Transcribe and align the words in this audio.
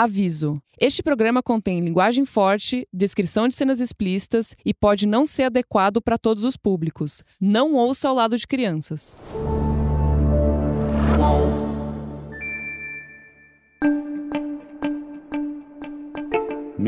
Aviso: 0.00 0.62
este 0.80 1.02
programa 1.02 1.42
contém 1.42 1.80
linguagem 1.80 2.24
forte, 2.24 2.86
descrição 2.92 3.48
de 3.48 3.56
cenas 3.56 3.80
explícitas 3.80 4.54
e 4.64 4.72
pode 4.72 5.06
não 5.06 5.26
ser 5.26 5.42
adequado 5.42 6.00
para 6.00 6.16
todos 6.16 6.44
os 6.44 6.56
públicos. 6.56 7.24
Não 7.40 7.74
ouça 7.74 8.08
ao 8.08 8.14
lado 8.14 8.36
de 8.36 8.46
crianças. 8.46 9.16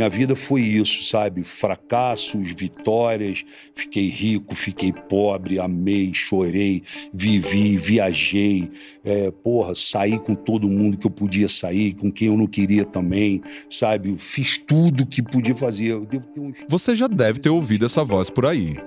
Minha 0.00 0.08
vida 0.08 0.34
foi 0.34 0.62
isso, 0.62 1.04
sabe? 1.04 1.44
Fracassos, 1.44 2.54
vitórias. 2.56 3.44
Fiquei 3.74 4.08
rico, 4.08 4.54
fiquei 4.54 4.94
pobre, 4.94 5.60
amei, 5.60 6.14
chorei, 6.14 6.82
vivi, 7.12 7.76
viajei. 7.76 8.70
É, 9.04 9.30
porra, 9.30 9.74
saí 9.74 10.18
com 10.18 10.34
todo 10.34 10.66
mundo 10.66 10.96
que 10.96 11.06
eu 11.06 11.10
podia 11.10 11.50
sair, 11.50 11.92
com 11.92 12.10
quem 12.10 12.28
eu 12.28 12.36
não 12.38 12.46
queria 12.46 12.86
também, 12.86 13.42
sabe? 13.68 14.16
Fiz 14.16 14.56
tudo 14.56 15.04
que 15.04 15.22
podia 15.22 15.54
fazer. 15.54 15.94
Uns... 15.94 16.56
Você 16.66 16.94
já 16.94 17.06
deve 17.06 17.38
ter 17.38 17.50
ouvido 17.50 17.84
essa 17.84 18.02
voz 18.02 18.30
por 18.30 18.46
aí. 18.46 18.78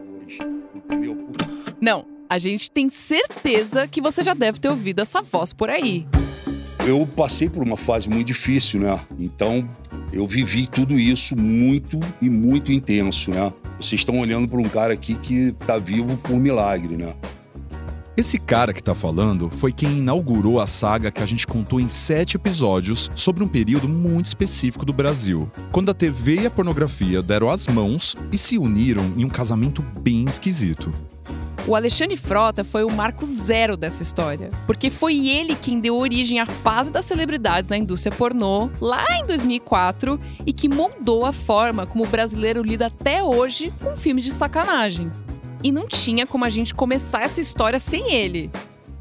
Não, 1.80 2.08
a 2.28 2.40
gente 2.40 2.72
tem 2.72 2.90
certeza 2.90 3.88
que 3.88 4.02
você 4.02 4.24
já 4.24 4.34
deve 4.34 4.60
ter 4.60 4.70
ouvido 4.70 5.00
essa 5.00 5.22
voz 5.22 5.54
por 5.54 5.70
aí. 5.70 6.08
Eu 6.86 7.08
passei 7.08 7.50
por 7.50 7.64
uma 7.64 7.78
fase 7.78 8.10
muito 8.10 8.28
difícil, 8.28 8.82
né? 8.82 9.00
Então, 9.18 9.70
eu 10.14 10.28
vivi 10.28 10.68
tudo 10.68 10.98
isso 10.98 11.36
muito 11.36 12.00
e 12.22 12.30
muito 12.30 12.72
intenso, 12.72 13.32
né? 13.32 13.52
Vocês 13.80 14.02
estão 14.02 14.20
olhando 14.20 14.48
para 14.48 14.60
um 14.60 14.70
cara 14.70 14.94
aqui 14.94 15.16
que 15.16 15.50
está 15.60 15.78
vivo 15.78 16.16
por 16.18 16.38
milagre, 16.38 16.96
né? 16.96 17.14
Esse 18.16 18.38
cara 18.38 18.74
que 18.74 18.80
está 18.80 18.94
falando 18.94 19.50
foi 19.50 19.72
quem 19.72 19.98
inaugurou 19.98 20.62
a 20.62 20.68
saga 20.68 21.12
que 21.12 21.24
a 21.24 21.26
gente 21.26 21.48
contou 21.48 21.80
em 21.80 21.90
sete 21.90 22.38
episódios 22.38 23.10
sobre 23.16 23.44
um 23.44 23.48
período 23.48 23.90
muito 23.90 24.28
específico 24.28 24.86
do 24.86 24.94
Brasil, 24.94 25.52
quando 25.72 25.90
a 25.90 25.96
TV 25.96 26.42
e 26.42 26.46
a 26.46 26.52
pornografia 26.52 27.24
deram 27.24 27.50
as 27.50 27.68
mãos 27.68 28.16
e 28.32 28.38
se 28.38 28.56
uniram 28.56 29.04
em 29.18 29.26
um 29.26 29.30
casamento 29.30 29.82
bem 30.00 30.26
esquisito. 30.26 30.94
O 31.66 31.76
Alexandre 31.76 32.16
Frota 32.16 32.64
foi 32.64 32.84
o 32.84 32.92
marco 32.92 33.26
zero 33.26 33.76
dessa 33.76 34.04
história, 34.04 34.50
porque 34.68 34.92
foi 34.92 35.30
ele 35.30 35.56
quem 35.56 35.80
deu 35.80 35.96
origem 35.96 36.40
à 36.40 36.46
fase 36.46 36.92
das 36.92 37.06
celebridades 37.06 37.72
na 37.72 37.78
indústria 37.78 38.16
pornô 38.16 38.70
lá 38.80 39.06
em 39.18 39.26
2004 39.26 40.20
e 40.46 40.54
que 40.54 40.70
moldou 40.70 41.26
a 41.26 41.34
forma 41.34 41.88
como 41.88 42.04
o 42.04 42.08
brasileiro 42.08 42.62
lida 42.62 42.88
até 42.88 43.24
hoje 43.24 43.74
com 43.82 43.96
filmes 43.96 44.26
de 44.26 44.34
sacanagem. 44.34 45.10
E 45.64 45.72
não 45.72 45.88
tinha 45.88 46.28
como 46.28 46.44
a 46.44 46.50
gente 46.50 46.74
começar 46.74 47.22
essa 47.22 47.40
história 47.40 47.80
sem 47.80 48.14
ele. 48.14 48.52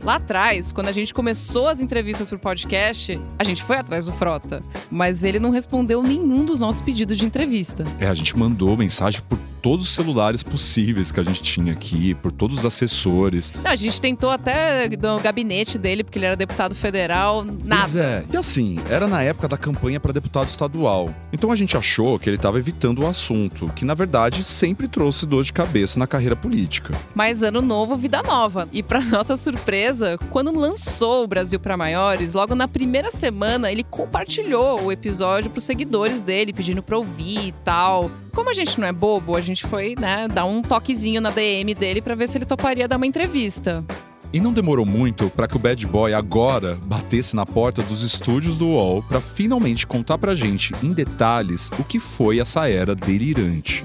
Lá 0.04 0.16
atrás, 0.16 0.70
quando 0.70 0.88
a 0.88 0.92
gente 0.92 1.12
começou 1.12 1.68
as 1.68 1.80
entrevistas 1.80 2.28
pro 2.28 2.38
podcast, 2.38 3.20
a 3.38 3.44
gente 3.44 3.62
foi 3.62 3.76
atrás 3.76 4.06
do 4.06 4.12
Frota, 4.12 4.60
mas 4.90 5.24
ele 5.24 5.38
não 5.38 5.50
respondeu 5.50 6.02
nenhum 6.02 6.44
dos 6.44 6.60
nossos 6.60 6.80
pedidos 6.80 7.18
de 7.18 7.24
entrevista. 7.24 7.84
É, 7.98 8.06
a 8.06 8.14
gente 8.14 8.36
mandou 8.36 8.76
mensagem 8.76 9.20
por 9.28 9.38
todos 9.62 9.86
os 9.86 9.92
celulares 9.92 10.42
possíveis 10.42 11.12
que 11.12 11.20
a 11.20 11.22
gente 11.22 11.42
tinha 11.42 11.72
aqui, 11.72 12.14
por 12.14 12.32
todos 12.32 12.58
os 12.58 12.64
assessores. 12.66 13.52
Não, 13.62 13.70
a 13.70 13.76
gente 13.76 14.00
tentou 14.00 14.30
até 14.30 14.88
no 14.88 15.20
gabinete 15.20 15.78
dele, 15.78 16.02
porque 16.02 16.18
ele 16.18 16.26
era 16.26 16.36
deputado 16.36 16.74
federal, 16.74 17.44
nada. 17.64 17.82
Pois 17.82 17.96
é. 17.96 18.24
E 18.32 18.36
assim, 18.36 18.78
era 18.90 19.06
na 19.06 19.22
época 19.22 19.48
da 19.48 19.56
campanha 19.56 20.00
para 20.00 20.12
deputado 20.12 20.48
estadual. 20.48 21.08
Então 21.32 21.52
a 21.52 21.56
gente 21.56 21.76
achou 21.76 22.18
que 22.18 22.28
ele 22.28 22.36
estava 22.36 22.58
evitando 22.58 23.02
o 23.02 23.06
assunto, 23.06 23.68
que 23.74 23.84
na 23.84 23.94
verdade 23.94 24.42
sempre 24.42 24.88
trouxe 24.88 25.24
dor 25.24 25.44
de 25.44 25.52
cabeça 25.52 25.98
na 25.98 26.06
carreira 26.06 26.34
política. 26.34 26.92
Mas 27.14 27.42
ano 27.42 27.62
novo, 27.62 27.96
vida 27.96 28.22
nova. 28.22 28.68
E 28.72 28.82
para 28.82 29.00
nossa 29.06 29.36
surpresa, 29.36 30.18
quando 30.30 30.54
lançou 30.58 31.24
o 31.24 31.28
Brasil 31.28 31.60
para 31.60 31.76
Maiores, 31.76 32.34
logo 32.34 32.54
na 32.54 32.66
primeira 32.66 33.10
semana 33.10 33.70
ele 33.70 33.84
compartilhou 33.84 34.82
o 34.82 34.92
episódio 34.92 35.50
para 35.50 35.58
os 35.58 35.64
seguidores 35.64 36.20
dele, 36.20 36.52
pedindo 36.52 36.82
para 36.82 36.98
ouvir 36.98 37.48
e 37.48 37.52
tal. 37.64 38.10
Como 38.34 38.48
a 38.48 38.54
gente 38.54 38.80
não 38.80 38.88
é 38.88 38.92
bobo, 38.92 39.36
a 39.36 39.40
gente 39.42 39.66
foi, 39.66 39.94
né, 39.98 40.26
dar 40.26 40.46
um 40.46 40.62
toquezinho 40.62 41.20
na 41.20 41.30
DM 41.30 41.74
dele 41.74 42.00
para 42.00 42.14
ver 42.14 42.28
se 42.28 42.38
ele 42.38 42.46
toparia 42.46 42.88
dar 42.88 42.96
uma 42.96 43.06
entrevista. 43.06 43.84
E 44.32 44.40
não 44.40 44.54
demorou 44.54 44.86
muito 44.86 45.28
para 45.28 45.46
que 45.46 45.56
o 45.56 45.58
Bad 45.58 45.86
Boy 45.86 46.14
agora 46.14 46.78
batesse 46.84 47.36
na 47.36 47.44
porta 47.44 47.82
dos 47.82 48.02
estúdios 48.02 48.56
do 48.56 48.68
UOL 48.68 49.02
para 49.02 49.20
finalmente 49.20 49.86
contar 49.86 50.16
pra 50.16 50.34
gente 50.34 50.72
em 50.82 50.94
detalhes 50.94 51.70
o 51.78 51.84
que 51.84 52.00
foi 52.00 52.38
essa 52.38 52.66
era 52.66 52.94
delirante. 52.94 53.84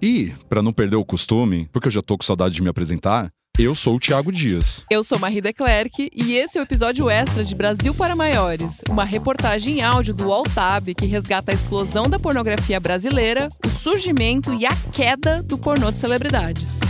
E, 0.00 0.32
para 0.48 0.62
não 0.62 0.72
perder 0.72 0.96
o 0.96 1.04
costume, 1.04 1.68
porque 1.70 1.88
eu 1.88 1.92
já 1.92 2.00
tô 2.00 2.16
com 2.16 2.24
saudade 2.24 2.54
de 2.54 2.62
me 2.62 2.70
apresentar, 2.70 3.30
eu 3.58 3.74
sou 3.74 3.96
o 3.96 4.00
Thiago 4.00 4.30
Dias. 4.30 4.84
Eu 4.90 5.02
sou 5.02 5.18
Marie 5.18 5.40
Declerc 5.40 6.10
e 6.14 6.34
esse 6.36 6.58
é 6.58 6.60
o 6.60 6.64
episódio 6.64 7.08
extra 7.08 7.42
de 7.42 7.54
Brasil 7.54 7.94
para 7.94 8.14
Maiores, 8.14 8.82
uma 8.88 9.04
reportagem 9.04 9.78
em 9.78 9.82
áudio 9.82 10.12
do 10.12 10.30
Altab 10.30 10.94
que 10.94 11.06
resgata 11.06 11.52
a 11.52 11.54
explosão 11.54 12.08
da 12.08 12.18
pornografia 12.18 12.78
brasileira, 12.78 13.48
o 13.64 13.70
surgimento 13.70 14.52
e 14.52 14.66
a 14.66 14.76
queda 14.92 15.42
do 15.42 15.56
pornô 15.56 15.90
de 15.90 15.98
celebridades. 15.98 16.80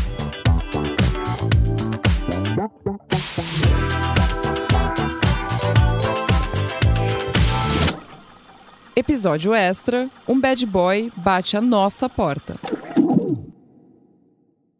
Episódio 8.96 9.54
extra: 9.54 10.08
Um 10.26 10.40
bad 10.40 10.66
boy 10.66 11.12
bate 11.16 11.56
a 11.56 11.60
nossa 11.60 12.08
porta. 12.08 12.54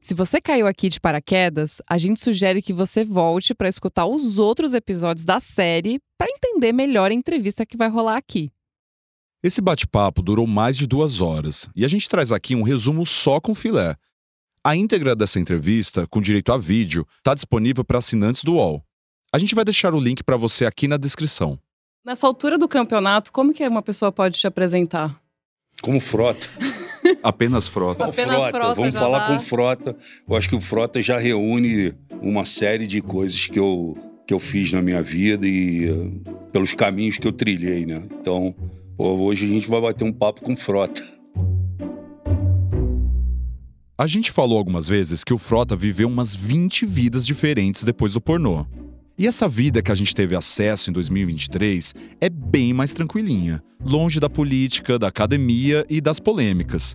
Se 0.07 0.15
você 0.15 0.41
caiu 0.41 0.69
aqui 0.69 0.89
de 0.89 1.01
paraquedas, 1.01 1.83
a 1.85 1.99
gente 1.99 2.23
sugere 2.23 2.63
que 2.63 2.73
você 2.73 3.05
volte 3.05 3.53
para 3.53 3.69
escutar 3.69 4.07
os 4.07 4.39
outros 4.39 4.73
episódios 4.73 5.25
da 5.25 5.41
série 5.41 5.99
para 6.17 6.31
entender 6.31 6.71
melhor 6.71 7.11
a 7.11 7.15
entrevista 7.15 7.67
que 7.67 7.77
vai 7.77 7.89
rolar 7.89 8.17
aqui. 8.17 8.49
Esse 9.43 9.61
bate-papo 9.61 10.23
durou 10.23 10.47
mais 10.47 10.77
de 10.77 10.87
duas 10.87 11.21
horas 11.21 11.69
e 11.75 11.85
a 11.85 11.89
gente 11.89 12.09
traz 12.09 12.31
aqui 12.31 12.55
um 12.55 12.63
resumo 12.63 13.05
só 13.05 13.41
com 13.41 13.53
filé. 13.53 13.97
A 14.63 14.77
íntegra 14.77 15.17
dessa 15.17 15.41
entrevista, 15.41 16.07
com 16.07 16.23
direito 16.23 16.53
a 16.53 16.57
vídeo, 16.57 17.05
está 17.19 17.35
disponível 17.35 17.85
para 17.85 17.99
assinantes 17.99 18.45
do 18.45 18.53
UOL. 18.53 18.85
A 19.33 19.39
gente 19.39 19.57
vai 19.57 19.65
deixar 19.65 19.93
o 19.93 19.99
link 19.99 20.23
para 20.23 20.37
você 20.37 20.67
aqui 20.67 20.87
na 20.87 20.99
descrição. 20.99 21.59
Nessa 22.05 22.29
altura 22.29 22.57
do 22.57 22.69
campeonato, 22.69 23.33
como 23.33 23.53
que 23.53 23.67
uma 23.67 23.83
pessoa 23.83 24.13
pode 24.13 24.39
te 24.39 24.47
apresentar? 24.47 25.21
Como 25.83 25.99
frota. 25.99 26.49
Apenas 27.23 27.67
frota. 27.67 28.05
Apenas 28.05 28.37
frota. 28.37 28.51
frota 28.51 28.75
Vamos 28.75 28.95
falar 28.95 29.19
dá. 29.21 29.27
com 29.27 29.41
frota. 29.41 29.97
Eu 30.29 30.37
acho 30.37 30.49
que 30.49 30.55
o 30.55 30.61
frota 30.61 31.03
já 31.03 31.19
reúne 31.19 31.95
uma 32.21 32.45
série 32.45 32.87
de 32.87 33.01
coisas 33.01 33.47
que 33.47 33.59
eu, 33.59 33.97
que 34.27 34.33
eu 34.35 34.39
fiz 34.39 34.73
na 34.73 34.83
minha 34.83 35.03
vida 35.03 35.47
e 35.47 35.91
uh, 35.91 36.23
pelos 36.53 36.73
caminhos 36.73 37.19
que 37.19 37.27
eu 37.27 37.33
trilhei, 37.33 37.87
né? 37.87 38.03
Então, 38.21 38.55
hoje 38.97 39.47
a 39.47 39.49
gente 39.49 39.69
vai 39.69 39.81
bater 39.81 40.05
um 40.05 40.13
papo 40.13 40.43
com 40.43 40.57
frota. 40.57 41.03
A 43.99 44.07
gente 44.07 44.31
falou 44.31 44.59
algumas 44.59 44.89
vezes 44.89 45.25
que 45.25 45.33
o 45.33 45.39
Frota 45.39 45.75
viveu 45.75 46.07
umas 46.07 46.35
20 46.35 46.85
vidas 46.85 47.25
diferentes 47.25 47.83
depois 47.83 48.13
do 48.13 48.21
pornô. 48.21 48.67
E 49.19 49.27
essa 49.27 49.49
vida 49.49 49.81
que 49.81 49.91
a 49.91 49.95
gente 49.95 50.15
teve 50.15 50.37
acesso 50.37 50.91
em 50.91 50.93
2023 50.93 51.95
é 52.21 52.29
bem 52.29 52.75
mais 52.75 52.93
tranquilinha, 52.93 53.63
longe 53.83 54.21
da 54.21 54.29
política, 54.29 54.99
da 54.99 55.09
academia 55.09 55.87
e 55.89 56.03
das 56.03 56.21
polêmicas. 56.21 56.95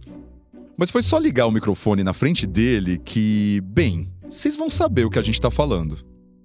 Mas 0.77 0.91
foi 0.91 1.01
só 1.01 1.17
ligar 1.17 1.47
o 1.47 1.51
microfone 1.51 2.03
na 2.03 2.13
frente 2.13 2.45
dele 2.45 2.99
que, 3.03 3.59
bem, 3.63 4.07
vocês 4.29 4.55
vão 4.55 4.69
saber 4.69 5.03
o 5.03 5.09
que 5.09 5.17
a 5.17 5.21
gente 5.23 5.33
está 5.33 5.49
falando. 5.49 5.97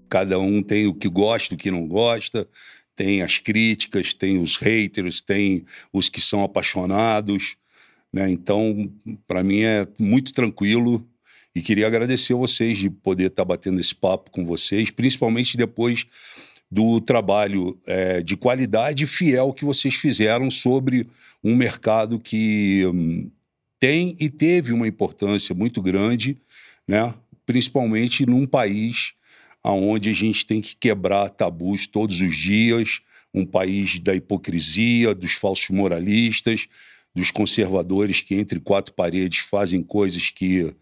Cada 0.09 0.38
um 0.38 0.62
tem 0.62 0.86
o 0.86 0.94
que 0.94 1.10
gosta, 1.10 1.54
o 1.54 1.59
que 1.59 1.70
não 1.70 1.86
gosta, 1.86 2.48
tem 2.94 3.20
as 3.20 3.36
críticas, 3.36 4.15
tem 4.15 4.38
os 4.38 4.56
haters, 4.56 5.20
tem 5.20 5.66
os 5.92 6.09
que 6.09 6.22
são 6.22 6.42
apaixonados. 6.42 7.54
Né? 8.10 8.31
Então, 8.31 8.91
para 9.26 9.44
mim 9.44 9.60
é 9.60 9.86
muito 10.00 10.32
tranquilo 10.32 11.06
e 11.56 11.62
queria 11.62 11.87
agradecer 11.87 12.34
a 12.34 12.37
vocês 12.37 12.77
de 12.77 12.91
poder 12.91 13.28
estar 13.28 13.43
tá 13.43 13.47
batendo 13.47 13.81
esse 13.81 13.94
papo 13.94 14.31
com 14.31 14.44
vocês, 14.44 14.91
principalmente 14.91 15.56
depois 15.56 16.05
do 16.71 17.00
trabalho 17.00 17.81
é, 17.87 18.22
de 18.22 18.36
qualidade 18.36 19.07
fiel 19.07 19.54
que 19.54 19.65
vocês 19.65 19.95
fizeram 19.95 20.51
sobre 20.51 21.09
um 21.42 21.57
mercado 21.57 22.21
que 22.21 22.84
hum, 22.84 23.30
tem 23.80 24.15
e 24.21 24.28
teve 24.28 24.71
uma 24.71 24.86
importância 24.86 25.54
muito 25.54 25.80
grande, 25.80 26.36
né? 26.86 27.15
principalmente 27.47 28.27
num 28.27 28.47
país 28.47 29.15
onde 29.65 30.10
a 30.10 30.15
gente 30.15 30.45
tem 30.45 30.60
que 30.60 30.77
quebrar 30.77 31.30
tabus 31.30 31.86
todos 31.86 32.21
os 32.21 32.36
dias, 32.36 33.01
um 33.33 33.47
país 33.47 33.98
da 33.98 34.15
hipocrisia, 34.15 35.15
dos 35.15 35.33
falsos 35.33 35.71
moralistas, 35.71 36.69
dos 37.15 37.30
conservadores 37.30 38.21
que 38.21 38.34
entre 38.34 38.60
quatro 38.60 38.92
paredes 38.92 39.39
fazem 39.39 39.83
coisas 39.83 40.28
que 40.28 40.77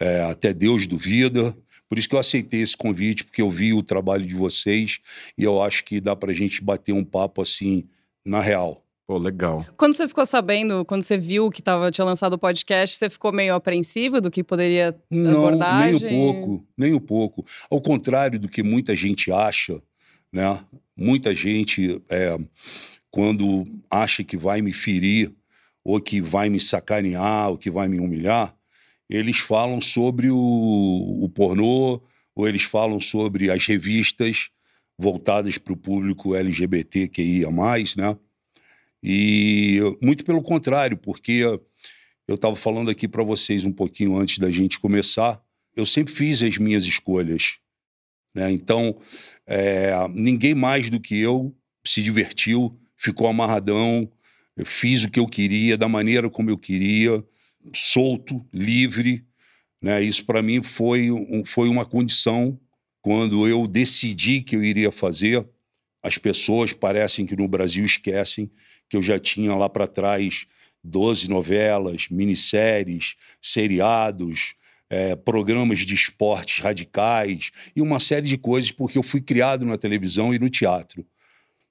é, 0.00 0.22
até 0.22 0.52
Deus 0.52 0.86
duvida. 0.86 1.56
Por 1.88 1.98
isso 1.98 2.08
que 2.08 2.14
eu 2.14 2.20
aceitei 2.20 2.60
esse 2.60 2.76
convite, 2.76 3.24
porque 3.24 3.42
eu 3.42 3.50
vi 3.50 3.72
o 3.72 3.82
trabalho 3.82 4.26
de 4.26 4.34
vocês 4.34 4.98
e 5.36 5.44
eu 5.44 5.62
acho 5.62 5.84
que 5.84 6.00
dá 6.00 6.16
para 6.16 6.32
a 6.32 6.34
gente 6.34 6.62
bater 6.62 6.92
um 6.92 7.04
papo 7.04 7.42
assim, 7.42 7.84
na 8.24 8.40
real. 8.40 8.84
Pô, 9.06 9.18
legal. 9.18 9.66
Quando 9.76 9.94
você 9.94 10.08
ficou 10.08 10.24
sabendo, 10.24 10.82
quando 10.86 11.02
você 11.02 11.18
viu 11.18 11.50
que 11.50 11.60
tava, 11.60 11.90
tinha 11.90 12.06
lançado 12.06 12.32
o 12.32 12.38
podcast, 12.38 12.96
você 12.96 13.10
ficou 13.10 13.30
meio 13.32 13.54
apreensivo 13.54 14.18
do 14.18 14.30
que 14.30 14.42
poderia 14.42 14.96
Não, 15.10 15.46
abordagem? 15.46 16.10
nem 16.10 16.20
um 16.20 16.32
pouco, 16.32 16.66
nem 16.76 16.94
um 16.94 17.00
pouco. 17.00 17.44
Ao 17.70 17.80
contrário 17.82 18.38
do 18.38 18.48
que 18.48 18.62
muita 18.62 18.96
gente 18.96 19.30
acha, 19.30 19.80
né? 20.32 20.58
muita 20.96 21.34
gente, 21.34 22.00
é, 22.08 22.38
quando 23.10 23.66
acha 23.90 24.24
que 24.24 24.36
vai 24.36 24.62
me 24.62 24.72
ferir, 24.72 25.30
ou 25.84 26.00
que 26.00 26.20
vai 26.20 26.48
me 26.48 26.58
sacanear, 26.58 27.50
ou 27.50 27.58
que 27.58 27.70
vai 27.70 27.88
me 27.88 28.00
humilhar, 28.00 28.54
eles 29.14 29.38
falam 29.38 29.80
sobre 29.80 30.30
o, 30.30 30.36
o 31.22 31.28
pornô, 31.28 32.02
ou 32.34 32.48
eles 32.48 32.64
falam 32.64 33.00
sobre 33.00 33.50
as 33.50 33.66
revistas 33.66 34.48
voltadas 34.98 35.58
para 35.58 35.72
o 35.72 35.76
público 35.76 36.34
LGBTQIA+, 36.34 37.50
né? 37.96 38.16
E 39.02 39.78
muito 40.00 40.24
pelo 40.24 40.42
contrário, 40.42 40.96
porque 40.96 41.42
eu 42.26 42.34
estava 42.34 42.56
falando 42.56 42.90
aqui 42.90 43.06
para 43.06 43.22
vocês 43.22 43.64
um 43.66 43.72
pouquinho 43.72 44.16
antes 44.16 44.38
da 44.38 44.50
gente 44.50 44.80
começar, 44.80 45.42
eu 45.76 45.84
sempre 45.84 46.12
fiz 46.12 46.42
as 46.42 46.56
minhas 46.56 46.84
escolhas. 46.84 47.58
Né? 48.34 48.50
Então, 48.50 48.98
é, 49.46 49.92
ninguém 50.14 50.54
mais 50.54 50.88
do 50.88 50.98
que 50.98 51.18
eu 51.18 51.54
se 51.86 52.02
divertiu, 52.02 52.78
ficou 52.96 53.26
amarradão, 53.26 54.10
eu 54.56 54.64
fiz 54.64 55.04
o 55.04 55.10
que 55.10 55.20
eu 55.20 55.26
queria, 55.26 55.76
da 55.76 55.88
maneira 55.88 56.30
como 56.30 56.48
eu 56.48 56.56
queria, 56.56 57.22
solto, 57.72 58.44
livre. 58.52 59.24
Né? 59.80 60.02
Isso 60.02 60.24
para 60.24 60.42
mim 60.42 60.62
foi, 60.62 61.10
um, 61.10 61.44
foi 61.44 61.68
uma 61.68 61.84
condição 61.84 62.58
quando 63.00 63.46
eu 63.46 63.66
decidi 63.66 64.42
que 64.42 64.56
eu 64.56 64.64
iria 64.64 64.90
fazer. 64.90 65.46
As 66.02 66.18
pessoas 66.18 66.72
parecem 66.72 67.26
que 67.26 67.36
no 67.36 67.48
Brasil 67.48 67.84
esquecem 67.84 68.50
que 68.88 68.96
eu 68.96 69.02
já 69.02 69.18
tinha 69.18 69.54
lá 69.54 69.68
para 69.68 69.86
trás 69.86 70.46
12 70.82 71.28
novelas, 71.30 72.08
minisséries, 72.10 73.16
seriados, 73.40 74.54
é, 74.90 75.16
programas 75.16 75.80
de 75.80 75.94
esportes 75.94 76.62
radicais 76.62 77.50
e 77.74 77.80
uma 77.80 77.98
série 77.98 78.28
de 78.28 78.36
coisas, 78.36 78.70
porque 78.70 78.98
eu 78.98 79.02
fui 79.02 79.20
criado 79.20 79.64
na 79.64 79.78
televisão 79.78 80.32
e 80.34 80.38
no 80.38 80.50
teatro. 80.50 81.04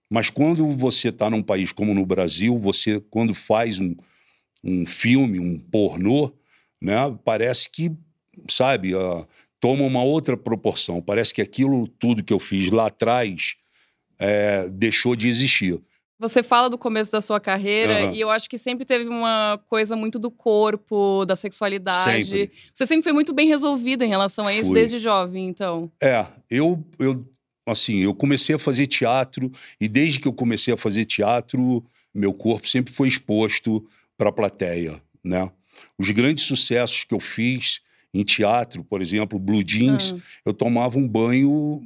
Mas 0.09 0.29
quando 0.29 0.67
você 0.75 1.09
está 1.09 1.29
num 1.29 1.41
país 1.41 1.71
como 1.71 1.93
no 1.93 2.05
Brasil, 2.05 2.57
você, 2.57 2.99
quando 3.09 3.33
faz 3.33 3.79
um, 3.79 3.95
um 4.63 4.85
filme, 4.85 5.39
um 5.39 5.59
pornô, 5.59 6.31
né, 6.81 6.95
parece 7.23 7.69
que, 7.69 7.91
sabe, 8.49 8.95
uh, 8.95 9.27
toma 9.59 9.83
uma 9.83 10.03
outra 10.03 10.35
proporção. 10.35 11.01
Parece 11.01 11.33
que 11.33 11.41
aquilo 11.41 11.87
tudo 11.87 12.23
que 12.23 12.33
eu 12.33 12.39
fiz 12.39 12.69
lá 12.69 12.87
atrás 12.87 13.55
é, 14.19 14.69
deixou 14.69 15.15
de 15.15 15.27
existir. 15.27 15.81
Você 16.19 16.41
fala 16.41 16.69
do 16.69 16.77
começo 16.77 17.11
da 17.11 17.19
sua 17.19 17.39
carreira 17.39 18.05
uhum. 18.05 18.13
e 18.13 18.21
eu 18.21 18.29
acho 18.29 18.49
que 18.49 18.57
sempre 18.57 18.85
teve 18.85 19.09
uma 19.09 19.59
coisa 19.67 19.95
muito 19.95 20.17
do 20.17 20.31
corpo, 20.31 21.25
da 21.25 21.35
sexualidade. 21.35 22.25
Sempre. 22.25 22.51
Você 22.73 22.85
sempre 22.85 23.03
foi 23.03 23.13
muito 23.13 23.33
bem 23.33 23.47
resolvido 23.47 24.03
em 24.03 24.09
relação 24.09 24.47
a 24.47 24.53
isso 24.53 24.69
Fui. 24.69 24.79
desde 24.79 24.99
jovem, 24.99 25.47
então. 25.47 25.91
É, 26.01 26.25
eu, 26.49 26.81
eu 26.99 27.25
assim, 27.65 27.97
eu 27.99 28.13
comecei 28.13 28.55
a 28.55 28.59
fazer 28.59 28.87
teatro 28.87 29.51
e 29.79 29.87
desde 29.87 30.19
que 30.19 30.27
eu 30.27 30.33
comecei 30.33 30.73
a 30.73 30.77
fazer 30.77 31.05
teatro, 31.05 31.83
meu 32.13 32.33
corpo 32.33 32.67
sempre 32.67 32.93
foi 32.93 33.07
exposto 33.07 33.85
para 34.17 34.29
a 34.29 34.33
plateia, 34.33 35.01
né? 35.23 35.49
Os 35.97 36.09
grandes 36.11 36.43
sucessos 36.45 37.03
que 37.03 37.13
eu 37.13 37.19
fiz 37.19 37.81
em 38.13 38.23
teatro, 38.23 38.83
por 38.83 39.01
exemplo, 39.01 39.39
Blue 39.39 39.63
Jeans, 39.65 40.11
uhum. 40.11 40.21
eu 40.45 40.53
tomava 40.53 40.99
um 40.99 41.07
banho 41.07 41.81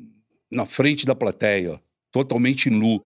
na 0.52 0.66
frente 0.66 1.06
da 1.06 1.16
plateia, 1.16 1.82
totalmente 2.12 2.70
nu. 2.70 3.02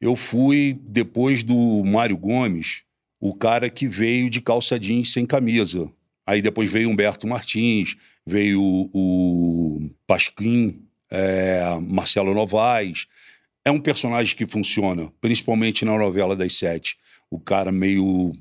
Eu 0.00 0.14
fui, 0.14 0.78
depois 0.82 1.42
do 1.42 1.82
Mário 1.84 2.16
Gomes, 2.16 2.82
o 3.20 3.34
cara 3.34 3.70
que 3.70 3.88
veio 3.88 4.28
de 4.28 4.40
calça 4.40 4.78
jeans 4.78 5.12
sem 5.12 5.24
camisa. 5.24 5.90
Aí 6.26 6.42
depois 6.42 6.70
veio 6.70 6.90
Humberto 6.90 7.26
Martins, 7.26 7.96
veio 8.26 8.60
o 8.92 9.88
Pasquim, 10.06 10.82
é, 11.10 11.78
Marcelo 11.80 12.34
Novaes. 12.34 13.06
É 13.64 13.70
um 13.70 13.80
personagem 13.80 14.36
que 14.36 14.46
funciona, 14.46 15.12
principalmente 15.20 15.84
na 15.84 15.96
novela 15.96 16.36
das 16.36 16.54
sete. 16.54 16.96
O 17.30 17.38
cara 17.38 17.72
meio. 17.72 18.32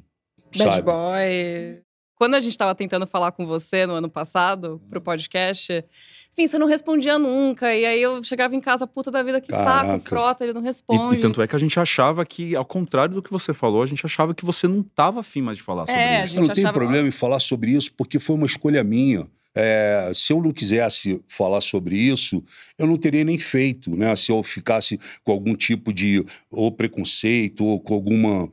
Bad 0.55 0.75
sabe? 0.75 0.81
boy. 0.83 1.85
Quando 2.15 2.35
a 2.35 2.39
gente 2.39 2.51
estava 2.51 2.73
tentando 2.73 3.05
falar 3.05 3.33
com 3.33 3.45
você 3.45 3.85
no 3.85 3.93
ano 3.93 4.09
passado, 4.09 4.81
pro 4.89 5.01
podcast, 5.01 5.83
enfim, 6.31 6.47
você 6.47 6.57
não 6.57 6.65
respondia 6.65 7.19
nunca. 7.19 7.75
E 7.75 7.85
aí 7.85 8.01
eu 8.01 8.23
chegava 8.23 8.55
em 8.55 8.61
casa, 8.61 8.87
puta 8.87 9.11
da 9.11 9.21
vida, 9.21 9.41
que 9.41 9.49
Caraca. 9.49 9.87
saco, 9.87 10.09
frota, 10.09 10.43
ele 10.45 10.53
não 10.53 10.61
responde. 10.61 11.15
E, 11.15 11.19
e, 11.19 11.21
tanto 11.21 11.41
é 11.41 11.47
que 11.47 11.55
a 11.55 11.59
gente 11.59 11.77
achava 11.77 12.25
que, 12.25 12.55
ao 12.55 12.65
contrário 12.65 13.15
do 13.15 13.21
que 13.21 13.29
você 13.29 13.53
falou, 13.53 13.83
a 13.83 13.85
gente 13.85 14.05
achava 14.05 14.33
que 14.33 14.45
você 14.45 14.65
não 14.65 14.79
estava 14.79 15.19
afim 15.19 15.41
mais 15.41 15.57
de 15.57 15.63
falar 15.63 15.85
sobre 15.85 16.01
é, 16.01 16.25
isso. 16.25 16.35
Eu 16.35 16.37
não 16.37 16.43
achava... 16.43 16.55
tenho 16.55 16.73
problema 16.73 17.07
em 17.07 17.11
falar 17.11 17.39
sobre 17.41 17.71
isso, 17.71 17.93
porque 17.93 18.17
foi 18.17 18.35
uma 18.35 18.45
escolha 18.45 18.81
minha. 18.81 19.27
É, 19.57 20.11
se 20.13 20.33
eu 20.33 20.41
não 20.41 20.51
quisesse 20.51 21.21
falar 21.27 21.61
sobre 21.61 21.95
isso, 21.95 22.43
eu 22.77 22.85
não 22.85 22.97
teria 22.97 23.23
nem 23.23 23.39
feito, 23.39 23.95
né? 23.95 24.13
Se 24.17 24.29
eu 24.29 24.43
ficasse 24.43 24.99
com 25.23 25.31
algum 25.31 25.55
tipo 25.55 25.93
de 25.93 26.25
ou 26.51 26.69
preconceito 26.71 27.63
ou 27.63 27.79
com 27.79 27.93
alguma 27.93 28.49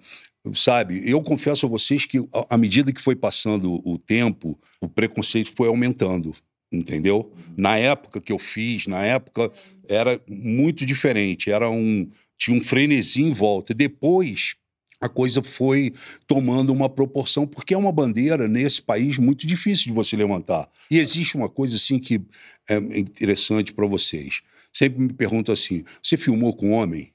sabe? 0.54 1.02
Eu 1.08 1.22
confesso 1.22 1.66
a 1.66 1.68
vocês 1.68 2.04
que 2.04 2.18
à 2.48 2.56
medida 2.56 2.92
que 2.92 3.00
foi 3.00 3.16
passando 3.16 3.80
o 3.84 3.98
tempo, 3.98 4.58
o 4.80 4.88
preconceito 4.88 5.52
foi 5.56 5.68
aumentando 5.68 6.34
entendeu? 6.72 7.30
Na 7.56 7.76
época 7.76 8.20
que 8.20 8.32
eu 8.32 8.38
fiz, 8.38 8.86
na 8.86 9.04
época 9.04 9.52
era 9.88 10.20
muito 10.26 10.86
diferente, 10.86 11.50
era 11.50 11.68
um 11.68 12.08
tinha 12.38 12.56
um 12.56 12.60
frenesi 12.60 13.22
em 13.22 13.30
volta. 13.30 13.72
Depois 13.72 14.56
a 15.00 15.08
coisa 15.08 15.42
foi 15.42 15.92
tomando 16.26 16.72
uma 16.72 16.88
proporção, 16.88 17.46
porque 17.46 17.74
é 17.74 17.76
uma 17.76 17.92
bandeira 17.92 18.48
nesse 18.48 18.80
país 18.80 19.18
muito 19.18 19.46
difícil 19.46 19.86
de 19.86 19.92
você 19.92 20.16
levantar. 20.16 20.68
E 20.90 20.98
existe 20.98 21.36
uma 21.36 21.48
coisa 21.48 21.76
assim 21.76 21.98
que 21.98 22.20
é 22.68 22.76
interessante 22.76 23.72
para 23.72 23.86
vocês. 23.86 24.40
Sempre 24.72 25.02
me 25.02 25.12
perguntam 25.12 25.52
assim: 25.52 25.84
você 26.02 26.16
filmou 26.16 26.54
com 26.54 26.72
homem? 26.72 27.11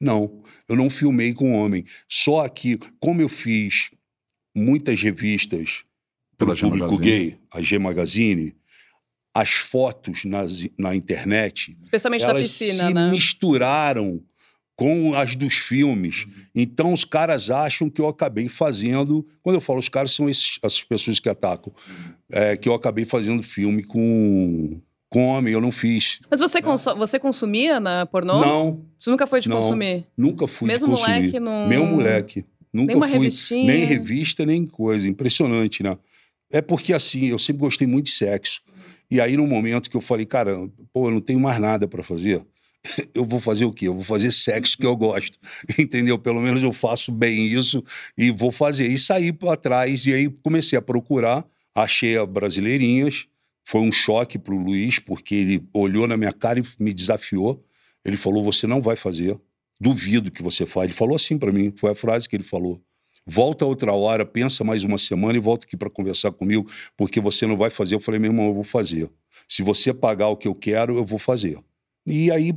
Não, 0.00 0.42
eu 0.68 0.76
não 0.76 0.88
filmei 0.88 1.32
com 1.32 1.52
homem. 1.52 1.84
Só 2.08 2.46
que, 2.48 2.78
como 3.00 3.20
eu 3.20 3.28
fiz 3.28 3.90
muitas 4.54 5.00
revistas 5.00 5.84
pelo 6.36 6.56
público 6.56 6.92
Magazine. 6.92 7.30
gay, 7.30 7.38
a 7.52 7.60
G 7.60 7.78
Magazine, 7.78 8.54
as 9.34 9.50
fotos 9.50 10.24
nas, 10.24 10.66
na 10.78 10.94
internet. 10.94 11.76
Especialmente 11.82 12.24
da 12.24 12.34
piscina, 12.34 12.88
se 12.88 12.94
né? 12.94 13.10
misturaram 13.10 14.22
com 14.78 15.12
as 15.14 15.34
dos 15.34 15.54
filmes. 15.54 16.24
Uhum. 16.24 16.32
Então 16.54 16.92
os 16.92 17.04
caras 17.04 17.50
acham 17.50 17.90
que 17.90 18.00
eu 18.00 18.06
acabei 18.06 18.48
fazendo. 18.48 19.26
Quando 19.42 19.56
eu 19.56 19.60
falo 19.60 19.80
os 19.80 19.88
caras, 19.88 20.12
são 20.12 20.28
esses, 20.28 20.58
essas 20.62 20.84
pessoas 20.84 21.18
que 21.18 21.28
atacam. 21.28 21.72
Uhum. 21.88 22.12
É, 22.30 22.56
que 22.56 22.68
eu 22.68 22.74
acabei 22.74 23.04
fazendo 23.04 23.42
filme 23.42 23.82
com. 23.82 24.80
Com 25.10 25.26
homem, 25.26 25.54
eu 25.54 25.60
não 25.60 25.72
fiz. 25.72 26.20
Mas 26.30 26.40
você, 26.40 26.60
consu 26.60 26.94
você 26.94 27.18
consumia 27.18 27.80
na 27.80 28.04
pornô? 28.04 28.40
Não. 28.40 28.84
Você 28.98 29.10
nunca 29.10 29.26
foi 29.26 29.40
de 29.40 29.48
não, 29.48 29.56
consumir? 29.56 30.06
Nunca 30.16 30.46
fui 30.46 30.68
Mesmo 30.68 30.86
de 30.86 30.92
consumir. 30.92 31.16
moleque 31.16 31.40
não... 31.40 31.68
Meu 31.68 31.86
moleque. 31.86 32.44
Nunca 32.72 32.94
nem 32.94 33.08
fui. 33.08 33.18
Revistinha. 33.18 33.72
Nem 33.72 33.84
revista, 33.84 34.44
nem 34.44 34.66
coisa. 34.66 35.08
Impressionante, 35.08 35.82
né? 35.82 35.96
É 36.50 36.60
porque, 36.60 36.92
assim, 36.92 37.26
eu 37.26 37.38
sempre 37.38 37.60
gostei 37.60 37.86
muito 37.86 38.06
de 38.06 38.12
sexo. 38.12 38.60
E 39.10 39.20
aí, 39.20 39.36
no 39.36 39.46
momento 39.46 39.88
que 39.88 39.96
eu 39.96 40.00
falei, 40.00 40.26
cara, 40.26 40.68
pô, 40.92 41.08
eu 41.08 41.12
não 41.12 41.20
tenho 41.20 41.40
mais 41.40 41.58
nada 41.58 41.88
para 41.88 42.02
fazer, 42.02 42.42
eu 43.14 43.24
vou 43.24 43.40
fazer 43.40 43.64
o 43.64 43.72
quê? 43.72 43.88
Eu 43.88 43.94
vou 43.94 44.04
fazer 44.04 44.32
sexo 44.32 44.76
que 44.76 44.86
eu 44.86 44.96
gosto, 44.96 45.38
entendeu? 45.78 46.18
Pelo 46.18 46.40
menos 46.40 46.62
eu 46.62 46.72
faço 46.72 47.10
bem 47.10 47.46
isso 47.46 47.82
e 48.16 48.30
vou 48.30 48.52
fazer. 48.52 48.86
E 48.86 48.98
saí 48.98 49.32
para 49.32 49.56
trás, 49.56 50.06
e 50.06 50.12
aí 50.12 50.28
comecei 50.42 50.78
a 50.78 50.82
procurar, 50.82 51.44
achei 51.74 52.16
a 52.16 52.26
Brasileirinhas. 52.26 53.26
Foi 53.68 53.82
um 53.82 53.92
choque 53.92 54.38
para 54.38 54.54
o 54.54 54.58
Luiz, 54.58 54.98
porque 54.98 55.34
ele 55.34 55.68
olhou 55.74 56.06
na 56.06 56.16
minha 56.16 56.32
cara 56.32 56.58
e 56.58 56.64
me 56.82 56.90
desafiou. 56.90 57.62
Ele 58.02 58.16
falou: 58.16 58.42
Você 58.42 58.66
não 58.66 58.80
vai 58.80 58.96
fazer. 58.96 59.38
Duvido 59.78 60.30
que 60.30 60.42
você 60.42 60.64
faz. 60.64 60.86
Ele 60.86 60.94
falou 60.94 61.14
assim 61.14 61.36
para 61.36 61.52
mim, 61.52 61.70
foi 61.76 61.90
a 61.90 61.94
frase 61.94 62.26
que 62.26 62.34
ele 62.34 62.44
falou. 62.44 62.80
Volta 63.26 63.66
outra 63.66 63.92
hora, 63.92 64.24
pensa 64.24 64.64
mais 64.64 64.84
uma 64.84 64.96
semana 64.96 65.36
e 65.36 65.40
volta 65.40 65.66
aqui 65.66 65.76
para 65.76 65.90
conversar 65.90 66.32
comigo, 66.32 66.66
porque 66.96 67.20
você 67.20 67.46
não 67.46 67.58
vai 67.58 67.68
fazer. 67.68 67.94
Eu 67.94 68.00
falei, 68.00 68.18
meu 68.18 68.30
irmão, 68.30 68.46
eu 68.46 68.54
vou 68.54 68.64
fazer. 68.64 69.10
Se 69.46 69.62
você 69.62 69.92
pagar 69.92 70.28
o 70.28 70.36
que 70.36 70.48
eu 70.48 70.54
quero, 70.54 70.96
eu 70.96 71.04
vou 71.04 71.18
fazer. 71.18 71.58
E 72.06 72.30
aí 72.30 72.54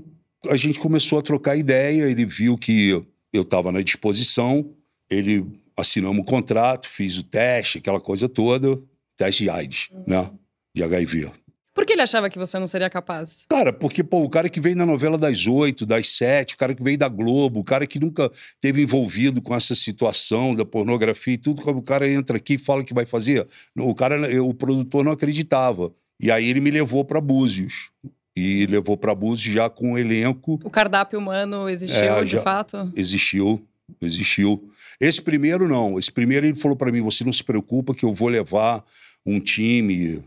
a 0.50 0.56
gente 0.56 0.80
começou 0.80 1.20
a 1.20 1.22
trocar 1.22 1.58
ideia, 1.58 2.10
ele 2.10 2.26
viu 2.26 2.58
que 2.58 3.04
eu 3.34 3.42
estava 3.42 3.70
na 3.70 3.82
disposição, 3.82 4.74
ele 5.10 5.46
assinamos 5.76 6.22
o 6.22 6.26
contrato, 6.26 6.88
fiz 6.88 7.18
o 7.18 7.24
teste, 7.24 7.80
aquela 7.80 8.00
coisa 8.00 8.30
toda, 8.30 8.82
teste 9.18 9.44
de 9.44 9.50
AIDS, 9.50 9.90
uhum. 9.92 10.04
né? 10.08 10.32
De 10.74 10.84
HIV. 10.84 11.32
Por 11.74 11.86
que 11.86 11.94
ele 11.94 12.02
achava 12.02 12.30
que 12.30 12.38
você 12.38 12.60
não 12.60 12.68
seria 12.68 12.90
capaz? 12.90 13.46
Cara, 13.50 13.72
porque, 13.72 14.04
pô, 14.04 14.24
o 14.24 14.30
cara 14.30 14.50
que 14.50 14.60
veio 14.60 14.76
na 14.76 14.86
novela 14.86 15.18
das 15.18 15.48
oito, 15.48 15.86
das 15.86 16.10
sete, 16.10 16.56
o 16.56 16.58
cara 16.58 16.76
que 16.76 16.84
veio 16.84 16.98
da 16.98 17.08
Globo, 17.08 17.62
o 17.62 17.64
cara 17.64 17.88
que 17.88 17.98
nunca 17.98 18.30
teve 18.60 18.82
envolvido 18.82 19.42
com 19.42 19.56
essa 19.56 19.74
situação 19.74 20.54
da 20.54 20.66
pornografia 20.66 21.34
e 21.34 21.38
tudo, 21.38 21.62
quando 21.62 21.78
o 21.78 21.82
cara 21.82 22.10
entra 22.10 22.38
aqui 22.38 22.56
e 22.56 22.58
fala 22.58 22.84
que 22.84 22.94
vai 22.94 23.06
fazer, 23.06 23.48
o 23.78 23.96
cara, 23.96 24.44
o 24.44 24.54
produtor 24.54 25.04
não 25.06 25.14
acreditava. 25.14 25.94
E 26.20 26.30
aí 26.30 26.50
ele 26.50 26.60
me 26.60 26.70
levou 26.70 27.06
para 27.06 27.22
Búzios. 27.22 27.90
E 28.36 28.66
levou 28.68 28.98
para 28.98 29.16
Búzios 29.16 29.54
já 29.54 29.70
com 29.70 29.94
o 29.94 29.98
elenco. 29.98 30.60
O 30.64 30.70
cardápio 30.70 31.20
humano 31.20 31.70
existiu, 31.70 32.00
é, 32.00 32.24
de 32.24 32.40
fato? 32.40 32.92
Existiu, 32.96 33.66
existiu. 34.02 34.70
Esse 35.00 35.22
primeiro 35.22 35.68
não. 35.68 35.98
Esse 35.98 36.12
primeiro 36.12 36.46
ele 36.46 36.56
falou 36.56 36.78
para 36.78 36.92
mim: 36.92 37.02
você 37.02 37.26
não 37.26 37.34
se 37.34 37.44
preocupa 37.44 37.94
que 37.94 38.06
eu 38.06 38.14
vou 38.14 38.30
levar 38.30 38.86
um 39.26 39.40
time 39.40 40.24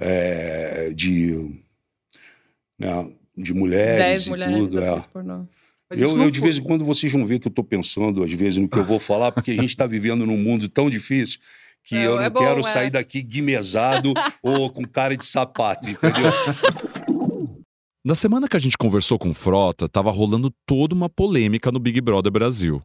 é, 0.00 0.92
de, 0.94 1.62
né, 2.78 3.12
de 3.36 3.52
mulheres 3.52 3.98
Dez 3.98 4.26
e 4.26 4.30
mulheres 4.30 4.56
tudo. 4.56 4.80
É. 4.80 5.00
Eu, 5.90 6.16
eu, 6.18 6.30
de 6.30 6.40
vez 6.40 6.58
em 6.58 6.62
quando, 6.62 6.84
vocês 6.84 7.12
vão 7.12 7.26
ver 7.26 7.38
que 7.38 7.48
eu 7.48 7.50
estou 7.50 7.64
pensando, 7.64 8.22
às 8.22 8.32
vezes, 8.32 8.58
no 8.58 8.68
que 8.68 8.78
eu 8.78 8.84
vou 8.84 8.98
falar, 9.00 9.30
porque 9.32 9.50
a 9.50 9.56
gente 9.56 9.70
está 9.70 9.86
vivendo 9.86 10.24
num 10.24 10.38
mundo 10.38 10.68
tão 10.68 10.88
difícil 10.88 11.38
que 11.82 11.96
não, 11.96 12.02
eu 12.02 12.16
não 12.16 12.22
é 12.22 12.30
bom, 12.30 12.40
quero 12.40 12.60
é. 12.60 12.62
sair 12.62 12.90
daqui 12.90 13.22
guimesado 13.22 14.14
ou 14.42 14.70
com 14.70 14.84
cara 14.84 15.16
de 15.16 15.24
sapato, 15.24 15.90
entendeu? 15.90 16.30
Na 18.04 18.14
semana 18.14 18.48
que 18.48 18.56
a 18.56 18.60
gente 18.60 18.78
conversou 18.78 19.18
com 19.18 19.34
Frota, 19.34 19.84
estava 19.84 20.10
rolando 20.10 20.50
toda 20.64 20.94
uma 20.94 21.08
polêmica 21.08 21.70
no 21.70 21.78
Big 21.78 22.00
Brother 22.00 22.32
Brasil. 22.32 22.82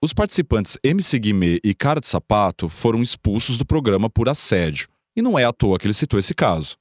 Os 0.00 0.12
participantes 0.12 0.76
MC 0.82 1.18
Guimê 1.18 1.60
e 1.64 1.74
Cara 1.74 2.00
de 2.00 2.08
Sapato 2.08 2.68
foram 2.68 3.00
expulsos 3.00 3.56
do 3.56 3.64
programa 3.64 4.10
por 4.10 4.28
assédio, 4.28 4.88
e 5.16 5.22
não 5.22 5.38
é 5.38 5.44
à 5.44 5.52
toa 5.52 5.78
que 5.78 5.86
ele 5.86 5.94
citou 5.94 6.18
esse 6.18 6.34
caso. 6.34 6.76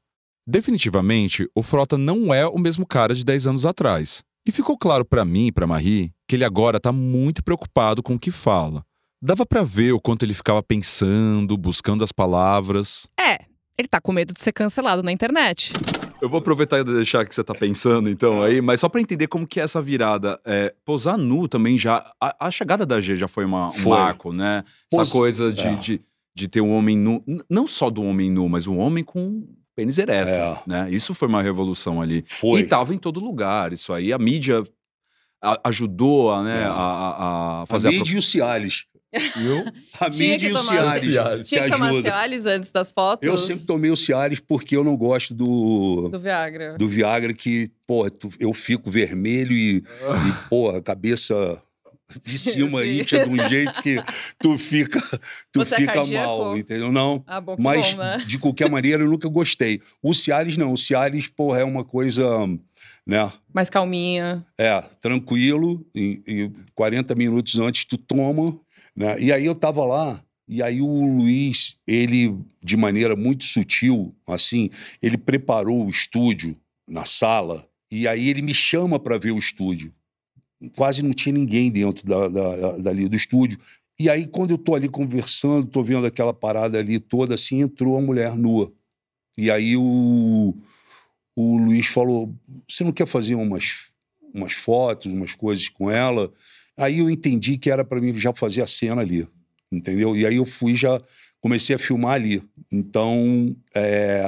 Definitivamente, 0.48 1.48
o 1.56 1.62
Frota 1.62 1.98
não 1.98 2.34
é 2.34 2.48
o 2.48 2.58
mesmo 2.58 2.86
cara 2.86 3.14
de 3.14 3.24
10 3.24 3.48
anos 3.48 3.66
atrás. 3.66 4.24
E 4.46 4.52
ficou 4.52 4.78
claro 4.78 5.06
para 5.06 5.24
mim 5.24 5.48
e 5.48 5.52
para 5.52 5.68
Marie 5.68 6.12
que 6.28 6.36
ele 6.36 6.46
agora 6.46 6.78
está 6.78 6.92
muito 6.92 7.44
preocupado 7.44 8.02
com 8.02 8.16
o 8.16 8.20
que 8.20 8.32
fala. 8.32 8.84
Dava 9.22 9.46
para 9.46 9.64
ver 9.64 9.92
o 9.92 10.00
quanto 10.00 10.24
ele 10.24 10.34
ficava 10.34 10.64
pensando, 10.64 11.56
buscando 11.56 12.04
as 12.04 12.12
palavras. 12.12 13.08
É, 13.20 13.46
ele 13.78 13.88
tá 13.88 14.02
com 14.02 14.12
medo 14.12 14.34
de 14.34 14.42
ser 14.42 14.52
cancelado 14.52 15.04
na 15.04 15.12
internet. 15.12 15.74
Eu 16.22 16.30
vou 16.30 16.40
aproveitar 16.40 16.80
e 16.80 16.84
deixar 16.84 17.26
que 17.26 17.34
você 17.34 17.44
tá 17.44 17.54
pensando, 17.54 18.10
então, 18.10 18.44
aí, 18.44 18.62
mas 18.62 18.80
só 18.80 18.88
para 18.88 19.02
entender 19.02 19.28
como 19.28 19.48
que 19.48 19.60
é 19.60 19.64
essa 19.64 19.82
virada. 19.82 20.40
É, 20.46 20.74
posar 20.86 21.18
nu 21.18 21.48
também 21.48 21.78
já. 21.78 21.98
A, 22.20 22.48
a, 22.48 22.52
chegada 22.52 22.86
da 22.86 23.02
G 23.02 23.16
já 23.16 23.28
foi 23.28 23.44
uma, 23.44 23.70
um 23.70 23.72
foi. 23.72 23.98
marco, 23.98 24.32
né? 24.32 24.64
Pos... 24.90 25.02
Essa 25.02 25.12
coisa 25.12 25.52
de, 25.52 25.68
é. 25.68 25.74
de, 25.76 26.02
de, 26.36 26.48
ter 26.48 26.62
um 26.62 26.72
homem 26.72 26.98
nu. 26.98 27.24
Não 27.50 27.68
só 27.68 27.90
do 27.90 28.04
homem 28.04 28.30
nu, 28.30 28.48
mas 28.50 28.68
um 28.68 28.78
homem 28.78 29.04
com 29.04 29.48
pênis 29.76 29.98
ereto, 29.98 30.30
é. 30.30 30.62
né? 30.68 30.90
Isso 30.92 31.14
foi 31.14 31.28
uma 31.28 31.42
revolução 31.42 32.02
ali. 32.02 32.24
Foi. 32.28 32.62
E 32.62 32.64
tava 32.68 32.94
em 32.94 32.98
todo 32.98 33.20
lugar. 33.20 33.74
Isso 33.74 33.94
aí, 33.94 34.12
a 34.12 34.18
mídia 34.18 34.64
ajudou 35.64 36.32
a, 36.32 36.44
né, 36.44 36.62
é. 36.62 36.66
a, 36.66 37.62
a, 37.62 37.66
fazer 37.68 37.88
a 37.88 37.92
mídia 37.92 38.14
a... 38.14 38.16
e 38.16 38.20
o 38.20 38.22
Cialis. 38.22 38.86
Eu? 39.14 39.66
A 40.00 40.10
tinha 40.10 40.32
mídia 40.32 40.50
e 40.50 40.54
o 40.54 40.58
Cialis. 40.58 41.04
Cialis. 41.04 41.50
Tinha 41.50 41.64
que, 41.64 41.70
que 41.70 41.74
tomar 41.74 41.94
Cialis 42.02 42.46
antes 42.46 42.72
das 42.72 42.92
fotos? 42.92 43.28
Eu 43.28 43.38
sempre 43.38 43.66
tomei 43.66 43.92
o 43.92 43.98
Cialis 43.98 44.40
porque 44.40 44.76
eu 44.76 44.84
não 44.84 44.96
gosto 44.96 45.34
do... 45.34 46.10
Do 46.10 46.20
Viagra. 46.20 46.78
Do 46.78 46.88
Viagra 46.88 47.34
que, 47.34 47.70
pô, 47.86 48.08
eu 48.40 48.54
fico 48.54 48.90
vermelho 48.90 49.52
e, 49.52 49.78
e 49.84 50.50
pô, 50.50 50.70
a 50.70 50.82
cabeça 50.82 51.62
de 52.24 52.38
cima 52.38 52.86
incha 52.88 53.24
de 53.24 53.30
um 53.30 53.50
jeito 53.50 53.82
que 53.82 54.04
tu 54.40 54.58
fica, 54.58 55.00
tu 55.52 55.60
Você 55.60 55.76
é 55.76 55.78
fica 55.78 56.00
é 56.02 56.14
mal, 56.14 56.58
entendeu? 56.58 56.92
Não. 56.92 57.24
Ah, 57.28 57.42
bom, 57.42 57.56
mas 57.60 57.94
bom, 57.94 58.00
né? 58.00 58.18
de 58.26 58.38
qualquer 58.38 58.70
maneira 58.70 59.04
eu 59.04 59.10
nunca 59.10 59.30
gostei. 59.30 59.82
O 60.02 60.14
Cialis 60.14 60.58
não, 60.58 60.74
o 60.74 60.78
Cialis, 60.78 61.28
porra, 61.28 61.60
é 61.60 61.64
uma 61.64 61.84
coisa, 61.84 62.48
né? 63.06 63.32
Mais 63.54 63.70
calminha. 63.70 64.46
É, 64.58 64.82
tranquilo, 65.02 65.86
e, 65.96 66.22
e 66.28 66.52
40 66.76 67.16
minutos 67.16 67.58
antes 67.58 67.86
tu 67.86 67.98
toma, 67.98 68.60
né? 68.96 69.20
E 69.22 69.32
aí 69.32 69.46
eu 69.46 69.56
tava 69.56 69.86
lá, 69.86 70.24
e 70.48 70.62
aí 70.62 70.82
o 70.82 71.18
Luiz, 71.18 71.78
ele, 71.88 72.38
de 72.62 72.76
maneira 72.76 73.16
muito 73.16 73.44
sutil, 73.46 74.16
assim, 74.28 74.70
ele 75.02 75.18
preparou 75.18 75.86
o 75.86 75.90
estúdio 75.90 76.58
na 76.88 77.06
sala, 77.06 77.66
e 77.90 78.08
aí 78.08 78.30
ele 78.30 78.42
me 78.42 78.54
chama 78.54 79.00
para 79.00 79.18
ver 79.18 79.32
o 79.32 79.40
estúdio 79.40 79.94
quase 80.76 81.04
não 81.04 81.12
tinha 81.12 81.34
ninguém 81.34 81.72
dentro 81.72 82.06
da, 82.06 82.28
da, 82.28 82.78
dali 82.78 83.08
do 83.08 83.16
estúdio. 83.16 83.60
E 84.00 84.10
aí, 84.10 84.26
quando 84.26 84.52
eu 84.52 84.58
tô 84.58 84.74
ali 84.76 84.90
conversando, 84.90 85.68
tô 85.68 85.84
vendo 85.84 86.06
aquela 86.06 86.34
parada 86.34 86.80
ali 86.80 87.00
toda, 87.00 87.36
assim, 87.36 87.62
entrou 87.62 87.98
a 87.98 88.02
mulher 88.02 88.36
nua. 88.36 88.72
E 89.38 89.50
aí 89.50 89.78
o, 89.78 90.56
o 91.36 91.58
Luiz 91.58 91.88
falou: 91.88 92.34
Você 92.68 92.84
não 92.84 92.92
quer 92.92 93.08
fazer 93.08 93.36
umas, 93.36 93.92
umas 94.34 94.54
fotos, 94.54 95.12
umas 95.12 95.36
coisas 95.36 95.70
com 95.70 95.90
ela? 95.90 96.32
Aí 96.78 97.00
eu 97.00 97.10
entendi 97.10 97.58
que 97.58 97.70
era 97.70 97.86
para 97.86 98.02
mim 98.02 98.14
já 98.18 98.34
fazer 98.34 98.62
a 98.62 98.68
cena 98.68 99.02
ali, 99.02 99.28
entendeu? 99.72 100.16
E 100.16 100.26
aí 100.26 100.36
eu 100.36 100.46
fui 100.46 100.76
já 100.76 101.02
comecei 101.40 101.76
a 101.76 101.80
filmar 101.80 102.14
ali. 102.14 102.42
Então, 102.72 103.56
é, 103.76 104.24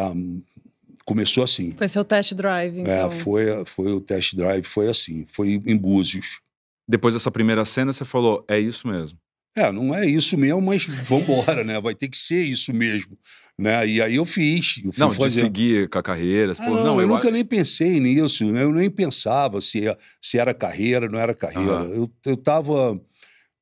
começou 1.05 1.43
assim. 1.43 1.73
Foi 1.77 1.87
seu 1.87 2.03
test 2.03 2.33
drive, 2.33 2.79
é, 2.79 2.81
então. 2.81 2.93
É, 2.93 3.11
foi, 3.11 3.65
foi 3.65 3.91
o 3.91 4.01
test 4.01 4.35
drive, 4.35 4.63
foi 4.63 4.89
assim, 4.89 5.25
foi 5.27 5.61
em 5.65 5.77
Búzios. 5.77 6.39
Depois 6.87 7.13
dessa 7.13 7.31
primeira 7.31 7.65
cena, 7.65 7.93
você 7.93 8.05
falou, 8.05 8.43
é 8.47 8.59
isso 8.59 8.87
mesmo. 8.87 9.17
É, 9.55 9.71
não 9.71 9.93
é 9.93 10.05
isso 10.05 10.37
mesmo, 10.37 10.61
mas 10.61 10.85
vambora, 10.85 11.63
né? 11.63 11.79
Vai 11.79 11.93
ter 11.93 12.07
que 12.07 12.17
ser 12.17 12.43
isso 12.43 12.73
mesmo. 12.73 13.17
Né? 13.57 13.87
E 13.87 14.01
aí 14.01 14.15
eu 14.15 14.25
fiz. 14.25 14.81
Eu 14.83 14.91
não, 14.97 15.11
fazer... 15.11 15.35
de 15.35 15.41
seguir 15.41 15.89
com 15.89 15.99
a 15.99 16.03
carreira. 16.03 16.53
Ah, 16.57 16.69
não, 16.69 16.83
não, 16.83 16.95
eu, 16.95 17.01
eu 17.01 17.07
nunca 17.07 17.29
nem 17.29 17.45
pensei 17.45 17.99
nisso, 17.99 18.51
né? 18.51 18.63
Eu 18.63 18.71
nem 18.71 18.89
pensava 18.89 19.61
se, 19.61 19.83
se 20.19 20.39
era 20.39 20.55
carreira, 20.55 21.07
não 21.07 21.19
era 21.19 21.35
carreira. 21.35 21.83
Uhum. 21.83 21.93
Eu, 21.93 22.11
eu, 22.25 22.37
tava, 22.37 22.99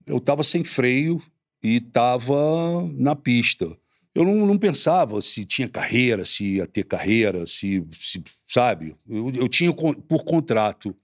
eu 0.07 0.19
tava 0.21 0.43
sem 0.43 0.63
freio 0.63 1.21
e 1.61 1.81
tava 1.81 2.89
na 2.93 3.15
pista 3.15 3.67
eu 4.13 4.25
não, 4.25 4.45
não, 4.45 4.57
pensava 4.57 5.21
se 5.21 5.45
tinha 5.45 5.69
carreira, 5.69 6.25
se 6.25 6.55
ia 6.55 6.67
ter 6.67 6.83
carreira, 6.83 7.45
se, 7.45 7.85
se 7.93 8.21
sabe? 8.47 8.95
Eu, 9.07 9.31
eu, 9.31 9.47
tinha 9.47 9.71
por 9.73 10.23
contrato. 10.23 10.95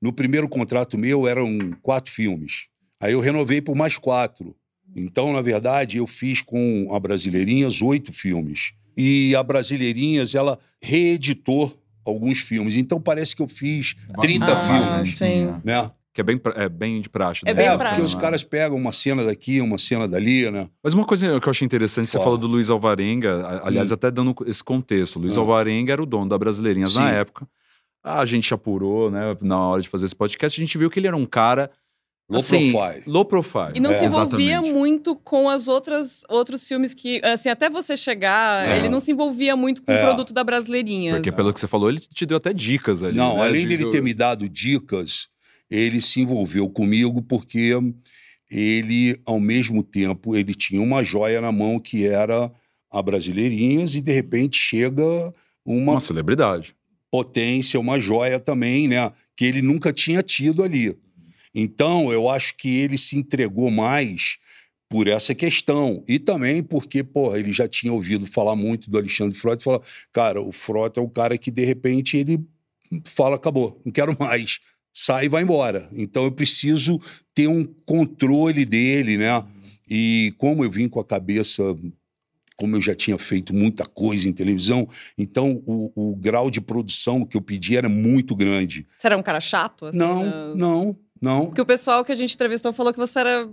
No 0.00 0.12
primeiro 0.12 0.48
contrato 0.48 0.98
meu 0.98 1.26
eram 1.26 1.72
quatro 1.82 2.12
filmes. 2.12 2.66
Aí 3.00 3.12
eu 3.12 3.20
renovei 3.20 3.60
por 3.60 3.74
mais 3.74 3.98
quatro. 3.98 4.56
Então, 4.96 5.32
na 5.32 5.42
verdade, 5.42 5.98
eu 5.98 6.06
fiz 6.06 6.40
com 6.40 6.88
a 6.94 7.00
Brasileirinhas 7.00 7.82
oito 7.82 8.12
filmes. 8.12 8.72
E 8.96 9.34
a 9.34 9.42
Brasileirinhas, 9.42 10.34
ela 10.34 10.58
reeditou 10.80 11.76
alguns 12.04 12.40
filmes. 12.40 12.76
Então, 12.76 13.00
parece 13.00 13.34
que 13.34 13.42
eu 13.42 13.48
fiz 13.48 13.94
30 14.20 14.44
ah, 14.44 14.56
filmes. 14.56 15.18
Sim. 15.18 15.46
Né? 15.64 15.90
Que 16.14 16.20
é 16.20 16.24
bem, 16.24 16.40
é 16.54 16.68
bem 16.68 17.00
de 17.00 17.10
praxe. 17.10 17.42
É, 17.44 17.52
né? 17.52 17.54
bem 17.54 17.66
é 17.66 17.76
porque 17.76 18.00
os 18.00 18.14
caras 18.14 18.44
pegam 18.44 18.76
uma 18.76 18.92
cena 18.92 19.24
daqui, 19.24 19.60
uma 19.60 19.76
cena 19.76 20.06
dali, 20.06 20.48
né? 20.48 20.68
Mas 20.80 20.94
uma 20.94 21.04
coisa 21.04 21.40
que 21.40 21.48
eu 21.48 21.50
achei 21.50 21.66
interessante, 21.66 22.06
Fala. 22.06 22.22
você 22.22 22.24
falou 22.24 22.38
do 22.38 22.46
Luiz 22.46 22.70
Alvarenga, 22.70 23.60
aliás, 23.64 23.90
hum. 23.90 23.94
até 23.94 24.12
dando 24.12 24.32
esse 24.46 24.62
contexto. 24.62 25.18
Luiz 25.18 25.36
hum. 25.36 25.40
Alvarenga 25.40 25.92
era 25.92 26.00
o 26.00 26.06
dono 26.06 26.28
da 26.28 26.38
Brasileirinhas 26.38 26.92
Sim. 26.92 27.00
na 27.00 27.10
época. 27.10 27.48
A 28.00 28.24
gente 28.24 28.54
apurou, 28.54 29.10
né, 29.10 29.36
na 29.40 29.58
hora 29.58 29.82
de 29.82 29.88
fazer 29.88 30.06
esse 30.06 30.14
podcast, 30.14 30.60
a 30.60 30.64
gente 30.64 30.78
viu 30.78 30.88
que 30.88 31.00
ele 31.00 31.08
era 31.08 31.16
um 31.16 31.26
cara 31.26 31.68
Low 32.28 32.40
assim, 32.40 32.72
profile. 32.72 33.02
Low 33.06 33.24
profile. 33.24 33.72
E 33.74 33.80
não 33.80 33.90
é, 33.90 33.94
se 33.94 34.04
envolvia 34.04 34.52
exatamente. 34.52 34.72
muito 34.72 35.16
com 35.16 35.48
as 35.48 35.68
outras 35.68 36.22
outros 36.28 36.66
filmes 36.66 36.94
que, 36.94 37.20
assim, 37.22 37.50
até 37.50 37.68
você 37.68 37.96
chegar, 37.96 38.66
é. 38.66 38.78
ele 38.78 38.88
não 38.88 38.98
se 38.98 39.12
envolvia 39.12 39.54
muito 39.54 39.82
com 39.82 39.92
é. 39.92 40.00
o 40.00 40.06
produto 40.06 40.32
da 40.32 40.42
Brasileirinhas. 40.42 41.16
Porque 41.16 41.32
pelo 41.32 41.52
que 41.52 41.60
você 41.60 41.68
falou, 41.68 41.90
ele 41.90 42.00
te 42.00 42.24
deu 42.24 42.38
até 42.38 42.52
dicas 42.52 43.02
ali. 43.02 43.16
Não, 43.16 43.36
né? 43.36 43.42
além 43.42 43.66
dele 43.66 43.90
ter 43.90 44.02
me 44.02 44.14
dado 44.14 44.48
dicas, 44.48 45.28
ele 45.70 46.00
se 46.00 46.20
envolveu 46.20 46.68
comigo 46.68 47.22
porque 47.22 47.72
ele, 48.50 49.20
ao 49.24 49.40
mesmo 49.40 49.82
tempo, 49.82 50.36
ele 50.36 50.54
tinha 50.54 50.80
uma 50.80 51.02
joia 51.02 51.40
na 51.40 51.50
mão 51.50 51.78
que 51.80 52.06
era 52.06 52.52
a 52.90 53.02
Brasileirinhas 53.02 53.94
e 53.94 54.00
de 54.00 54.12
repente 54.12 54.56
chega 54.56 55.02
uma, 55.64 55.92
uma 55.92 56.00
celebridade, 56.00 56.76
potência, 57.10 57.80
uma 57.80 57.98
joia 57.98 58.38
também, 58.38 58.86
né, 58.86 59.10
que 59.36 59.44
ele 59.44 59.62
nunca 59.62 59.92
tinha 59.92 60.22
tido 60.22 60.62
ali. 60.62 60.96
Então, 61.54 62.12
eu 62.12 62.28
acho 62.28 62.56
que 62.56 62.68
ele 62.68 62.98
se 62.98 63.16
entregou 63.16 63.70
mais 63.70 64.38
por 64.88 65.06
essa 65.06 65.34
questão. 65.34 66.04
E 66.06 66.18
também 66.18 66.62
porque, 66.62 67.02
porra, 67.02 67.38
ele 67.38 67.52
já 67.52 67.68
tinha 67.68 67.92
ouvido 67.92 68.26
falar 68.26 68.54
muito 68.54 68.90
do 68.90 68.98
Alexandre 68.98 69.38
Frota 69.38 69.60
e 69.60 69.64
falou: 69.64 69.82
cara, 70.12 70.40
o 70.40 70.52
Frota 70.52 71.00
é 71.00 71.02
o 71.02 71.08
cara 71.08 71.38
que, 71.38 71.50
de 71.50 71.64
repente, 71.64 72.16
ele 72.16 72.40
fala: 73.04 73.36
acabou, 73.36 73.80
não 73.84 73.92
quero 73.92 74.16
mais 74.18 74.60
sai 74.94 75.26
e 75.26 75.28
vai 75.28 75.42
embora. 75.42 75.88
Então 75.92 76.24
eu 76.24 76.32
preciso 76.32 77.00
ter 77.34 77.48
um 77.48 77.64
controle 77.84 78.64
dele, 78.64 79.18
né? 79.18 79.44
E 79.90 80.32
como 80.38 80.64
eu 80.64 80.70
vim 80.70 80.88
com 80.88 81.00
a 81.00 81.04
cabeça, 81.04 81.76
como 82.56 82.76
eu 82.76 82.80
já 82.80 82.94
tinha 82.94 83.18
feito 83.18 83.52
muita 83.52 83.84
coisa 83.84 84.28
em 84.28 84.32
televisão, 84.32 84.88
então 85.18 85.62
o, 85.66 85.90
o 85.94 86.16
grau 86.16 86.48
de 86.50 86.60
produção 86.60 87.26
que 87.26 87.36
eu 87.36 87.42
pedi 87.42 87.76
era 87.76 87.88
muito 87.88 88.36
grande. 88.36 88.86
Você 88.98 89.08
era 89.08 89.18
um 89.18 89.22
cara 89.22 89.40
chato? 89.40 89.86
Assim, 89.86 89.98
não, 89.98 90.24
né? 90.24 90.52
não, 90.54 90.96
não. 91.20 91.46
Porque 91.46 91.60
o 91.60 91.66
pessoal 91.66 92.04
que 92.04 92.12
a 92.12 92.16
gente 92.16 92.34
entrevistou 92.34 92.72
falou 92.72 92.92
que 92.92 92.98
você 92.98 93.18
era. 93.18 93.50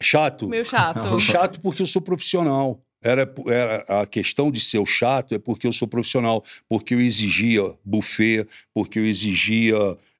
Chato? 0.00 0.48
Meio 0.48 0.64
chato. 0.64 1.16
chato 1.18 1.60
porque 1.60 1.82
eu 1.82 1.86
sou 1.86 2.02
profissional. 2.02 2.82
Era, 3.02 3.32
era, 3.46 4.00
a 4.02 4.06
questão 4.06 4.50
de 4.50 4.60
ser 4.60 4.78
o 4.78 4.86
chato 4.86 5.34
é 5.34 5.38
porque 5.38 5.66
eu 5.66 5.72
sou 5.72 5.86
profissional, 5.86 6.42
porque 6.68 6.94
eu 6.94 7.00
exigia 7.00 7.74
buffet, 7.84 8.46
porque 8.74 8.98
eu 8.98 9.06
exigia 9.06 9.76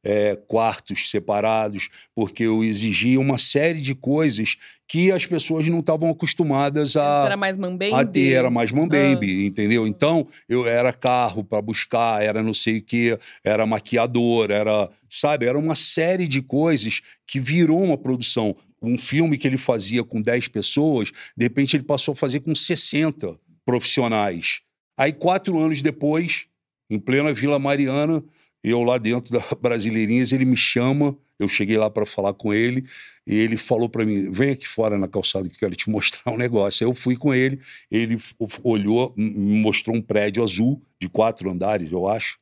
é, 0.06 0.36
quartos 0.46 1.10
separados, 1.10 1.88
porque 2.14 2.44
eu 2.44 2.62
exigia 2.62 3.18
uma 3.18 3.38
série 3.38 3.80
de 3.80 3.92
coisas 3.92 4.56
que 4.86 5.10
as 5.10 5.26
pessoas 5.26 5.66
não 5.66 5.80
estavam 5.80 6.08
acostumadas 6.10 6.96
a, 6.96 7.24
era 7.26 7.36
mais 7.36 7.56
a 7.98 8.04
ter, 8.04 8.32
era 8.34 8.48
mais 8.48 8.70
mambembe, 8.70 9.26
ah. 9.26 9.46
entendeu? 9.46 9.84
Então, 9.84 10.28
eu 10.48 10.64
era 10.64 10.92
carro 10.92 11.42
para 11.42 11.60
buscar, 11.60 12.22
era 12.22 12.40
não 12.40 12.54
sei 12.54 12.78
o 12.78 12.82
que, 12.82 13.18
era 13.42 13.66
maquiador, 13.66 14.52
era, 14.52 14.88
sabe, 15.10 15.46
era 15.46 15.58
uma 15.58 15.74
série 15.74 16.28
de 16.28 16.40
coisas 16.40 17.00
que 17.26 17.40
virou 17.40 17.82
uma 17.82 17.98
produção. 17.98 18.54
Um 18.82 18.98
filme 18.98 19.38
que 19.38 19.46
ele 19.46 19.56
fazia 19.56 20.04
com 20.04 20.20
10 20.20 20.48
pessoas, 20.48 21.10
de 21.36 21.44
repente 21.44 21.76
ele 21.76 21.84
passou 21.84 22.12
a 22.12 22.16
fazer 22.16 22.40
com 22.40 22.54
60 22.54 23.38
profissionais. 23.64 24.60
Aí, 24.98 25.12
quatro 25.12 25.58
anos 25.58 25.82
depois, 25.82 26.46
em 26.88 26.98
plena 26.98 27.32
Vila 27.32 27.58
Mariana, 27.58 28.22
eu 28.62 28.82
lá 28.82 28.98
dentro 28.98 29.32
da 29.32 29.44
Brasileirinhas, 29.60 30.32
ele 30.32 30.44
me 30.44 30.56
chama 30.56 31.16
Eu 31.38 31.48
cheguei 31.48 31.76
lá 31.76 31.90
para 31.90 32.06
falar 32.06 32.32
com 32.32 32.52
ele 32.52 32.84
e 33.26 33.34
ele 33.34 33.56
falou 33.56 33.88
para 33.88 34.04
mim: 34.04 34.30
vem 34.30 34.50
aqui 34.50 34.66
fora 34.66 34.96
na 34.96 35.06
calçada 35.06 35.48
que 35.48 35.54
eu 35.54 35.58
quero 35.60 35.76
te 35.76 35.88
mostrar 35.90 36.32
um 36.32 36.36
negócio. 36.36 36.84
Aí 36.84 36.90
eu 36.90 36.94
fui 36.94 37.16
com 37.16 37.34
ele, 37.34 37.60
ele 37.90 38.16
olhou, 38.62 39.12
me 39.16 39.60
mostrou 39.60 39.94
um 39.96 40.02
prédio 40.02 40.42
azul 40.42 40.82
de 41.00 41.08
quatro 41.08 41.50
andares, 41.50 41.90
eu 41.92 42.08
acho, 42.08 42.38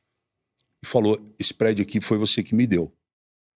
e 0.83 0.87
falou: 0.87 1.19
esse 1.39 1.53
prédio 1.53 1.83
aqui 1.83 1.99
foi 1.99 2.17
você 2.17 2.41
que 2.41 2.55
me 2.55 2.65
deu. 2.65 2.93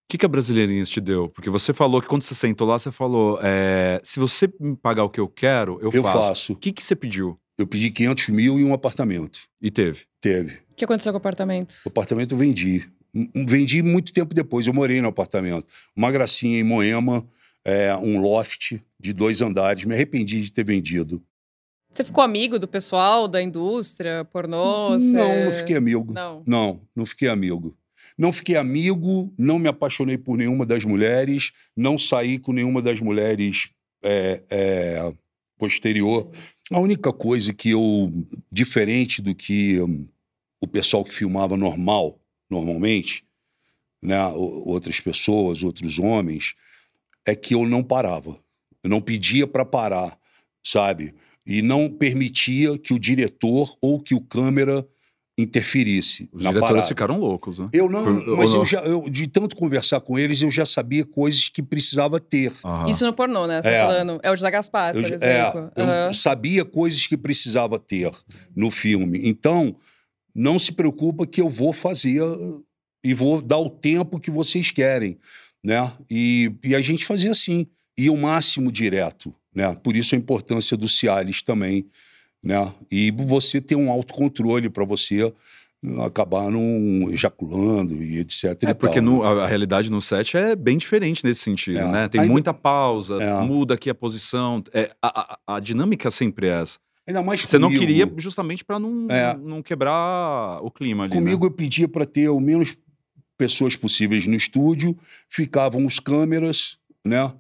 O 0.10 0.12
que, 0.12 0.18
que 0.18 0.26
a 0.26 0.30
Brasileirinhas 0.30 0.90
te 0.90 1.00
deu? 1.00 1.30
Porque 1.30 1.52
você 1.52 1.72
falou 1.72 2.02
que 2.02 2.08
quando 2.08 2.24
você 2.24 2.34
sentou 2.34 2.68
lá, 2.68 2.80
você 2.80 2.92
falou: 2.92 3.38
é, 3.44 4.02
se 4.04 4.20
você 4.20 4.52
me 4.60 4.76
pagar 4.76 5.04
o 5.04 5.10
que 5.10 5.20
eu 5.20 5.28
quero, 5.28 5.78
eu, 5.84 5.92
eu 5.94 6.02
faço. 6.02 6.18
faço. 6.18 6.54
O 6.54 6.56
que, 6.56 6.72
que 6.72 6.84
você 6.84 6.96
pediu? 6.96 7.40
Eu 7.56 7.68
pedi 7.68 7.92
500 7.92 8.30
mil 8.30 8.60
e 8.60 8.64
um 8.64 8.74
apartamento. 8.74 9.42
E 9.62 9.70
teve? 9.70 10.06
Teve. 10.20 10.62
O 10.72 10.76
que 10.76 10.84
aconteceu 10.84 11.12
com 11.12 11.18
o 11.18 11.20
apartamento? 11.20 11.76
O 11.86 11.90
apartamento 11.90 12.34
eu 12.34 12.40
vendi. 12.40 12.90
Vendi 13.36 13.84
muito 13.84 14.12
tempo 14.12 14.34
depois, 14.34 14.66
eu 14.66 14.74
morei 14.74 15.00
no 15.00 15.10
apartamento. 15.10 15.68
Uma 15.96 16.12
gracinha 16.12 16.60
em 16.60 16.64
Moema, 16.64 17.24
é, 17.64 17.96
um 17.96 18.20
loft 18.20 18.82
de 19.00 19.14
dois 19.14 19.44
andares. 19.44 19.86
Me 19.86 19.94
arrependi 19.94 20.42
de 20.42 20.52
ter 20.52 20.64
vendido. 20.64 21.22
Você 21.94 22.04
ficou 22.04 22.24
amigo 22.24 22.58
do 22.58 22.68
pessoal, 22.68 23.28
da 23.28 23.44
indústria, 23.44 24.26
pornô? 24.26 24.92
Não, 24.92 25.00
você... 25.00 25.46
não 25.46 25.52
fiquei 25.52 25.76
amigo. 25.76 26.14
Não. 26.14 26.44
Não, 26.48 26.82
não 26.96 27.06
fiquei 27.06 27.28
amigo. 27.28 27.76
Não 28.20 28.34
fiquei 28.34 28.58
amigo, 28.58 29.34
não 29.38 29.58
me 29.58 29.70
apaixonei 29.70 30.18
por 30.18 30.38
nenhuma 30.38 30.66
das 30.66 30.84
mulheres, 30.84 31.54
não 31.74 31.98
saí 31.98 32.38
com 32.38 32.52
nenhuma 32.52 32.82
das 32.82 33.00
mulheres 33.00 33.72
é, 34.04 34.44
é, 34.50 35.14
posterior. 35.58 36.30
A 36.70 36.80
única 36.82 37.14
coisa 37.14 37.54
que 37.54 37.70
eu, 37.70 38.12
diferente 38.52 39.22
do 39.22 39.34
que 39.34 39.80
um, 39.80 40.06
o 40.60 40.68
pessoal 40.68 41.06
que 41.06 41.14
filmava 41.14 41.56
normal, 41.56 42.20
normalmente, 42.50 43.24
né, 44.02 44.22
outras 44.28 45.00
pessoas, 45.00 45.64
outros 45.64 45.98
homens, 45.98 46.56
é 47.26 47.34
que 47.34 47.54
eu 47.54 47.66
não 47.66 47.82
parava. 47.82 48.38
Eu 48.84 48.90
não 48.90 49.00
pedia 49.00 49.48
para 49.48 49.64
parar, 49.64 50.20
sabe? 50.62 51.16
E 51.46 51.62
não 51.62 51.90
permitia 51.90 52.78
que 52.78 52.94
o 52.94 53.00
diretor 53.00 53.78
ou 53.80 53.98
que 53.98 54.14
o 54.14 54.20
câmera 54.20 54.86
interferisse. 55.42 56.30
Os 56.32 56.42
diretores 56.42 56.68
parada. 56.68 56.88
ficaram 56.88 57.20
loucos, 57.20 57.60
né? 57.60 57.70
Eu 57.72 57.90
não, 57.90 58.38
mas 58.38 58.54
eu 58.54 58.66
já, 58.66 58.80
eu, 58.82 59.10
de 59.10 59.28
tanto 59.28 59.56
conversar 59.56 60.02
com 60.02 60.18
eles, 60.18 60.42
eu 60.42 60.52
já 60.52 60.66
sabia 60.66 61.06
coisas 61.06 61.50
que 61.50 61.62
precisava 61.62 62.20
ter. 62.20 62.52
Uhum. 62.64 62.88
Isso 62.88 63.06
no 63.06 63.14
pornô, 63.14 63.48
né? 63.48 63.62
Você 63.62 63.70
tá 63.70 63.76
é. 63.76 63.82
falando. 63.82 64.20
É 64.22 64.32
o 64.32 64.36
José 64.36 64.52
Gaspar, 64.52 64.94
por 64.94 65.04
eu, 65.04 65.14
exemplo. 65.14 65.72
É, 65.76 65.84
uhum. 65.84 65.90
Eu 66.08 66.14
sabia 66.14 66.66
coisas 66.66 67.08
que 67.08 67.18
precisava 67.18 67.80
ter 67.80 68.12
no 68.56 68.70
filme. 68.70 69.22
Então, 69.24 69.76
não 70.36 70.60
se 70.60 70.72
preocupa 70.72 71.26
que 71.26 71.42
eu 71.42 71.50
vou 71.50 71.74
fazer 71.74 72.22
e 73.04 73.14
vou 73.14 73.42
dar 73.42 73.58
o 73.58 73.70
tempo 73.70 74.20
que 74.20 74.30
vocês 74.30 74.72
querem, 74.72 75.18
né? 75.64 75.92
E, 76.10 76.52
e 76.64 76.76
a 76.76 76.82
gente 76.82 77.06
fazia 77.06 77.32
assim, 77.32 77.68
e 77.98 78.10
o 78.10 78.18
máximo 78.18 78.72
direto, 78.72 79.34
né? 79.54 79.74
Por 79.84 79.96
isso 79.96 80.16
a 80.16 80.18
importância 80.18 80.76
do 80.76 80.88
Cialis 80.88 81.42
também, 81.42 81.86
né? 82.44 82.74
E 82.92 83.12
você 83.12 83.60
ter 83.62 83.76
um 83.76 83.90
autocontrole 83.90 84.70
para 84.70 84.86
você 84.86 85.34
acabar 86.06 86.50
não 86.50 87.10
ejaculando 87.10 88.04
e 88.04 88.20
etc. 88.20 88.64
É, 88.64 88.74
porque 88.74 89.00
no, 89.00 89.24
a, 89.24 89.46
a, 89.46 89.48
realidade 89.48 89.90
no 89.90 90.02
set 90.02 90.36
é 90.36 90.56
bem 90.56 90.78
diferente 90.78 91.24
nesse 91.24 91.42
sentido, 91.42 91.80
é. 91.80 91.92
né? 91.92 92.08
Tem 92.10 92.22
Ainda... 92.22 92.32
muita 92.32 92.54
pausa, 92.54 93.22
é. 93.22 93.42
muda 93.42 93.76
aqui 93.76 93.90
a 93.90 93.96
posição. 93.96 94.62
É, 94.74 94.92
a, 95.02 95.38
a, 95.48 95.56
a 95.56 95.60
dinâmica 95.60 96.12
sempre 96.12 96.48
é 96.48 96.62
essa. 96.62 96.80
Ainda 97.08 97.24
mais 97.24 97.42
Você 97.42 97.58
comigo. 97.58 97.72
não 97.72 97.80
queria 97.80 98.14
justamente 98.18 98.64
para 98.64 98.78
não, 98.78 99.08
é. 99.10 99.36
não 99.36 99.64
quebrar 99.64 100.60
o 100.62 100.70
clima 100.70 101.06
ali. 101.06 101.14
Comigo 101.14 101.46
né? 101.46 101.48
eu 101.48 101.52
pedia 101.52 101.88
para 101.88 102.06
ter 102.06 102.30
o 102.30 102.40
menos 102.40 102.78
pessoas 103.36 103.76
possíveis 103.76 104.28
no 104.28 104.36
estúdio, 104.36 104.96
ficavam 105.28 105.86
os 105.86 106.00
câmeras, 106.00 106.78
né? 107.04 107.32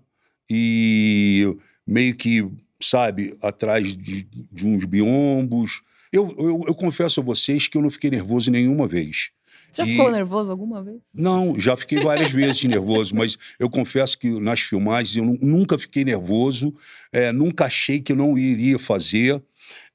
E 0.49 1.55
meio 1.85 2.15
que, 2.15 2.49
sabe, 2.81 3.37
atrás 3.41 3.95
de, 3.95 4.23
de 4.23 4.67
uns 4.67 4.85
biombos. 4.85 5.81
Eu, 6.11 6.33
eu, 6.37 6.63
eu, 6.67 6.75
confesso 6.75 7.19
a 7.19 7.23
vocês 7.23 7.67
que 7.67 7.77
eu 7.77 7.81
não 7.81 7.89
fiquei 7.89 8.09
nervoso 8.09 8.49
nenhuma 8.49 8.87
vez. 8.87 9.31
Você 9.71 9.83
já 9.83 9.87
e... 9.87 9.91
ficou 9.91 10.11
nervoso 10.11 10.49
alguma 10.49 10.81
vez? 10.83 10.97
Não, 11.13 11.59
já 11.59 11.77
fiquei 11.77 11.99
várias 11.99 12.31
vezes 12.31 12.63
nervoso, 12.65 13.13
mas 13.15 13.37
eu 13.59 13.69
confesso 13.69 14.17
que 14.17 14.27
nas 14.39 14.61
filmagens 14.61 15.15
eu 15.15 15.37
nunca 15.41 15.77
fiquei 15.77 16.03
nervoso, 16.03 16.73
é, 17.11 17.31
nunca 17.31 17.65
achei 17.65 17.99
que 17.99 18.11
eu 18.11 18.15
não 18.15 18.37
iria 18.37 18.79
fazer, 18.79 19.41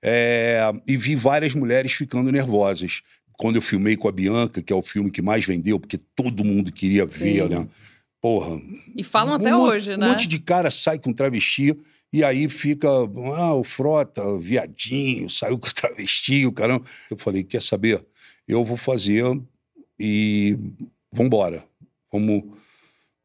é, 0.02 0.60
e 0.86 0.96
vi 0.96 1.16
várias 1.16 1.54
mulheres 1.54 1.92
ficando 1.92 2.30
nervosas. 2.30 3.02
Quando 3.32 3.56
eu 3.56 3.62
filmei 3.62 3.96
com 3.96 4.06
a 4.06 4.12
Bianca, 4.12 4.62
que 4.62 4.72
é 4.72 4.76
o 4.76 4.82
filme 4.82 5.10
que 5.10 5.20
mais 5.20 5.44
vendeu, 5.44 5.80
porque 5.80 5.98
todo 6.14 6.44
mundo 6.44 6.70
queria 6.70 7.08
Sim. 7.08 7.18
ver, 7.18 7.50
né? 7.50 7.66
Porra. 8.20 8.60
E 8.96 9.02
falam 9.02 9.32
um 9.32 9.36
até 9.36 9.56
hoje, 9.56 9.96
né? 9.96 10.06
Um 10.06 10.10
monte 10.10 10.28
de 10.28 10.38
cara 10.38 10.70
sai 10.70 10.98
com 10.98 11.12
travesti 11.12 11.76
e 12.14 12.22
aí 12.22 12.48
fica, 12.48 12.88
ah, 12.88 13.54
o 13.54 13.64
Frota, 13.64 14.38
viadinho, 14.38 15.28
saiu 15.28 15.58
com 15.58 15.68
travesti, 15.74 16.46
o 16.46 16.52
caramba. 16.52 16.84
Eu 17.10 17.18
falei, 17.18 17.42
quer 17.42 17.60
saber? 17.60 18.06
Eu 18.46 18.64
vou 18.64 18.76
fazer 18.76 19.24
e 19.98 20.56
vambora. 21.10 21.64
Vamos. 22.12 22.44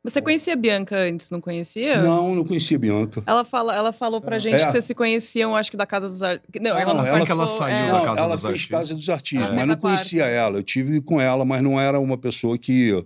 Você 0.04 0.20
conhecia 0.24 0.54
a 0.54 0.56
Bianca 0.56 0.98
antes, 0.98 1.30
não 1.30 1.40
conhecia? 1.40 2.02
Não, 2.02 2.34
não 2.34 2.44
conhecia 2.44 2.78
a 2.78 2.80
Bianca. 2.80 3.22
Ela, 3.28 3.46
fala, 3.46 3.76
ela 3.76 3.94
falou 3.94 4.20
pra 4.20 4.40
gente 4.40 4.56
é. 4.56 4.66
que 4.66 4.72
vocês 4.72 4.86
se 4.86 4.96
conheciam, 4.96 5.56
acho 5.56 5.70
que 5.70 5.78
da 5.78 5.86
Casa 5.86 6.10
dos 6.10 6.24
Artistas. 6.24 6.60
Não, 6.60 6.76
ela 6.76 6.94
não, 6.96 7.06
ela, 7.06 7.24
que 7.24 7.32
ela 7.32 7.46
saiu 7.46 7.76
é. 7.76 7.86
da 7.86 7.92
Casa 7.92 8.16
não, 8.16 8.24
ela 8.24 8.36
dos 8.38 8.42
fez 8.42 8.54
Artistas. 8.54 8.80
Casa 8.80 8.96
dos 8.96 9.10
Artistas, 9.10 9.50
é. 9.52 9.54
mas 9.54 9.68
não 9.68 9.76
conhecia 9.76 10.26
ela. 10.26 10.58
Eu 10.58 10.64
tive 10.64 11.00
com 11.00 11.22
ela, 11.22 11.46
mas 11.46 11.62
não 11.62 11.80
era 11.80 12.00
uma 12.00 12.18
pessoa 12.18 12.58
que. 12.58 13.06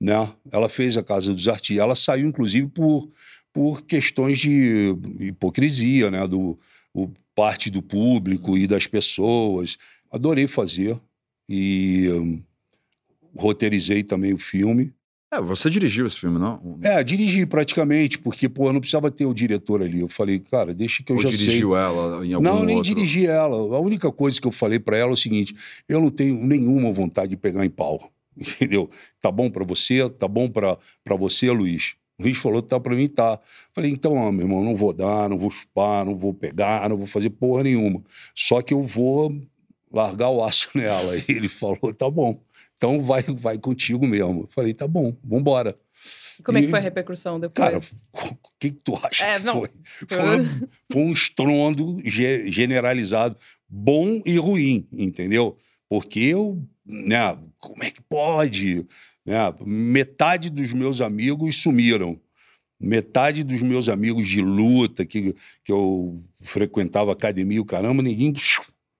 Né? 0.00 0.28
Ela 0.50 0.68
fez 0.68 0.96
a 0.96 1.04
Casa 1.04 1.32
dos 1.32 1.46
Artistas. 1.46 1.84
Ela 1.84 1.94
saiu, 1.94 2.26
inclusive, 2.26 2.66
por, 2.66 3.08
por 3.52 3.82
questões 3.82 4.38
de 4.38 4.94
hipocrisia, 5.18 6.10
né? 6.10 6.26
Do, 6.26 6.58
parte 7.34 7.70
do 7.70 7.80
público 7.80 8.56
e 8.56 8.66
das 8.66 8.86
pessoas. 8.86 9.78
Adorei 10.10 10.46
fazer. 10.46 11.00
E 11.48 12.06
roteirizei 13.34 14.02
também 14.02 14.32
o 14.32 14.38
filme. 14.38 14.92
É, 15.32 15.40
você 15.40 15.70
dirigiu 15.70 16.06
esse 16.06 16.18
filme, 16.18 16.38
não? 16.38 16.78
É, 16.82 17.02
dirigi 17.04 17.46
praticamente, 17.46 18.18
porque, 18.18 18.48
pô, 18.48 18.66
eu 18.66 18.72
não 18.72 18.80
precisava 18.80 19.10
ter 19.12 19.26
o 19.26 19.32
diretor 19.32 19.80
ali. 19.80 20.00
Eu 20.00 20.08
falei, 20.08 20.40
cara, 20.40 20.74
deixa 20.74 21.04
que 21.04 21.12
eu 21.12 21.16
Ou 21.16 21.22
já 21.22 21.30
dirigiu 21.30 21.70
sei. 21.70 21.78
ela 21.78 22.26
em 22.26 22.34
algum 22.34 22.44
Não, 22.44 22.64
nem 22.64 22.76
outro... 22.76 22.94
dirigi 22.94 23.26
ela. 23.26 23.56
A 23.56 23.80
única 23.80 24.10
coisa 24.10 24.40
que 24.40 24.46
eu 24.46 24.52
falei 24.52 24.80
para 24.80 24.96
ela 24.96 25.10
é 25.10 25.14
o 25.14 25.16
seguinte, 25.16 25.54
eu 25.88 26.00
não 26.00 26.10
tenho 26.10 26.34
nenhuma 26.44 26.92
vontade 26.92 27.30
de 27.30 27.36
pegar 27.36 27.64
em 27.64 27.70
pau, 27.70 28.12
entendeu? 28.36 28.90
Tá 29.20 29.30
bom 29.30 29.48
para 29.48 29.64
você? 29.64 30.08
Tá 30.10 30.26
bom 30.26 30.48
para 30.48 30.76
você, 31.16 31.50
Luiz? 31.50 31.94
O 32.20 32.22
Luiz 32.22 32.36
falou, 32.36 32.60
tá 32.60 32.78
para 32.78 32.94
mim, 32.94 33.08
tá. 33.08 33.40
Falei, 33.72 33.90
então, 33.90 34.14
ó, 34.14 34.30
meu 34.30 34.42
irmão, 34.42 34.62
não 34.62 34.76
vou 34.76 34.92
dar, 34.92 35.30
não 35.30 35.38
vou 35.38 35.50
chupar, 35.50 36.04
não 36.04 36.14
vou 36.14 36.34
pegar, 36.34 36.86
não 36.90 36.98
vou 36.98 37.06
fazer 37.06 37.30
porra 37.30 37.62
nenhuma. 37.62 38.02
Só 38.34 38.60
que 38.60 38.74
eu 38.74 38.82
vou 38.82 39.34
largar 39.90 40.28
o 40.28 40.44
aço 40.44 40.68
nela. 40.76 41.16
E 41.16 41.24
ele 41.28 41.48
falou, 41.48 41.94
tá 41.96 42.10
bom. 42.10 42.38
Então 42.76 43.00
vai, 43.00 43.22
vai 43.22 43.56
contigo 43.56 44.06
mesmo. 44.06 44.42
Eu 44.42 44.48
falei, 44.50 44.74
tá 44.74 44.86
bom, 44.86 45.16
vambora. 45.24 45.74
Como 46.44 46.58
e, 46.58 46.60
é 46.60 46.64
que 46.64 46.70
foi 46.70 46.78
a 46.78 46.82
repercussão 46.82 47.40
depois? 47.40 47.54
Cara, 47.54 47.78
o 47.78 48.36
que, 48.58 48.70
que 48.70 48.78
tu 48.84 48.98
acha 49.02 49.24
é, 49.24 49.38
que 49.38 49.46
não. 49.46 49.60
foi? 49.60 49.68
Foi, 50.06 50.68
foi 50.92 51.02
um 51.02 51.12
estrondo 51.12 52.02
generalizado, 52.04 53.36
bom 53.66 54.20
e 54.26 54.36
ruim, 54.36 54.86
entendeu? 54.92 55.56
Porque 55.88 56.20
eu, 56.20 56.62
né, 56.84 57.36
como 57.58 57.82
é 57.82 57.90
que 57.90 58.02
pode? 58.02 58.86
Né, 59.30 59.54
metade 59.64 60.50
dos 60.50 60.72
meus 60.72 61.00
amigos 61.00 61.62
sumiram. 61.62 62.20
Metade 62.80 63.44
dos 63.44 63.62
meus 63.62 63.88
amigos 63.88 64.28
de 64.28 64.40
luta, 64.40 65.06
que, 65.06 65.36
que 65.64 65.70
eu 65.70 66.20
frequentava 66.40 67.12
academia, 67.12 67.60
o 67.60 67.64
caramba, 67.64 68.02
ninguém 68.02 68.34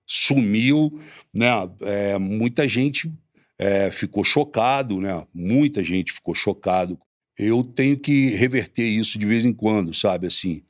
sumiu, 0.07 0.97
né? 1.33 1.49
É, 1.81 2.17
muita 2.17 2.65
gente 2.65 3.11
é, 3.59 3.91
ficou 3.91 4.23
chocado, 4.23 5.01
né? 5.01 5.27
Muita 5.33 5.83
gente 5.83 6.13
ficou 6.13 6.33
chocado. 6.33 6.97
Eu 7.37 7.61
tenho 7.61 7.99
que 7.99 8.29
reverter 8.29 8.87
isso 8.87 9.19
de 9.19 9.25
vez 9.25 9.43
em 9.43 9.51
quando, 9.51 9.93
sabe? 9.93 10.27
Assim, 10.27 10.61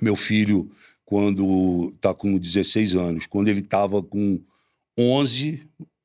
meu 0.00 0.16
filho, 0.16 0.70
quando 1.04 1.92
está 1.94 2.14
com 2.14 2.38
16 2.38 2.94
anos, 2.94 3.26
quando 3.26 3.48
ele 3.48 3.60
estava 3.60 4.02
com 4.02 4.40
11, 4.98 5.62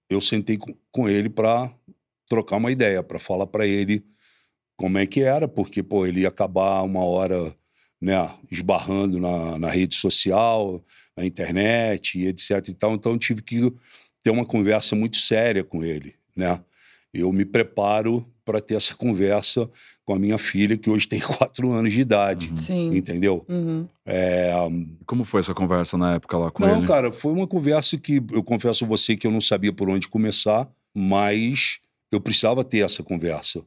eu 0.10 0.20
sentei 0.20 0.58
com, 0.58 0.76
com 0.92 1.08
ele 1.08 1.30
para 1.30 1.72
trocar 2.28 2.58
uma 2.58 2.72
ideia, 2.72 3.04
para 3.04 3.20
falar 3.20 3.48
para 3.48 3.66
ele 3.66 4.04
como 4.78 4.98
é 4.98 5.06
que 5.06 5.22
era, 5.22 5.48
porque 5.48 5.82
pô, 5.82 6.06
ele 6.06 6.22
ia 6.22 6.28
acabar 6.28 6.82
uma 6.82 7.04
hora 7.04 7.54
né, 8.02 8.30
esbarrando 8.52 9.20
na, 9.20 9.58
na 9.58 9.70
rede 9.70 9.96
social, 9.96 10.84
na 11.16 11.26
internet 11.26 12.20
e 12.20 12.28
etc. 12.28 12.68
E 12.68 12.74
tal. 12.74 12.94
Então 12.94 13.14
eu 13.14 13.18
tive 13.18 13.42
que 13.42 13.74
ter 14.22 14.32
uma 14.32 14.46
conversa 14.46 14.96
muito 14.96 15.18
séria 15.18 15.64
com 15.64 15.84
ele 15.84 16.16
né? 16.36 16.60
Eu 17.14 17.32
me 17.32 17.46
preparo 17.46 18.26
para 18.44 18.60
ter 18.60 18.76
essa 18.76 18.94
conversa 18.94 19.70
com 20.04 20.14
a 20.14 20.20
minha 20.20 20.38
filha, 20.38 20.78
que 20.78 20.90
hoje 20.90 21.08
tem 21.08 21.20
quatro 21.22 21.72
anos 21.72 21.94
de 21.94 22.02
idade. 22.02 22.50
Uhum. 22.50 22.58
Sim. 22.58 22.96
Entendeu? 22.96 23.46
Uhum. 23.48 23.88
É... 24.06 24.52
Como 25.06 25.24
foi 25.24 25.40
essa 25.40 25.54
conversa 25.54 25.98
na 25.98 26.16
época 26.16 26.38
lá 26.38 26.52
com 26.52 26.62
não, 26.62 26.72
ele? 26.72 26.80
Não, 26.82 26.88
cara, 26.88 27.12
foi 27.12 27.32
uma 27.32 27.48
conversa 27.48 27.98
que 27.98 28.22
eu 28.32 28.44
confesso 28.44 28.84
a 28.84 28.88
você 28.88 29.16
que 29.16 29.26
eu 29.26 29.32
não 29.32 29.42
sabia 29.42 29.72
por 29.72 29.90
onde 29.90 30.08
começar, 30.08 30.70
mas 30.94 31.80
eu 32.12 32.20
precisava 32.22 32.64
ter 32.64 32.80
essa 32.80 33.04
conversa. 33.04 33.64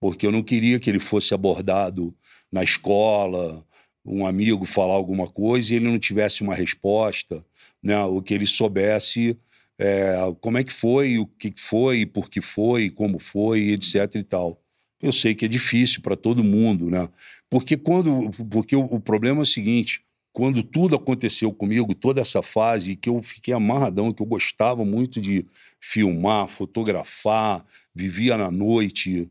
porque 0.00 0.26
eu 0.26 0.32
não 0.32 0.42
queria 0.42 0.78
que 0.78 0.88
ele 0.88 1.00
fosse 1.00 1.34
abordado 1.34 2.14
na 2.52 2.62
escola, 2.62 3.66
um 4.04 4.26
amigo 4.26 4.64
falar 4.64 4.94
alguma 4.94 5.26
coisa 5.26 5.72
e 5.72 5.76
ele 5.76 5.88
não 5.88 5.98
tivesse 5.98 6.42
uma 6.42 6.54
resposta, 6.54 7.44
né? 7.82 8.00
Ou 8.04 8.22
que 8.22 8.32
ele 8.32 8.46
soubesse 8.46 9.36
é, 9.78 10.16
como 10.40 10.58
é 10.58 10.64
que 10.64 10.72
foi, 10.72 11.18
o 11.18 11.26
que 11.26 11.52
foi, 11.56 12.06
por 12.06 12.28
que 12.28 12.40
foi, 12.40 12.90
como 12.90 13.18
foi, 13.18 13.70
etc 13.70 14.14
e 14.16 14.22
tal. 14.22 14.60
Eu 15.00 15.12
sei 15.12 15.34
que 15.34 15.44
é 15.44 15.48
difícil 15.48 16.02
para 16.02 16.16
todo 16.16 16.42
mundo, 16.42 16.90
né? 16.90 17.08
Porque 17.48 17.76
quando, 17.76 18.30
porque 18.50 18.74
o, 18.74 18.84
o, 18.84 19.00
problema 19.00 19.40
é 19.40 19.42
o 19.42 19.46
seguinte: 19.46 20.02
quando 20.32 20.62
tudo 20.62 20.96
aconteceu 20.96 21.52
comigo, 21.52 21.94
toda 21.94 22.20
essa 22.20 22.42
fase, 22.42 22.96
que 22.96 23.08
eu 23.08 23.22
fiquei 23.22 23.54
amarradão, 23.54 24.12
que 24.12 24.22
eu 24.22 24.26
gostava 24.26 24.84
muito 24.84 25.20
de 25.20 25.46
filmar, 25.80 26.48
fotografar, 26.48 27.64
vivia 27.94 28.36
na 28.36 28.50
noite, 28.50 29.30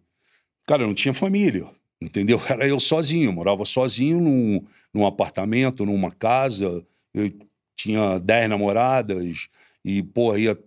cara, 0.66 0.84
eu 0.84 0.88
não 0.88 0.96
tinha 0.96 1.14
família, 1.14 1.68
entendeu? 2.02 2.42
Era 2.50 2.68
eu 2.68 2.80
sozinho, 2.80 3.30
eu 3.30 3.34
morava 3.34 3.66
sozinho 3.66 4.20
num, 4.20 4.64
num 4.94 5.06
apartamento, 5.06 5.86
numa 5.86 6.12
casa, 6.12 6.86
eu 7.14 7.32
tinha 7.76 8.20
dez 8.20 8.50
namoradas 8.50 9.48
e, 9.84 10.02
porra, 10.02 10.40
ia 10.40 10.58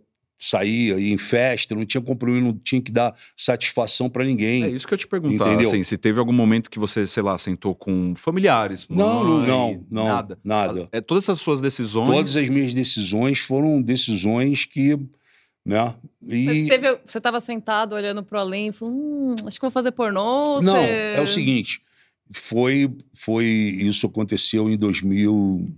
saía, 0.41 0.99
ia 0.99 1.13
em 1.13 1.19
festa, 1.19 1.75
não 1.75 1.85
tinha 1.85 2.01
compromisso, 2.01 2.43
não 2.43 2.55
tinha 2.55 2.81
que 2.81 2.91
dar 2.91 3.15
satisfação 3.37 4.09
para 4.09 4.25
ninguém. 4.25 4.65
É 4.65 4.71
isso 4.71 4.89
que 4.89 4.95
eu 4.95 4.99
te 4.99 5.07
perguntar, 5.07 5.47
entendeu? 5.47 5.69
Assim, 5.69 5.85
se 5.85 5.99
teve 5.99 6.19
algum 6.19 6.33
momento 6.33 6.71
que 6.71 6.79
você, 6.79 7.07
sei 7.07 7.23
lá, 7.23 7.37
sentou 7.37 7.75
com 7.75 8.15
familiares, 8.17 8.87
não, 8.89 9.23
mãe, 9.23 9.47
não, 9.47 9.85
não, 9.91 10.05
nada, 10.05 10.39
nada. 10.43 10.89
É 10.93 11.01
todas 11.03 11.29
as 11.29 11.39
suas 11.39 11.61
decisões. 11.61 12.09
Todas 12.09 12.37
as 12.37 12.49
minhas 12.49 12.73
decisões 12.73 13.39
foram 13.39 13.83
decisões 13.83 14.65
que, 14.65 14.99
né? 15.65 15.95
E... 16.27 16.69
Você 17.05 17.19
estava 17.19 17.41
sentado 17.41 17.95
olhando 17.95 18.23
para 18.23 18.41
além 18.41 18.69
e 18.69 18.73
falou, 18.73 18.95
hum, 18.95 19.35
acho 19.47 19.59
que 19.59 19.63
vou 19.63 19.71
fazer 19.71 19.93
pornô. 19.93 20.61
Não, 20.61 20.75
você... 20.75 21.15
é 21.17 21.21
o 21.21 21.27
seguinte, 21.27 21.83
foi, 22.33 22.91
foi 23.13 23.45
isso 23.45 24.07
aconteceu 24.07 24.71
em 24.71 24.77
2000, 24.77 25.69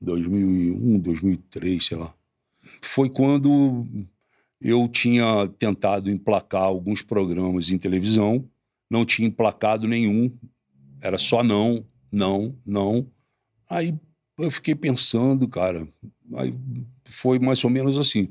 2001, 0.00 0.98
2003, 0.98 1.84
sei 1.84 1.96
lá 1.96 2.14
foi 2.84 3.08
quando 3.08 3.86
eu 4.60 4.86
tinha 4.88 5.48
tentado 5.58 6.10
emplacar 6.10 6.62
alguns 6.62 7.02
programas 7.02 7.70
em 7.70 7.78
televisão, 7.78 8.48
não 8.90 9.04
tinha 9.04 9.26
emplacado 9.28 9.88
nenhum, 9.88 10.30
era 11.00 11.18
só 11.18 11.42
não, 11.42 11.84
não, 12.10 12.56
não. 12.64 13.06
Aí 13.68 13.94
eu 14.38 14.50
fiquei 14.50 14.74
pensando, 14.74 15.48
cara, 15.48 15.88
aí 16.34 16.54
foi 17.04 17.38
mais 17.38 17.62
ou 17.64 17.70
menos 17.70 17.98
assim. 17.98 18.28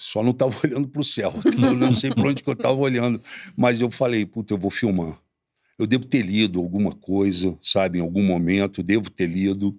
Só 0.00 0.22
não 0.22 0.30
estava 0.30 0.56
olhando 0.64 0.88
para 0.88 1.02
o 1.02 1.04
céu, 1.04 1.34
eu 1.44 1.74
não 1.74 1.92
sei 1.92 2.08
para 2.08 2.26
onde 2.26 2.42
que 2.42 2.48
eu 2.48 2.54
estava 2.54 2.78
olhando, 2.78 3.20
mas 3.54 3.82
eu 3.82 3.90
falei, 3.90 4.24
puta, 4.24 4.54
eu 4.54 4.58
vou 4.58 4.70
filmar. 4.70 5.20
Eu 5.78 5.86
devo 5.86 6.06
ter 6.06 6.22
lido 6.22 6.58
alguma 6.58 6.92
coisa, 6.92 7.56
sabe, 7.60 7.98
em 7.98 8.00
algum 8.00 8.22
momento, 8.22 8.82
devo 8.82 9.10
ter 9.10 9.26
lido. 9.26 9.78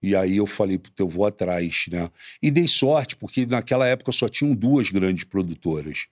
E 0.00 0.14
aí 0.14 0.36
eu 0.36 0.46
falei, 0.46 0.78
puta, 0.78 1.02
eu 1.02 1.08
vou 1.08 1.26
atrás, 1.26 1.86
né? 1.90 2.08
E 2.40 2.48
dei 2.48 2.68
sorte, 2.68 3.16
porque 3.16 3.44
naquela 3.44 3.88
época 3.88 4.12
só 4.12 4.28
tinham 4.28 4.54
duas 4.54 4.88
grandes 4.88 5.24
produtoras. 5.24 6.06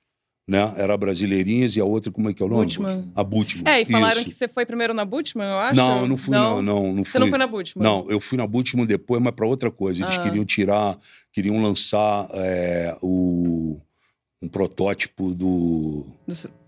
Né? 0.46 0.74
Era 0.76 0.92
a 0.92 0.96
Brasileirinhas 0.96 1.74
e 1.74 1.80
a 1.80 1.84
outra, 1.86 2.12
como 2.12 2.28
é 2.28 2.34
que 2.34 2.42
é 2.42 2.46
o 2.46 2.48
nome? 2.48 2.66
Butman. 2.66 3.12
A 3.16 3.24
Butman. 3.24 3.64
É, 3.66 3.80
e 3.80 3.86
falaram 3.86 4.20
Isso. 4.20 4.28
que 4.28 4.34
você 4.34 4.46
foi 4.46 4.66
primeiro 4.66 4.92
na 4.92 5.04
Butman, 5.04 5.46
eu 5.46 5.58
acho? 5.58 5.76
Não, 5.76 6.02
eu 6.02 6.08
não 6.08 6.16
fui, 6.18 6.34
não. 6.36 6.60
não, 6.60 6.92
não, 6.92 7.04
fui. 7.04 7.12
Você 7.12 7.18
não 7.18 7.28
foi 7.28 7.38
na 7.38 7.46
Butman? 7.46 7.82
Não, 7.82 8.10
eu 8.10 8.20
fui 8.20 8.36
na 8.36 8.46
Butman 8.46 8.84
depois, 8.84 9.22
mas 9.22 9.34
para 9.34 9.46
outra 9.46 9.70
coisa. 9.70 10.02
Eles 10.02 10.18
ah. 10.18 10.22
queriam 10.22 10.44
tirar, 10.44 10.98
queriam 11.32 11.62
lançar 11.62 12.28
é, 12.34 12.94
o, 13.00 13.80
um 14.42 14.48
protótipo 14.48 15.32
do... 15.34 16.04
do 16.26 16.63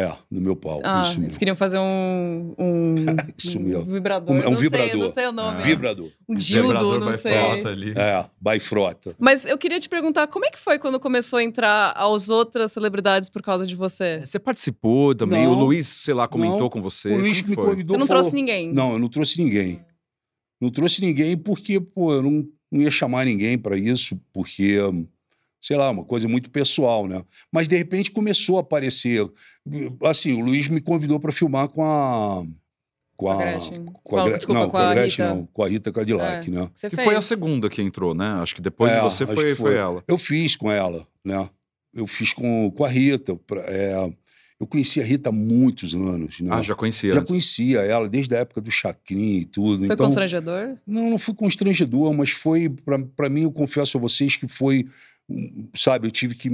é, 0.00 0.16
no 0.30 0.40
meu 0.40 0.56
pau. 0.56 0.80
Ah, 0.82 1.02
isso 1.02 1.20
eles 1.20 1.36
queriam 1.36 1.54
fazer 1.54 1.78
um. 1.78 2.54
um 2.58 2.94
isso 3.36 3.60
mesmo. 3.60 3.82
Um 3.82 3.84
vibrador. 3.84 4.34
Um, 4.34 4.40
é 4.40 4.48
um 4.48 4.52
não 4.52 4.56
vibrador. 4.56 4.90
Sei, 4.90 5.00
não 5.00 5.12
sei 5.12 5.26
o 5.26 5.32
nome. 5.32 5.58
É. 5.58 5.62
Vibrador. 5.62 6.10
Um 6.26 6.34
dildo, 6.34 6.98
não 6.98 7.12
sei. 7.18 7.32
Frota 7.32 7.68
ali. 7.68 7.92
É, 7.94 8.24
by 8.40 8.58
frota. 8.58 9.14
Mas 9.18 9.44
eu 9.44 9.58
queria 9.58 9.78
te 9.78 9.90
perguntar, 9.90 10.26
como 10.28 10.46
é 10.46 10.50
que 10.50 10.58
foi 10.58 10.78
quando 10.78 10.98
começou 10.98 11.38
a 11.38 11.42
entrar 11.42 11.92
as 11.94 12.30
outras 12.30 12.72
celebridades 12.72 13.28
por 13.28 13.42
causa 13.42 13.66
de 13.66 13.74
você? 13.74 14.22
Você 14.24 14.38
participou 14.38 15.14
também? 15.14 15.44
Não, 15.44 15.52
o 15.52 15.64
Luiz, 15.64 16.00
sei 16.02 16.14
lá, 16.14 16.26
comentou 16.26 16.60
não, 16.60 16.70
com 16.70 16.80
você? 16.80 17.10
O 17.10 17.18
Luiz 17.18 17.42
me 17.42 17.54
convidou. 17.54 17.96
Você 17.96 18.00
não 18.00 18.06
falou... 18.06 18.22
trouxe 18.22 18.34
ninguém? 18.34 18.72
Não, 18.72 18.94
eu 18.94 18.98
não 18.98 19.08
trouxe 19.08 19.42
ninguém. 19.42 19.84
Não 20.58 20.70
trouxe 20.70 21.02
ninguém 21.02 21.36
porque, 21.36 21.78
pô, 21.78 22.14
eu 22.14 22.22
não, 22.22 22.48
não 22.72 22.80
ia 22.80 22.90
chamar 22.90 23.26
ninguém 23.26 23.58
para 23.58 23.76
isso, 23.76 24.18
porque 24.32 24.78
sei 25.60 25.76
lá, 25.76 25.90
uma 25.90 26.04
coisa 26.04 26.26
muito 26.26 26.50
pessoal, 26.50 27.06
né? 27.06 27.22
Mas 27.52 27.68
de 27.68 27.76
repente 27.76 28.10
começou 28.10 28.56
a 28.56 28.60
aparecer. 28.60 29.30
Assim, 30.04 30.32
o 30.32 30.44
Luiz 30.44 30.68
me 30.68 30.80
convidou 30.80 31.20
para 31.20 31.32
filmar 31.32 31.68
com 31.68 31.84
a. 31.84 32.44
Com 33.16 33.28
a, 33.28 33.36
com 34.02 34.16
a, 34.16 34.30
desculpa, 34.30 34.60
não, 34.60 34.70
com 34.70 34.78
a, 34.78 34.94
Gretchen, 34.94 35.26
Rita. 35.26 35.34
não, 35.34 35.46
com 35.52 35.62
a 35.62 35.68
Rita 35.68 35.92
Cadillac, 35.92 36.48
é, 36.48 36.54
né? 36.54 36.70
Que 36.74 36.96
foi 36.96 37.14
a 37.14 37.20
segunda 37.20 37.68
que 37.68 37.82
entrou, 37.82 38.14
né? 38.14 38.24
Acho 38.40 38.54
que 38.54 38.62
depois 38.62 38.90
é, 38.90 38.96
de 38.96 39.02
você 39.02 39.26
foi, 39.26 39.36
foi. 39.36 39.54
foi. 39.54 39.76
ela. 39.76 40.02
Eu 40.08 40.16
fiz 40.16 40.56
com 40.56 40.70
ela, 40.70 41.06
né? 41.22 41.46
Eu 41.92 42.06
fiz 42.06 42.32
com, 42.32 42.70
com 42.70 42.82
a 42.82 42.88
Rita. 42.88 43.36
Pra, 43.36 43.60
é, 43.60 44.10
eu 44.58 44.66
conhecia 44.66 45.02
a 45.02 45.06
Rita 45.06 45.28
há 45.28 45.32
muitos 45.32 45.94
anos. 45.94 46.40
Né? 46.40 46.48
Ah, 46.50 46.62
já 46.62 46.74
conhecia? 46.74 47.12
Já 47.12 47.20
antes. 47.20 47.28
conhecia 47.28 47.80
ela 47.80 48.08
desde 48.08 48.34
a 48.34 48.38
época 48.38 48.62
do 48.62 48.70
Chacrin 48.70 49.40
e 49.40 49.44
tudo. 49.44 49.84
Foi 49.84 49.94
então, 49.94 50.06
constrangedor? 50.06 50.78
Não, 50.86 51.10
não 51.10 51.18
fui 51.18 51.34
constrangedor, 51.34 52.14
mas 52.14 52.30
foi, 52.30 52.70
para 53.14 53.28
mim, 53.28 53.42
eu 53.42 53.52
confesso 53.52 53.98
a 53.98 54.00
vocês 54.00 54.34
que 54.36 54.48
foi 54.48 54.86
sabe, 55.74 56.06
eu 56.06 56.10
tive 56.10 56.34
que 56.34 56.50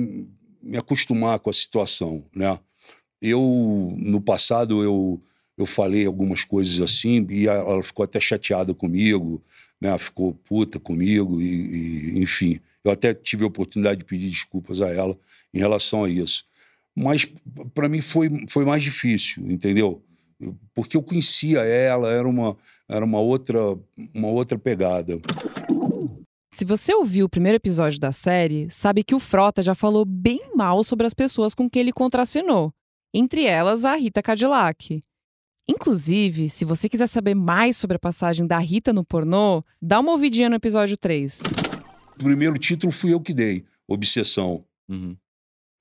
me 0.62 0.76
acostumar 0.76 1.38
com 1.38 1.50
a 1.50 1.52
situação, 1.52 2.24
né? 2.34 2.58
Eu, 3.20 3.94
no 3.96 4.20
passado, 4.20 4.82
eu, 4.82 5.20
eu 5.56 5.66
falei 5.66 6.06
algumas 6.06 6.44
coisas 6.44 6.80
assim 6.80 7.26
e 7.30 7.48
ela 7.48 7.82
ficou 7.82 8.04
até 8.04 8.20
chateada 8.20 8.74
comigo, 8.74 9.42
né? 9.80 9.96
Ficou 9.98 10.34
puta 10.34 10.78
comigo 10.78 11.40
e, 11.40 12.14
e 12.14 12.18
enfim. 12.18 12.60
Eu 12.84 12.92
até 12.92 13.12
tive 13.12 13.44
a 13.44 13.48
oportunidade 13.48 14.00
de 14.00 14.04
pedir 14.04 14.30
desculpas 14.30 14.80
a 14.80 14.88
ela 14.88 15.18
em 15.52 15.58
relação 15.58 16.04
a 16.04 16.10
isso. 16.10 16.44
Mas 16.94 17.30
para 17.74 17.88
mim 17.88 18.00
foi, 18.00 18.30
foi 18.48 18.64
mais 18.64 18.82
difícil, 18.82 19.50
entendeu? 19.50 20.02
Porque 20.74 20.96
eu 20.96 21.02
conhecia 21.02 21.60
ela, 21.60 22.10
era 22.10 22.28
uma, 22.28 22.56
era 22.88 23.04
uma, 23.04 23.20
outra, 23.20 23.58
uma 24.14 24.28
outra 24.28 24.58
pegada. 24.58 25.20
Se 26.52 26.64
você 26.64 26.94
ouviu 26.94 27.26
o 27.26 27.28
primeiro 27.28 27.56
episódio 27.56 28.00
da 28.00 28.12
série, 28.12 28.66
sabe 28.70 29.04
que 29.04 29.14
o 29.14 29.20
Frota 29.20 29.62
já 29.62 29.74
falou 29.74 30.06
bem 30.06 30.40
mal 30.54 30.82
sobre 30.82 31.06
as 31.06 31.12
pessoas 31.12 31.54
com 31.54 31.68
quem 31.68 31.80
ele 31.80 31.92
contracenou, 31.92 32.72
entre 33.16 33.44
elas 33.44 33.84
a 33.86 33.94
Rita 33.96 34.22
Cadillac. 34.22 35.02
Inclusive, 35.66 36.50
se 36.50 36.66
você 36.66 36.86
quiser 36.86 37.06
saber 37.06 37.34
mais 37.34 37.76
sobre 37.76 37.96
a 37.96 37.98
passagem 37.98 38.46
da 38.46 38.58
Rita 38.58 38.92
no 38.92 39.02
pornô, 39.02 39.64
dá 39.80 40.00
uma 40.00 40.12
ouvidinha 40.12 40.50
no 40.50 40.56
episódio 40.56 40.96
3. 40.98 41.42
O 42.14 42.22
primeiro 42.22 42.58
título 42.58 42.92
fui 42.92 43.14
eu 43.14 43.20
que 43.20 43.32
dei, 43.32 43.64
Obsessão. 43.88 44.64
Uhum. 44.88 45.16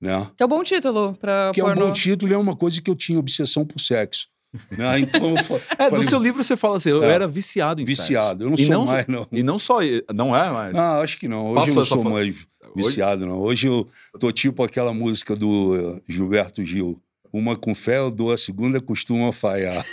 Né? 0.00 0.30
Que 0.34 0.42
é 0.42 0.46
um 0.46 0.48
bom 0.48 0.64
título 0.64 1.14
para 1.18 1.52
Que 1.54 1.60
pornô. 1.60 1.82
é 1.82 1.84
um 1.84 1.88
bom 1.88 1.92
título 1.92 2.32
e 2.32 2.34
é 2.34 2.38
uma 2.38 2.56
coisa 2.56 2.80
que 2.80 2.90
eu 2.90 2.94
tinha 2.96 3.18
obsessão 3.18 3.66
por 3.66 3.78
sexo. 3.80 4.28
Né? 4.70 5.00
Então, 5.00 5.36
é, 5.36 5.42
falei, 5.42 6.04
no 6.04 6.08
seu 6.08 6.18
livro 6.18 6.42
você 6.42 6.56
fala 6.56 6.76
assim, 6.76 6.88
eu 6.88 7.04
é, 7.04 7.12
era 7.12 7.28
viciado 7.28 7.82
em 7.82 7.84
Viciado, 7.84 8.44
sexo. 8.44 8.44
eu 8.44 8.50
não 8.50 8.56
sou 8.56 8.68
não, 8.68 8.86
mais, 8.86 9.06
não. 9.06 9.28
E 9.30 9.42
não 9.42 9.58
só, 9.58 9.78
não 10.12 10.34
é 10.34 10.50
mais? 10.50 10.74
Não, 10.74 11.00
acho 11.02 11.18
que 11.18 11.28
não. 11.28 11.48
Hoje 11.48 11.54
Passou 11.54 11.70
eu 11.70 11.76
não 11.76 11.84
sou 11.84 12.04
mais 12.04 12.46
viciado, 12.74 13.22
Hoje? 13.22 13.30
não. 13.30 13.38
Hoje 13.38 13.66
eu 13.66 13.88
tô 14.18 14.32
tipo 14.32 14.64
aquela 14.64 14.92
música 14.94 15.36
do 15.36 15.76
eh, 15.76 16.02
Gilberto 16.08 16.64
Gil. 16.64 17.00
Uma 17.36 17.56
com 17.56 17.74
fé 17.74 17.98
eu 17.98 18.10
dou, 18.10 18.32
a 18.32 18.36
segunda 18.36 18.80
costuma 18.80 19.32
falhar. 19.32 19.84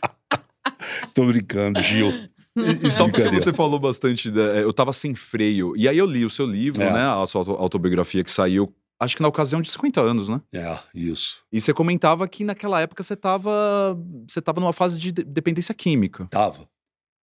tô 1.14 1.26
brincando, 1.26 1.80
Gil. 1.80 2.10
E, 2.54 2.86
e 2.86 2.90
só 2.90 3.08
porque 3.08 3.30
você 3.30 3.52
falou 3.52 3.78
bastante, 3.78 4.30
da, 4.30 4.42
eu 4.56 4.72
tava 4.72 4.92
sem 4.92 5.14
freio. 5.14 5.74
E 5.76 5.88
aí 5.88 5.96
eu 5.96 6.06
li 6.06 6.24
o 6.24 6.30
seu 6.30 6.46
livro, 6.46 6.82
é. 6.82 6.92
né? 6.92 7.00
A 7.00 7.26
sua 7.26 7.42
autobiografia 7.42 8.22
que 8.22 8.30
saiu 8.30 8.74
acho 9.04 9.16
que 9.16 9.22
na 9.22 9.28
ocasião 9.28 9.60
de 9.60 9.70
50 9.70 10.00
anos, 10.00 10.28
né? 10.28 10.40
É, 10.52 10.78
isso. 10.94 11.42
E 11.52 11.60
você 11.60 11.74
comentava 11.74 12.26
que 12.28 12.44
naquela 12.44 12.80
época 12.80 13.02
você 13.02 13.14
estava 13.14 13.98
você 14.28 14.40
tava 14.40 14.60
numa 14.60 14.72
fase 14.72 14.98
de 14.98 15.10
dependência 15.10 15.74
química. 15.74 16.26
Tava. 16.26 16.68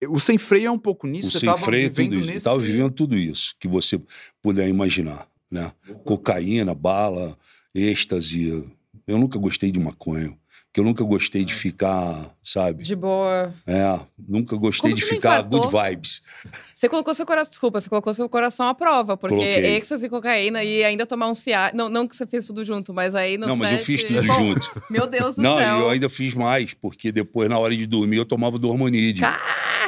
O 0.07 0.19
sem 0.19 0.37
freio 0.37 0.67
é 0.67 0.71
um 0.71 0.79
pouco 0.79 1.07
nisso. 1.07 1.27
O 1.27 1.31
você 1.31 1.39
sem 1.39 1.57
freio 1.57 1.87
é 1.87 1.89
tudo 1.89 2.15
isso. 2.15 2.27
Nesse... 2.27 2.43
Tava 2.45 2.59
vivendo 2.59 2.91
tudo 2.91 3.17
isso 3.17 3.55
que 3.59 3.67
você 3.67 4.01
puder 4.41 4.67
imaginar, 4.67 5.27
né? 5.49 5.71
Cocaína, 6.03 6.73
bala, 6.73 7.37
êxtase. 7.73 8.67
Eu 9.09 9.17
nunca 9.17 9.39
gostei 9.39 9.71
de 9.71 9.79
maconha 9.79 10.37
que 10.71 10.79
eu 10.79 10.83
nunca 10.83 11.03
gostei 11.03 11.43
de 11.43 11.53
ficar, 11.53 12.31
sabe? 12.43 12.83
De 12.83 12.95
boa. 12.95 13.51
É, 13.65 13.99
nunca 14.17 14.55
gostei 14.55 14.91
Como 14.91 14.95
de 14.95 15.03
ficar 15.03 15.41
good 15.41 15.67
vibes. 15.67 16.21
Você 16.73 16.87
colocou 16.87 17.11
seu 17.13 17.25
coração, 17.25 17.49
desculpa, 17.49 17.81
você 17.81 17.89
colocou 17.89 18.13
seu 18.13 18.29
coração 18.29 18.67
à 18.67 18.75
prova, 18.75 19.17
porque 19.17 19.35
Coloquei. 19.35 19.77
êxtase 19.77 20.05
e 20.05 20.09
cocaína 20.09 20.63
e 20.63 20.83
ainda 20.83 21.07
tomar 21.07 21.27
um 21.27 21.33
ciá. 21.33 21.71
Não, 21.73 21.89
não 21.89 22.07
que 22.07 22.15
você 22.15 22.27
fez 22.27 22.45
tudo 22.45 22.63
junto, 22.63 22.93
mas 22.93 23.15
aí 23.15 23.35
no 23.35 23.47
Não, 23.47 23.57
set... 23.57 23.63
mas 23.63 23.79
eu 23.79 23.85
fiz 23.85 24.03
tudo 24.03 24.21
Bom, 24.21 24.33
junto. 24.33 24.83
Meu 24.91 25.07
Deus 25.07 25.35
do 25.35 25.41
não, 25.41 25.57
céu. 25.57 25.67
Não, 25.67 25.79
eu 25.81 25.89
ainda 25.89 26.07
fiz 26.07 26.35
mais, 26.35 26.75
porque 26.75 27.11
depois, 27.11 27.49
na 27.49 27.57
hora 27.57 27.75
de 27.75 27.87
dormir, 27.87 28.17
eu 28.17 28.25
tomava 28.25 28.59
dormonide. 28.59 29.23
Ah! 29.23 29.39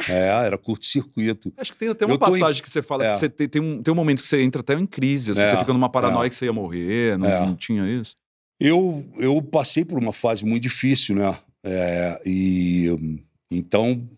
É, 0.08 0.26
era 0.46 0.58
curto-circuito. 0.58 1.52
Acho 1.56 1.70
que 1.72 1.78
tem 1.78 1.88
até 1.88 2.04
uma 2.04 2.18
passagem 2.18 2.58
em... 2.58 2.62
que 2.62 2.68
você 2.68 2.82
fala 2.82 3.06
é. 3.06 3.12
que 3.12 3.20
você 3.20 3.28
tem, 3.28 3.48
tem, 3.48 3.62
um, 3.62 3.80
tem 3.80 3.92
um 3.92 3.94
momento 3.94 4.20
que 4.20 4.26
você 4.26 4.42
entra 4.42 4.60
até 4.60 4.74
em 4.74 4.84
crise, 4.84 5.30
assim, 5.30 5.42
é. 5.42 5.50
você 5.50 5.58
fica 5.58 5.72
numa 5.72 5.88
paranoia 5.88 6.26
é. 6.26 6.28
que 6.28 6.34
você 6.34 6.46
ia 6.46 6.52
morrer, 6.52 7.16
não, 7.16 7.28
é. 7.28 7.38
não 7.38 7.54
tinha 7.54 7.86
isso? 7.86 8.16
Eu, 8.64 9.04
eu 9.16 9.42
passei 9.42 9.84
por 9.84 9.98
uma 9.98 10.12
fase 10.12 10.44
muito 10.44 10.62
difícil, 10.62 11.16
né? 11.16 11.36
É, 11.64 12.22
e 12.24 12.86
então 13.50 14.08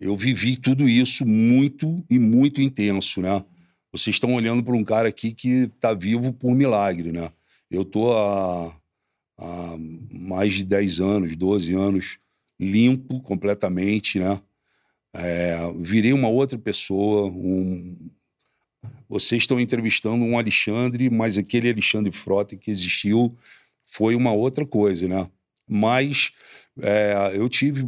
eu 0.00 0.16
vivi 0.16 0.56
tudo 0.56 0.88
isso 0.88 1.24
muito 1.24 2.04
e 2.10 2.18
muito 2.18 2.60
intenso, 2.60 3.22
né? 3.22 3.44
Vocês 3.92 4.16
estão 4.16 4.34
olhando 4.34 4.64
para 4.64 4.74
um 4.74 4.82
cara 4.82 5.08
aqui 5.08 5.32
que 5.32 5.70
está 5.76 5.94
vivo 5.94 6.32
por 6.32 6.52
milagre, 6.56 7.12
né? 7.12 7.30
Eu 7.70 7.84
tô 7.84 8.12
há, 8.12 8.76
há 9.38 9.76
mais 10.10 10.54
de 10.54 10.64
10 10.64 10.98
anos, 10.98 11.36
12 11.36 11.72
anos, 11.72 12.18
limpo 12.58 13.20
completamente, 13.20 14.18
né? 14.18 14.42
É, 15.14 15.56
virei 15.78 16.12
uma 16.12 16.28
outra 16.28 16.58
pessoa. 16.58 17.30
Um... 17.30 18.10
Vocês 19.12 19.42
estão 19.42 19.60
entrevistando 19.60 20.24
um 20.24 20.38
Alexandre, 20.38 21.10
mas 21.10 21.36
aquele 21.36 21.68
Alexandre 21.70 22.10
Frota 22.10 22.56
que 22.56 22.70
existiu 22.70 23.36
foi 23.84 24.14
uma 24.14 24.32
outra 24.32 24.64
coisa, 24.64 25.06
né? 25.06 25.28
Mas 25.68 26.30
é, 26.80 27.32
eu 27.34 27.46
tive, 27.46 27.86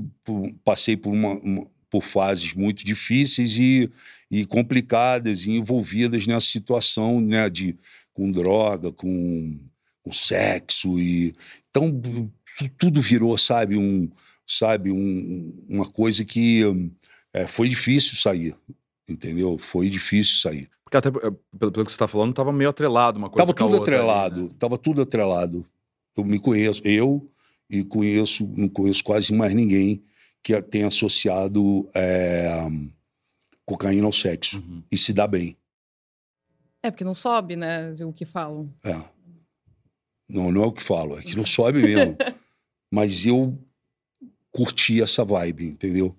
passei 0.62 0.98
por, 0.98 1.10
uma, 1.10 1.30
uma, 1.38 1.66
por 1.88 2.04
fases 2.04 2.52
muito 2.52 2.84
difíceis 2.84 3.56
e, 3.56 3.90
e 4.30 4.44
complicadas 4.44 5.46
e 5.46 5.52
envolvidas 5.52 6.26
nessa 6.26 6.46
situação, 6.46 7.22
né? 7.22 7.48
De, 7.48 7.74
com 8.12 8.30
droga, 8.30 8.92
com, 8.92 9.58
com 10.02 10.12
sexo 10.12 11.00
e 11.00 11.34
então 11.70 12.02
tudo 12.76 13.00
virou, 13.00 13.38
sabe, 13.38 13.78
um, 13.78 14.10
sabe, 14.46 14.92
um, 14.92 15.64
uma 15.70 15.86
coisa 15.86 16.22
que 16.22 16.60
é, 17.32 17.46
foi 17.46 17.66
difícil 17.66 18.14
sair, 18.18 18.54
entendeu? 19.08 19.56
Foi 19.56 19.88
difícil 19.88 20.36
sair. 20.36 20.73
Porque 20.94 21.08
até 21.08 21.10
pelo, 21.10 21.72
pelo 21.72 21.84
que 21.84 21.90
você 21.90 21.96
está 21.96 22.06
falando, 22.06 22.30
estava 22.30 22.52
meio 22.52 22.70
atrelado 22.70 23.18
uma 23.18 23.28
coisa 23.28 23.44
Tava 23.44 23.56
tudo 23.56 23.76
outra 23.78 23.96
atrelado, 23.96 24.40
aí, 24.40 24.46
né? 24.46 24.54
tava 24.58 24.78
tudo 24.78 25.02
atrelado. 25.02 25.66
Eu 26.16 26.24
me 26.24 26.38
conheço, 26.38 26.80
eu 26.84 27.28
e 27.68 27.82
conheço, 27.82 28.46
não 28.56 28.68
conheço 28.68 29.02
quase 29.02 29.32
mais 29.32 29.52
ninguém 29.54 30.04
que 30.42 30.60
tenha 30.62 30.86
associado 30.86 31.88
é, 31.94 32.60
cocaína 33.64 34.06
ao 34.06 34.12
sexo 34.12 34.58
Uhum. 34.58 34.82
e 34.90 34.96
se 34.96 35.12
dá 35.12 35.26
bem. 35.26 35.56
É, 36.82 36.90
porque 36.90 37.02
não 37.04 37.14
sobe, 37.14 37.56
né? 37.56 37.94
O 38.04 38.12
que 38.12 38.26
falam. 38.26 38.72
É. 38.84 38.94
Não, 40.28 40.52
não 40.52 40.62
é 40.62 40.66
o 40.66 40.72
que 40.72 40.82
falo, 40.82 41.18
é 41.18 41.22
que 41.22 41.36
não 41.36 41.46
sobe 41.46 41.82
mesmo. 41.82 42.16
Mas 42.92 43.26
eu 43.26 43.58
curti 44.52 45.02
essa 45.02 45.24
vibe, 45.24 45.66
entendeu? 45.66 46.14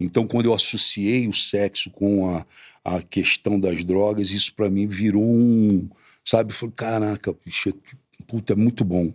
Então, 0.00 0.26
quando 0.26 0.46
eu 0.46 0.54
associei 0.54 1.28
o 1.28 1.34
sexo 1.34 1.90
com 1.90 2.34
a, 2.34 2.46
a 2.82 3.02
questão 3.02 3.60
das 3.60 3.84
drogas, 3.84 4.30
isso 4.30 4.54
para 4.54 4.70
mim 4.70 4.86
virou 4.86 5.22
um. 5.22 5.88
Sabe? 6.24 6.54
Falei, 6.54 6.74
caraca, 6.74 7.36
bicho, 7.44 7.68
é- 7.68 8.22
puta, 8.24 8.54
é 8.54 8.56
muito 8.56 8.84
bom, 8.84 9.12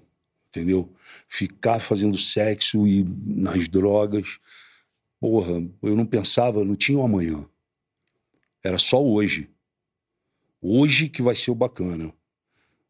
entendeu? 0.49 0.93
Ficar 1.27 1.79
fazendo 1.79 2.17
sexo 2.17 2.85
e 2.87 3.03
nas 3.25 3.67
drogas. 3.67 4.39
Porra, 5.19 5.67
eu 5.81 5.95
não 5.95 6.05
pensava, 6.05 6.63
não 6.63 6.75
tinha 6.75 6.99
um 6.99 7.03
amanhã. 7.03 7.45
Era 8.63 8.77
só 8.77 9.03
hoje. 9.03 9.49
Hoje 10.61 11.09
que 11.09 11.21
vai 11.21 11.35
ser 11.35 11.51
o 11.51 11.55
bacana. 11.55 12.13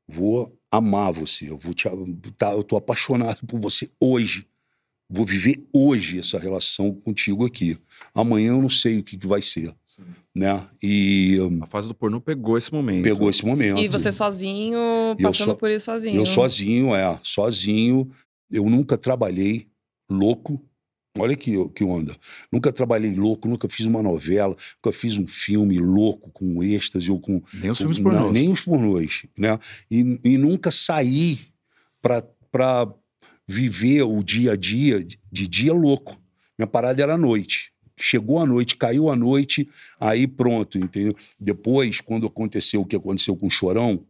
Vou 0.08 0.58
amar 0.70 1.14
você, 1.14 1.50
eu 1.50 1.58
vou 1.58 1.74
te, 1.74 1.88
tá, 2.38 2.52
eu 2.52 2.64
tô 2.64 2.78
apaixonado 2.78 3.46
por 3.48 3.60
você 3.60 3.90
hoje. 4.00 4.48
Vou 5.10 5.26
viver 5.26 5.64
hoje 5.72 6.20
essa 6.20 6.40
relação 6.40 6.94
contigo 6.94 7.46
aqui. 7.46 7.78
Amanhã 8.14 8.50
eu 8.54 8.62
não 8.62 8.70
sei 8.70 9.00
o 9.00 9.04
que, 9.04 9.18
que 9.18 9.28
vai 9.28 9.42
ser, 9.42 9.74
Sim. 9.88 10.04
né? 10.34 10.68
E 10.82 11.38
hum, 11.40 11.60
A 11.62 11.68
fase 11.68 11.88
do 11.88 11.94
pornô 11.94 12.20
pegou 12.20 12.58
esse 12.58 12.74
momento. 12.74 13.04
pegou 13.04 13.30
esse 13.30 13.46
momento. 13.46 13.80
E 13.80 13.88
você 13.88 14.12
sozinho, 14.12 14.78
passando 15.22 15.52
so- 15.52 15.58
por 15.58 15.70
isso 15.70 15.86
sozinho. 15.86 16.16
Eu 16.16 16.26
sozinho, 16.26 16.96
é, 16.96 17.20
sozinho. 17.24 18.10
Eu 18.52 18.68
nunca 18.70 18.98
trabalhei 18.98 19.68
louco. 20.10 20.60
Olha 21.18 21.36
que, 21.36 21.52
que 21.70 21.84
onda. 21.84 22.14
Nunca 22.52 22.74
trabalhei 22.74 23.14
louco, 23.16 23.48
nunca 23.48 23.70
fiz 23.70 23.86
uma 23.86 24.04
novela, 24.04 24.54
nunca 24.84 24.92
fiz 24.98 25.18
um 25.18 25.26
filme 25.26 25.78
louco 25.78 26.30
com 26.32 26.62
êxtase 26.62 27.10
ou 27.10 27.22
com 27.22 27.42
Nem 27.54 27.72
os 27.72 27.78
filmes 27.78 27.98
Não, 28.00 28.12
pornôs. 28.12 28.34
nem 28.34 28.52
os 28.52 28.60
pornôs, 28.62 29.26
né? 29.38 29.58
E, 29.90 30.20
e 30.26 30.38
nunca 30.38 30.72
saí 30.72 31.40
para 32.02 32.94
viver 33.48 34.04
o 34.04 34.24
dia 34.24 34.54
a 34.54 34.56
dia 34.56 35.04
de, 35.04 35.48
dia 35.48 35.74
louco. 35.74 36.20
Minha 36.58 36.68
parada 36.68 37.02
era 37.02 37.14
à 37.14 37.18
noite. 37.18 37.72
Chegou 37.98 38.40
a 38.40 38.46
noite, 38.46 38.76
caiu 38.76 39.10
a 39.10 39.16
noite, 39.16 39.70
aí 40.00 40.28
pronto, 40.28 40.78
entendeu? 40.78 41.16
Depois, 41.40 42.02
quando 42.02 42.28
aconteceu 42.28 42.82
o 42.82 42.86
que 42.86 42.96
aconteceu 42.96 43.36
com 43.36 43.48
o 43.48 43.52
Chorão, 43.52 44.06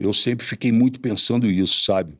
eu 0.00 0.14
sempre 0.14 0.46
fiquei 0.46 0.72
muito 0.72 1.00
pensando 1.00 1.50
isso, 1.50 1.84
sabe? 1.84 2.16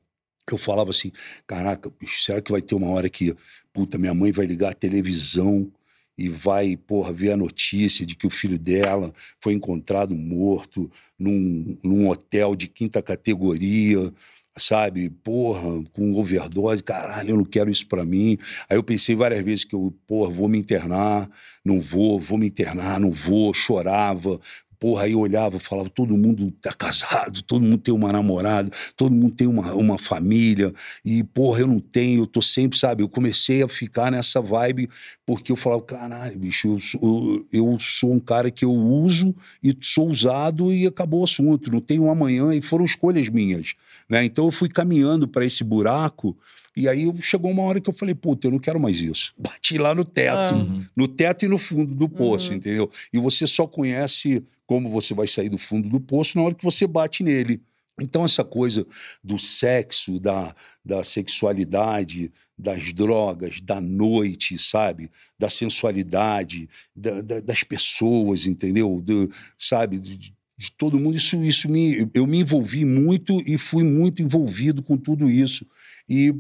Eu 0.51 0.59
falava 0.59 0.91
assim, 0.91 1.13
caraca, 1.47 1.93
será 2.09 2.41
que 2.41 2.51
vai 2.51 2.61
ter 2.61 2.75
uma 2.75 2.89
hora 2.89 3.09
que, 3.09 3.35
puta, 3.73 3.99
minha 3.99 4.15
mãe 4.15 4.33
vai 4.33 4.47
ligar 4.47 4.71
a 4.71 4.75
televisão 4.75 5.71
e 6.17 6.29
vai, 6.29 6.77
porra, 6.77 7.13
ver 7.13 7.33
a 7.33 7.37
notícia 7.37 8.05
de 8.05 8.17
que 8.17 8.27
o 8.27 8.31
filho 8.31 8.59
dela 8.59 9.15
foi 9.41 9.53
encontrado 9.53 10.15
morto 10.15 10.91
num, 11.19 11.79
num 11.83 12.09
hotel 12.09 12.57
de 12.57 12.67
quinta 12.67 13.01
categoria, 13.01 14.13
sabe? 14.59 15.11
Porra, 15.11 15.83
com 15.93 16.15
overdose, 16.15 16.83
caralho, 16.83 17.31
eu 17.31 17.37
não 17.37 17.45
quero 17.45 17.71
isso 17.71 17.87
pra 17.87 18.05
mim. 18.05 18.39
Aí 18.69 18.77
eu 18.77 18.83
pensei 18.83 19.15
várias 19.15 19.43
vezes 19.45 19.65
que 19.65 19.75
eu, 19.75 19.95
porra, 20.07 20.31
vou 20.31 20.49
me 20.49 20.59
internar, 20.59 21.29
não 21.65 21.81
vou, 21.81 22.19
vou 22.19 22.39
me 22.39 22.47
internar, 22.47 23.01
não 23.01 23.11
vou, 23.11 23.53
chorava. 23.55 24.39
Porra, 24.79 25.05
aí 25.05 25.13
eu 25.13 25.19
olhava, 25.21 25.59
falava, 25.59 25.89
todo 25.89 26.17
mundo 26.17 26.53
tá 26.63 26.73
casado, 26.73 27.43
todo 27.43 27.63
mundo 27.63 27.79
tem 27.79 27.93
uma 27.93 28.13
namorada, 28.13 28.71
todo 28.97 29.13
mundo 29.13 29.35
tem 29.35 29.47
uma, 29.47 29.73
uma 29.75 29.99
família, 29.99 30.73
e, 31.05 31.25
porra, 31.25 31.61
eu 31.61 31.67
não 31.67 31.81
tenho, 31.81 32.23
eu 32.23 32.27
tô 32.27 32.41
sempre, 32.41 32.79
sabe? 32.79 33.03
Eu 33.03 33.09
comecei 33.09 33.63
a 33.63 33.69
ficar 33.69 34.13
nessa 34.13 34.41
vibe, 34.41 34.89
porque 35.27 35.51
eu 35.51 35.57
falava, 35.57 35.83
caralho, 35.83 36.39
bicho, 36.39 36.69
eu 36.69 36.81
sou, 36.81 37.47
eu 37.53 37.77
sou 37.81 38.13
um 38.13 38.21
cara 38.21 38.51
que 38.51 38.65
eu 38.65 38.73
uso 38.73 39.35
e 39.63 39.77
sou 39.81 40.09
usado 40.09 40.73
e 40.73 40.87
acabou 40.87 41.23
o 41.23 41.25
assunto, 41.25 41.73
não 41.73 41.81
tenho 41.81 42.05
um 42.05 42.11
amanhã, 42.11 42.55
e 42.55 42.61
foram 42.63 42.85
escolhas 42.85 43.29
minhas, 43.29 43.75
né? 44.09 44.25
Então 44.25 44.45
eu 44.45 44.53
fui 44.53 44.69
caminhando 44.69 45.27
para 45.27 45.45
esse 45.45 45.65
buraco, 45.65 46.37
e 46.77 46.89
aí 46.89 47.13
chegou 47.21 47.51
uma 47.51 47.63
hora 47.63 47.81
que 47.81 47.91
eu 47.91 47.95
falei, 47.95 48.15
puta, 48.15 48.47
eu 48.47 48.53
não 48.53 48.61
quero 48.61 48.79
mais 48.79 49.01
isso. 49.01 49.35
Bati 49.37 49.77
lá 49.79 49.93
no 49.97 50.05
teto. 50.05 50.55
Uhum. 50.55 50.85
no 50.95 51.09
teto 51.09 51.45
e 51.45 51.49
no 51.49 51.59
fundo 51.59 51.93
do 51.93 52.09
poço, 52.09 52.51
Uhum. 52.51 52.57
entendeu? 52.59 52.89
E 53.13 53.19
você 53.19 53.45
só 53.49 53.67
conhece 53.67 54.45
como 54.69 54.89
você 54.91 55.15
vai 55.15 55.27
sair 55.27 55.49
do 55.49 55.57
fundo 55.59 55.89
do 55.89 55.99
poço 55.99 56.37
na 56.37 56.45
hora 56.45 56.55
que 56.55 56.63
você 56.63 56.87
bate 56.87 57.25
nele. 57.25 57.63
Então, 58.01 58.25
essa 58.25 58.45
coisa 58.45 58.87
do 59.25 59.39
sexo, 59.39 60.21
da, 60.21 60.55
da 60.85 61.03
sexualidade, 61.03 62.31
das 62.57 62.93
drogas, 62.93 63.61
da 63.61 63.81
noite, 63.81 64.59
sabe? 64.59 65.11
Da 65.39 65.49
sensualidade, 65.51 66.69
da- 66.95 67.23
da- 67.23 67.41
das 67.41 67.65
pessoas, 67.65 68.47
entendeu? 68.47 69.01
Do, 69.03 69.31
sabe? 69.57 69.99
De, 69.99 70.17
de 70.17 70.73
todo 70.77 70.99
mundo. 71.01 71.17
Isso, 71.17 71.43
isso 71.43 71.69
me, 71.69 72.09
eu 72.15 72.27
me 72.27 72.39
envolvi 72.39 72.85
muito 72.85 73.41
e 73.47 73.57
fui 73.57 73.83
muito 73.83 74.23
envolvido 74.23 74.83
com 74.83 74.97
tudo 74.97 75.29
isso. 75.31 75.67
E, 76.09 76.35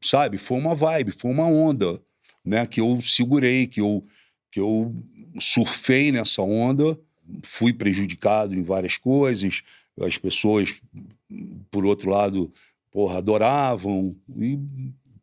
sabe, 0.00 0.38
foi 0.38 0.56
uma 0.56 0.74
vibe, 0.74 1.10
foi 1.12 1.30
uma 1.30 1.46
onda, 1.46 2.00
né? 2.44 2.64
Que 2.66 2.80
eu 2.80 3.00
segurei, 3.02 3.66
que 3.66 3.80
eu, 3.80 4.02
que 4.50 4.60
eu 4.60 4.94
surfei 5.40 6.12
nessa 6.12 6.42
onda, 6.42 6.98
fui 7.42 7.72
prejudicado 7.72 8.54
em 8.54 8.62
várias 8.62 8.96
coisas, 8.96 9.62
as 10.00 10.18
pessoas, 10.18 10.80
por 11.70 11.84
outro 11.84 12.10
lado, 12.10 12.52
porra, 12.90 13.18
adoravam 13.18 14.16
e 14.36 14.58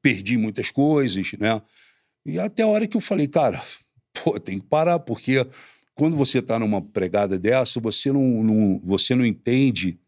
perdi 0.02 0.38
muitas 0.38 0.72
coisas, 0.72 1.34
né? 1.34 1.62
E 2.26 2.39
até 2.39 2.63
a 2.63 2.67
hora 2.67 2.88
que 2.88 2.98
eu 2.98 3.02
falei, 3.02 3.28
cara, 3.28 3.62
pô, 4.13 4.39
tem 4.39 4.60
que 4.60 4.65
parar, 4.65 5.00
porque 5.00 5.45
quando 5.95 6.15
você 6.15 6.41
tá 6.41 6.58
numa 6.60 6.82
pregada 6.82 7.38
dessa, 7.38 7.80
você 7.80 8.12
não, 8.12 8.43
não, 8.43 8.82
você 8.84 9.15
não 9.15 9.26
entende 9.26 10.00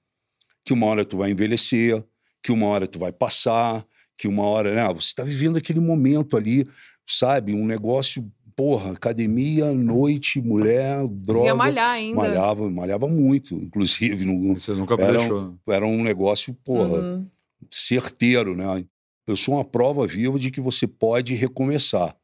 que 0.63 0.73
uma 0.73 0.85
hora 0.87 1.03
tu 1.03 1.17
vai 1.17 1.31
envelhecer, 1.31 2.03
que 2.41 2.51
uma 2.51 2.67
hora 2.67 2.87
tu 2.87 2.97
vai 2.99 3.11
passar, 3.11 3.85
que 4.17 4.27
uma 4.27 4.43
hora, 4.43 4.73
né? 4.73 4.93
Você 4.93 5.13
tá 5.13 5.23
vivendo 5.23 5.57
aquele 5.57 5.79
momento 5.79 6.37
ali, 6.37 6.67
sabe? 7.07 7.53
Um 7.53 7.65
negócio, 7.65 8.29
porra, 8.55 8.91
academia, 8.93 9.71
noite, 9.73 10.41
mulher, 10.41 11.07
droga. 11.07 11.45
Ia 11.45 11.55
malhar 11.55 11.91
ainda. 11.91 12.15
Malhava, 12.15 12.69
malhava 12.69 13.07
muito, 13.07 13.55
inclusive. 13.55 14.25
Não, 14.25 14.53
Você 14.55 14.73
nunca 14.73 14.95
Era 14.95 15.17
deixou. 15.19 15.55
era 15.67 15.85
um 15.85 16.03
negócio, 16.03 16.53
porra, 16.63 16.99
Uhum. 16.99 17.27
certeiro, 17.69 18.55
né? 18.55 18.83
Eu 19.27 19.35
sou 19.37 19.55
uma 19.55 19.63
prova 19.65 20.05
viva 20.07 20.37
de 20.39 20.51
que 20.51 20.59
você 20.59 20.87
pode 20.87 21.33
recomeçar, 21.33 22.15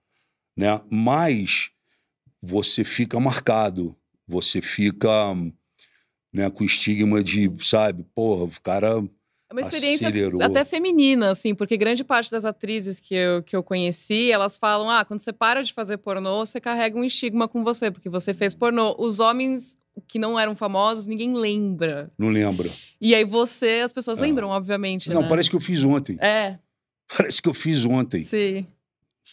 né? 0.56 0.80
Mas 0.90 1.70
você 2.42 2.84
fica 2.84 3.20
marcado, 3.20 3.96
você 4.28 4.62
fica 4.62 5.10
né, 6.34 6.50
com 6.50 6.64
o 6.64 6.68
estigma 6.68 7.24
de, 7.24 7.50
sabe, 7.60 8.06
porra, 8.14 8.44
o 8.46 8.62
cara 8.62 9.04
É 9.50 9.54
uma 9.54 9.62
experiência 9.62 10.10
Acelerou. 10.10 10.42
até 10.42 10.66
feminina, 10.66 11.32
assim, 11.32 11.56
porque 11.56 11.78
grande 11.78 12.04
parte 12.04 12.30
das 12.30 12.44
atrizes 12.44 13.00
que 13.00 13.16
eu, 13.16 13.42
que 13.44 13.56
eu 13.56 13.64
conheci, 13.64 14.30
elas 14.30 14.58
falam: 14.58 14.90
ah, 14.90 15.06
quando 15.06 15.22
você 15.22 15.32
para 15.32 15.64
de 15.64 15.72
fazer 15.74 15.98
pornô, 15.98 16.46
você 16.46 16.60
carrega 16.60 16.98
um 16.98 17.04
estigma 17.04 17.48
com 17.48 17.64
você, 17.64 17.90
porque 17.90 18.10
você 18.10 18.34
fez 18.34 18.54
pornô. 18.54 18.94
Os 19.00 19.22
homens, 19.22 19.78
que 20.06 20.20
não 20.20 20.38
eram 20.38 20.54
famosos, 20.54 21.08
ninguém 21.08 21.34
lembra. 21.34 22.12
Não 22.18 22.28
lembra. 22.30 22.70
E 23.00 23.16
aí 23.16 23.24
você, 23.24 23.82
as 23.86 23.94
pessoas 23.94 24.18
É. 24.18 24.22
lembram, 24.22 24.50
obviamente. 24.50 25.10
Não, 25.10 25.22
né? 25.22 25.30
parece 25.30 25.50
que 25.50 25.56
eu 25.56 25.62
fiz 25.62 25.82
ontem. 25.84 26.18
É, 26.20 26.60
Parece 27.18 27.42
que 27.42 27.48
eu 27.48 27.54
fiz 27.54 27.86
ontem. 27.86 28.24
sim, 28.24 28.66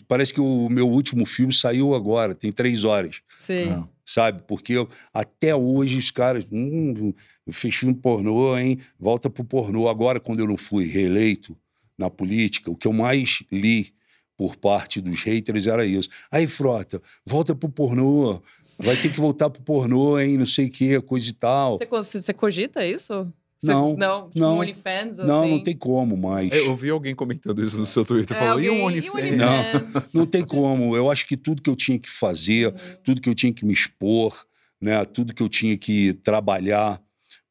Parece 0.06 0.32
que 0.32 0.40
o 0.40 0.68
meu 0.68 0.88
último 0.88 1.26
filme 1.26 1.52
saiu 1.52 1.92
agora, 1.94 2.34
tem 2.36 2.52
três 2.52 2.84
horas. 2.84 3.20
sim. 3.40 3.70
É. 3.70 3.93
sabe? 4.04 4.42
Porque 4.46 4.74
até 5.12 5.54
hoje 5.54 5.96
os 5.96 6.10
caras, 6.10 6.46
hum, 6.50 7.12
fez 7.50 7.74
filme 7.74 7.94
pornô, 7.94 8.56
hein? 8.56 8.78
Volta 8.98 9.30
pro 9.30 9.44
pornô. 9.44 9.88
Agora, 9.88 10.20
quando 10.20 10.40
eu 10.40 10.46
não 10.46 10.56
fui 10.56 10.86
reeleito 10.86 11.56
na 11.96 12.10
política, 12.10 12.70
o 12.70 12.76
que 12.76 12.86
eu 12.86 12.92
mais 12.92 13.42
li 13.50 13.94
por 14.36 14.56
parte 14.56 15.00
dos 15.00 15.22
haters 15.22 15.66
era 15.66 15.86
isso. 15.86 16.08
Aí, 16.30 16.46
Frota, 16.46 17.00
volta 17.24 17.54
pro 17.54 17.68
pornô. 17.68 18.42
Vai 18.76 18.96
ter 18.96 19.12
que 19.12 19.20
voltar 19.20 19.48
pro 19.50 19.62
pornô, 19.62 20.18
hein? 20.18 20.36
Não 20.36 20.46
sei 20.46 20.66
o 20.66 20.70
que, 20.70 21.00
coisa 21.00 21.30
e 21.30 21.32
tal. 21.32 21.78
Você 21.78 22.34
cogita 22.34 22.84
isso? 22.84 23.32
Não, 23.66 23.96
Não, 23.96 24.28
tipo 24.28 24.40
não. 24.40 24.56
um 24.56 24.60
OnlyFans, 24.60 25.18
assim? 25.18 25.28
Não, 25.28 25.48
não 25.48 25.62
tem 25.64 25.76
como 25.76 26.16
mais. 26.16 26.50
É, 26.52 26.58
Eu 26.58 26.76
vi 26.76 26.90
alguém 26.90 27.14
comentando 27.14 27.64
isso 27.64 27.76
no 27.78 27.86
seu 27.86 28.04
Twitter. 28.04 28.36
É, 28.36 28.40
falou, 28.40 28.60
e 28.60 28.68
alguém- 28.68 28.82
um 28.84 28.90
e 28.90 29.10
um 29.10 29.14
OnlyFans? 29.14 29.36
Não. 29.36 30.10
Não 30.20 30.26
tem 30.26 30.44
como. 30.44 30.96
Eu 30.96 31.10
acho 31.10 31.26
que 31.26 31.36
tudo 31.36 31.62
que 31.62 31.70
eu 31.70 31.76
tinha 31.76 31.98
que 31.98 32.10
fazer, 32.10 32.68
Uhum. 32.68 32.72
tudo 33.02 33.20
que 33.20 33.28
eu 33.28 33.34
tinha 33.34 33.52
que 33.52 33.64
me 33.64 33.72
expor, 33.72 34.44
né? 34.80 35.04
Tudo 35.04 35.32
que 35.34 35.42
eu 35.42 35.48
tinha 35.48 35.76
que 35.76 36.12
trabalhar 36.22 37.00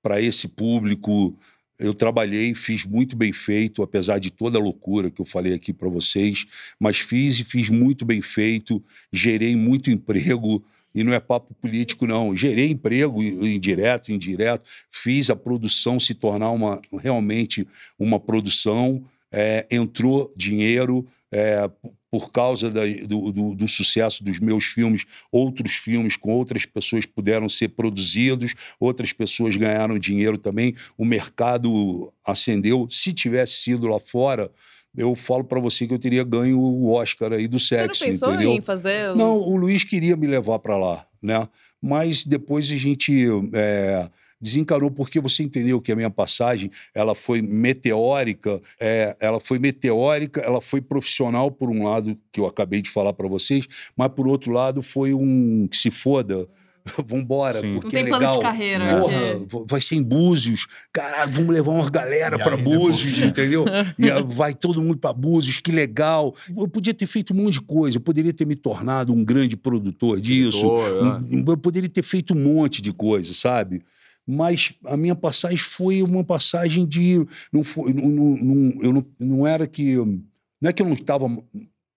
para 0.02 0.21
esse 0.21 0.47
público, 0.47 1.38
eu 1.80 1.93
trabalhei, 1.93 2.54
fiz 2.54 2.86
muito 2.86 3.15
bem 3.15 3.32
feito, 3.34 3.82
apesar 3.82 4.19
de 4.19 4.30
toda 4.30 4.58
a 4.58 4.62
loucura 4.62 5.10
que 5.10 5.21
eu 5.21 5.26
falei 5.26 5.54
aqui 5.54 5.73
para 5.73 5.89
vocês, 5.89 6.45
mas 6.80 6.99
fiz 6.99 7.39
e 7.39 7.43
fiz 7.43 7.69
muito 7.69 8.06
bem 8.06 8.21
feito, 8.21 8.84
gerei 9.12 9.56
muito 9.56 9.89
emprego. 9.89 10.63
E 10.93 11.03
não 11.03 11.13
é 11.13 11.19
papo 11.19 11.53
político, 11.56 12.06
não. 12.06 12.36
Gerei 12.36 12.69
emprego 12.69 13.21
indireto, 13.23 14.12
indireto, 14.12 14.63
fiz 14.91 15.29
a 15.29 15.36
produção 15.36 15.99
se 15.99 16.13
tornar 16.13 16.51
uma, 16.51 16.82
realmente 16.99 17.67
uma 17.97 18.19
produção, 18.19 19.03
é, 19.32 19.65
entrou 19.71 20.32
dinheiro, 20.36 21.08
é, 21.32 21.67
por 22.12 22.32
causa 22.32 22.69
da- 22.69 22.86
do, 23.08 23.32
do- 23.32 23.56
do 23.56 23.67
sucesso 23.67 24.23
dos 24.23 24.39
meus 24.39 24.65
filmes, 24.65 25.03
outros 25.32 25.71
filmes 25.73 26.15
com 26.15 26.32
outras 26.32 26.63
pessoas 26.63 27.08
puderam 27.08 27.49
ser 27.49 27.69
produzidos, 27.69 28.53
outras 28.79 29.12
pessoas 29.12 29.56
ganharam 29.56 29.97
dinheiro 29.97 30.38
também, 30.38 30.75
o 30.95 31.03
mercado 31.03 32.13
ascendeu. 32.23 32.88
Se 32.91 33.12
tivesse 33.12 33.53
sido 33.53 33.88
lá 33.88 33.99
fora, 33.99 34.51
eu 34.95 35.15
falo 35.15 35.43
para 35.43 35.60
você 35.60 35.88
que 35.88 35.93
eu 35.93 35.99
teria 35.99 36.23
ganho 36.23 36.60
o 36.60 36.91
Oscar 36.91 37.34
aí 37.34 37.47
do 37.47 37.60
Você 37.60 37.77
não 37.77 37.86
sexo, 37.86 38.06
pensou 38.06 38.34
entendeu? 38.34 38.51
em 38.51 38.62
fazer... 38.62 39.15
Não, 39.15 39.38
o 39.38 39.56
Luiz 39.56 39.84
queria 39.84 40.15
me 40.15 40.27
levar 40.27 40.60
para 40.60 40.77
lá, 40.77 41.06
né? 41.21 41.47
Mas 41.82 42.23
depois 42.23 42.71
a 42.71 42.75
gente 42.75 43.27
é, 43.53 44.08
desencarou 44.39 44.91
porque 44.91 45.19
você 45.21 45.41
entendeu 45.41 45.82
que 45.82 45.91
a 45.91 45.95
minha 45.95 46.10
passagem 46.10 46.69
ela 46.93 47.15
foi 47.15 47.41
meteórica, 47.41 48.62
é, 48.79 49.15
ela 49.19 49.39
foi 49.39 49.58
meteórica, 49.58 50.41
ela 50.41 50.60
foi 50.60 50.82
profissional 50.82 51.49
por 51.49 51.69
um 51.69 51.84
lado 51.84 52.17
que 52.32 52.39
eu 52.39 52.45
acabei 52.45 52.82
de 52.82 52.89
falar 52.89 53.13
para 53.13 53.27
vocês, 53.27 53.65
mas 53.95 54.10
por 54.10 54.27
outro 54.27 54.51
lado 54.51 54.82
foi 54.82 55.13
um 55.13 55.67
que 55.69 55.77
se 55.77 55.89
foda. 55.89 56.47
Vambora, 57.08 57.62
Sim. 57.62 57.76
porque 57.80 57.86
Não 57.86 57.91
tem 57.91 58.04
é 58.04 58.08
plano 58.08 58.19
legal. 58.22 58.38
de 58.38 58.41
carreira. 58.43 58.84
É. 58.84 59.00
Porra, 59.00 59.38
v- 59.39 59.65
vai 59.67 59.82
ser 59.82 59.96
em 59.96 60.04
Búzios. 60.04 60.67
Caralho, 60.91 61.32
vamos 61.32 61.50
levar 61.54 61.72
uma 61.72 61.89
galera 61.89 62.36
E 62.36 62.43
para 62.43 62.58
Búzios, 62.58 63.19
pô? 63.19 63.26
entendeu? 63.26 63.65
E 63.98 64.10
ah, 64.10 64.22
vai 64.22 64.54
todo 64.54 64.82
mundo 64.82 64.98
para 64.98 65.13
Búzios, 65.13 65.60
que 65.60 65.72
legal. 65.72 66.36
Eu 66.56 66.67
podia 66.67 66.93
ter 66.93 67.06
feito 67.08 67.34
um 67.34 67.38
monte 67.38 67.54
de 67.54 67.62
coisa, 67.62 67.98
eu 67.98 68.02
poderia 68.02 68.34
ter 68.34 68.46
me 68.46 68.56
tornado 68.56 69.13
um 69.13 69.24
grande 69.24 69.56
produtor 69.56 70.19
disso. 70.19 70.58
Editor, 70.58 71.24
é. 71.32 71.52
Eu 71.52 71.58
poderia 71.58 71.89
ter 71.89 72.04
feito 72.04 72.34
um 72.34 72.39
monte 72.39 72.82
de 72.82 72.91
coisa, 72.91 73.34
sabe? 73.34 73.82
Mas 74.28 74.74
a 74.86 74.96
minha 74.96 75.15
passagem 75.15 75.58
foi 75.58 76.02
uma 76.02 76.24
passagem 76.24 76.86
de. 76.86 77.26
Não 77.52 77.63
foi, 77.63 77.93
não, 77.93 78.08
não, 78.10 78.38
não- 78.38 78.82
eu 78.82 78.93
não, 78.93 79.06
não 79.19 79.48
era 79.48 79.67
que. 79.67 79.96
Não 79.96 80.69
é 80.69 80.74
que 80.74 80.82
eu 80.82 80.86
não 80.86 80.93
estava 80.93 81.28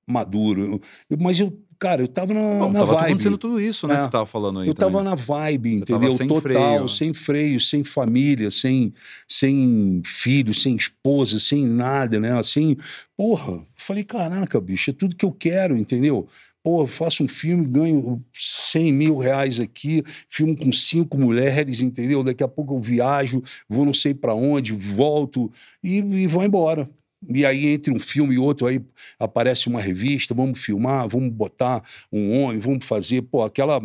maduro, 0.09 0.81
eu- 1.11 1.19
mas 1.21 1.41
eu, 1.41 1.53
cara, 1.79 2.03
eu 2.03 2.07
estava 2.07 2.33
na, 2.35 2.41
Bom, 2.41 2.73
na 2.73 2.81
tava 2.81 2.95
vibe. 2.95 3.07
acontecendo 3.07 3.39
tudo 3.39 3.61
isso, 3.61 3.87
né, 3.87 3.95
É. 3.95 3.97
que 3.99 4.05
você 4.05 4.11
tava 4.11 4.27
falando 4.27 4.61
aí 4.61 4.69
Eu 4.69 4.75
tava 4.75 4.93
também. 4.99 5.05
na 5.05 5.15
vibe, 5.15 5.79
Você 5.79 5.85
tava 5.87 5.99
entendeu? 6.07 6.17
sem 6.17 6.29
Total, 6.29 6.43
freio. 6.43 6.89
sem 6.89 7.13
freio, 7.15 7.61
sem 7.61 7.85
família, 7.85 8.51
sem, 8.51 8.93
sem 9.29 10.01
filho, 10.05 10.55
sem 10.55 10.77
esposa, 10.77 11.39
sem 11.39 11.65
nada, 11.67 12.19
né? 12.21 12.39
Assim, 12.39 12.77
porra, 13.17 13.61
falei, 13.75 14.05
caraca, 14.05 14.61
bicho, 14.61 14.91
é 14.91 14.93
tudo 14.93 15.17
que 15.17 15.25
eu 15.25 15.33
quero, 15.33 15.77
entendeu? 15.77 16.27
Pô, 16.63 16.83
eu 16.83 16.87
faço 16.89 17.23
um 17.23 17.29
filme, 17.29 17.65
ganho 17.65 18.21
100 18.35 18.93
mil 18.93 19.19
reais 19.19 19.61
aqui, 19.61 20.03
filme 20.29 20.57
com 20.57 20.73
cinco 20.73 21.17
mulheres, 21.17 21.81
entendeu? 21.81 22.25
Daqui 22.25 22.43
a 22.43 22.49
pouco 22.49 22.75
eu 22.75 22.81
viajo, 22.81 23.41
vou 23.69 23.85
não 23.85 23.95
sei 23.95 24.13
para 24.13 24.35
onde, 24.35 24.73
volto 24.73 25.49
e, 25.81 25.99
e 25.99 26.27
vou 26.27 26.43
embora. 26.43 26.91
E 27.29 27.45
aí, 27.47 27.67
entre 27.67 27.93
um 27.93 27.99
filme 27.99 28.35
e 28.35 28.39
outro, 28.39 28.67
aí 28.67 28.81
aparece 29.19 29.69
uma 29.69 29.81
revista, 29.81 30.35
vamos 30.35 30.63
filmar, 30.63 31.09
vamos 31.09 31.31
botar 31.33 31.83
um 32.13 32.41
homem, 32.41 32.59
vamos 32.59 32.85
fazer, 32.85 33.23
pô, 33.23 33.43
aquela 33.43 33.81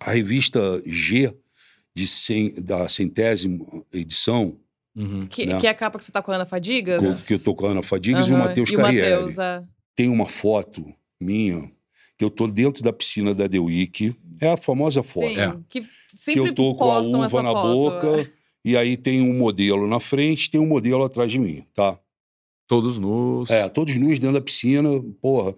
a 0.00 0.10
revista 0.10 0.82
G 0.84 1.32
de 1.94 2.06
cem, 2.06 2.52
da 2.60 2.88
centésima 2.88 3.64
edição, 3.92 4.56
Uhum. 4.98 5.26
Que, 5.26 5.44
Não. 5.44 5.58
que 5.58 5.66
é 5.66 5.70
a 5.70 5.74
capa 5.74 5.98
que 5.98 6.04
você 6.06 6.10
tá 6.10 6.22
com 6.22 6.32
a 6.32 6.36
Ana 6.36 6.46
Fadigas? 6.46 7.20
co- 7.20 7.26
que 7.26 7.34
eu 7.34 7.38
tô 7.44 7.54
com 7.54 7.66
a 7.66 7.70
Ana 7.72 7.82
Fadigas 7.82 8.28
e 8.28 8.32
o 8.32 8.38
Matheus 8.38 8.70
o 8.70 8.74
Carriere. 8.74 9.10
Matheus, 9.10 9.38
é. 9.38 9.62
Tem 9.94 10.08
uma 10.08 10.24
foto 10.24 10.90
minha 11.20 11.70
que 12.16 12.24
eu 12.24 12.30
tô 12.30 12.46
dentro 12.46 12.82
da 12.82 12.90
piscina 12.94 13.34
da 13.34 13.46
The 13.46 13.58
Week. 13.58 14.14
É 14.40 14.48
a 14.52 14.56
famosa 14.56 15.02
foto. 15.02 15.26
Sim, 15.28 15.38
É. 15.38 15.54
que 15.68 15.82
Que 15.82 15.88
sempre 16.08 16.48
eu 16.48 16.54
tô 16.54 16.74
com 16.76 16.84
a 16.90 16.98
uva 17.00 17.42
na 17.42 17.50
foto. 17.52 17.72
boca 17.74 18.30
e 18.64 18.74
aí 18.74 18.96
tem 18.96 19.20
um 19.20 19.34
modelo 19.36 19.86
na 19.86 20.00
frente, 20.00 20.48
tem 20.50 20.58
um 20.58 20.66
modelo 20.66 21.04
atrás 21.04 21.30
de 21.30 21.38
mim, 21.38 21.62
tá? 21.74 21.98
Todos 22.66 22.98
nus. 22.98 23.50
É, 23.50 23.68
todos 23.68 23.94
nus 23.96 24.18
dentro 24.18 24.34
da 24.34 24.40
piscina, 24.40 24.88
porra. 25.20 25.54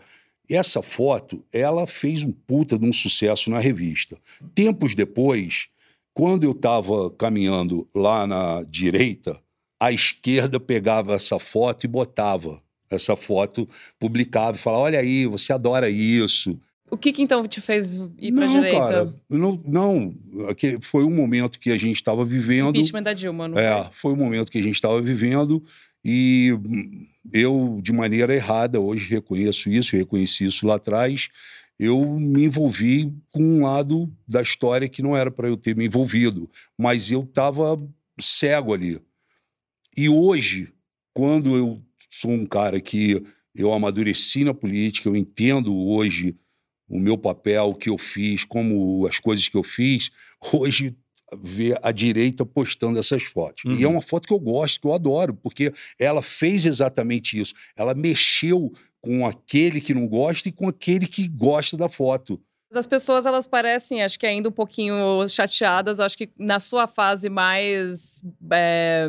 Essa 0.49 0.83
foto, 0.83 1.45
ela 1.53 1.87
fez 1.87 2.25
um 2.25 2.33
puta 2.33 2.79
de 2.79 2.85
um 2.85 2.93
sucesso 2.93 3.51
na 3.51 3.59
revista. 3.59 4.17
Tempos 4.55 4.95
depois, 4.95 5.69
quando 6.15 6.45
eu 6.45 6.53
estava 6.53 7.11
caminhando 7.11 7.87
lá 7.95 8.27
na 8.27 8.63
direita, 8.63 9.39
a 9.79 9.93
esquerda 9.93 10.59
pegava 10.59 11.15
essa 11.15 11.39
foto 11.39 11.85
e 11.85 11.89
botava 11.89 12.63
essa 12.91 13.15
foto, 13.15 13.69
publicava 13.99 14.57
e 14.57 14.61
falava: 14.61 14.85
olha 14.85 14.99
aí, 14.99 15.27
você 15.27 15.53
adora 15.53 15.91
isso. 15.91 16.59
O 16.91 16.97
que 16.97 17.13
que 17.13 17.21
então 17.21 17.47
te 17.47 17.61
fez 17.61 17.97
ir 18.19 18.33
pra 18.33 18.47
não, 18.47 18.55
direita? 18.55 18.79
cara, 18.79 19.15
não, 19.29 19.61
não. 19.67 20.15
Foi 20.81 21.05
um 21.05 21.15
momento 21.15 21.59
que 21.59 21.71
a 21.71 21.77
gente 21.77 21.97
estava 21.97 22.25
vivendo. 22.25 22.71
Impeachment 22.71 23.03
da 23.03 23.13
Dilma, 23.13 23.47
não 23.47 23.59
É, 23.59 23.85
foi? 23.85 23.93
foi 23.93 24.13
o 24.15 24.17
momento 24.17 24.51
que 24.51 24.57
a 24.57 24.63
gente 24.63 24.75
estava 24.77 24.99
vivendo 25.03 25.63
e 26.11 26.59
eu, 27.35 27.81
de 27.83 27.93
maneira 27.93 28.35
errada, 28.35 28.81
hoje 28.81 29.11
reconheço 29.11 29.69
isso, 29.69 29.95
reconheci 29.95 30.47
isso 30.47 30.67
lá 30.67 30.77
atrás, 30.77 31.29
eu 31.79 32.03
me 32.19 32.45
envolvi 32.45 33.13
com 33.31 33.43
um 33.43 33.63
lado 33.63 34.11
da 34.27 34.41
história 34.41 34.89
que 34.89 35.03
não 35.03 35.15
era 35.15 35.31
para 35.31 35.49
eu 35.49 35.57
ter 35.59 35.77
me 35.77 35.85
envolvido, 35.85 36.51
mas 36.79 37.11
eu 37.11 37.25
estava 37.25 37.79
cego 38.19 38.73
ali. 38.73 38.99
E 39.95 40.09
hoje, 40.09 40.73
quando 41.13 41.55
eu 41.55 41.83
sou 42.11 42.31
um 42.31 42.47
cara 42.47 42.81
que 42.81 43.23
eu 43.55 43.71
amadureci 43.75 44.45
na 44.45 44.55
política, 44.55 45.11
eu 45.11 45.17
entendo 45.17 45.77
hoje 45.77 46.35
o 46.89 46.99
meu 46.99 47.19
papel, 47.19 47.67
o 47.67 47.75
que 47.75 47.91
eu 47.91 47.99
fiz, 47.99 48.45
como 48.45 49.07
as 49.07 49.19
coisas 49.19 49.47
que 49.47 49.59
eu 49.59 49.63
fiz, 49.63 50.11
hoje 50.55 50.97
ver 51.37 51.79
a 51.83 51.93
direita 51.93 52.45
postando 52.47 52.99
essas 52.99 53.23
fotos. 53.23 53.65
E 53.67 53.83
é 53.83 53.87
Uhum. 53.87 53.95
uma 53.95 54.03
foto 54.03 54.27
que 54.29 54.33
eu 54.35 54.39
gosto, 54.39 54.81
que 54.81 54.87
eu 54.87 54.93
adoro, 54.95 55.35
porque 55.35 55.73
ela 55.99 56.23
fez 56.23 56.65
exatamente 56.65 57.39
isso. 57.39 57.55
Ela 57.77 57.95
mexeu 57.95 58.73
com 59.01 59.27
aquele 59.27 59.81
que 59.81 59.95
não 59.95 60.07
gosta 60.07 60.49
e 60.49 60.53
com 60.53 60.69
aquele 60.69 61.07
que 61.07 61.29
gosta 61.29 61.77
da 61.77 61.89
foto. 61.89 62.41
As 62.75 62.87
pessoas, 62.87 63.25
elas 63.25 63.47
parecem, 63.47 64.03
acho 64.03 64.19
que 64.19 64.27
ainda 64.27 64.49
um 64.49 64.53
pouquinho 64.53 65.27
chateadas. 65.29 66.01
Acho 66.01 66.19
que 66.19 66.29
na 66.39 66.61
sua 66.61 66.87
fase 66.87 67.29
mais 67.31 68.23
é, 68.53 69.07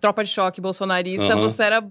tropa 0.00 0.22
de 0.22 0.30
choque 0.30 0.60
bolsonarista, 0.60 1.24
Aham. 1.32 1.40
você 1.42 1.62
era 1.64 1.88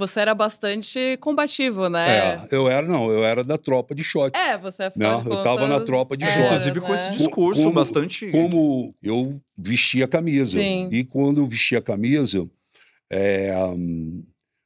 você 0.00 0.20
era 0.20 0.34
bastante 0.34 1.18
combativo, 1.20 1.90
né? 1.90 2.08
É, 2.08 2.48
eu 2.50 2.68
era, 2.70 2.86
não, 2.88 3.10
eu 3.10 3.22
era 3.22 3.44
da 3.44 3.58
tropa 3.58 3.94
de 3.94 4.02
choque. 4.02 4.38
É, 4.38 4.56
você 4.56 4.90
Não, 4.96 5.22
de 5.22 5.28
eu 5.28 5.42
tava 5.42 5.68
na 5.68 5.78
tropa 5.78 6.16
de 6.16 6.24
choque. 6.24 6.40
Inclusive 6.40 6.80
com 6.80 6.94
esse 6.94 7.04
né? 7.04 7.10
discurso 7.10 7.60
Como- 7.62 7.74
bastante. 7.74 8.30
Como 8.30 8.94
eu 9.02 9.38
vestia 9.56 10.06
a 10.06 10.08
camisa. 10.08 10.58
Sim. 10.58 10.88
E 10.90 11.04
quando 11.04 11.42
eu 11.42 11.46
vesti 11.46 11.76
a 11.76 11.82
camisa, 11.82 12.48
é, 13.12 13.52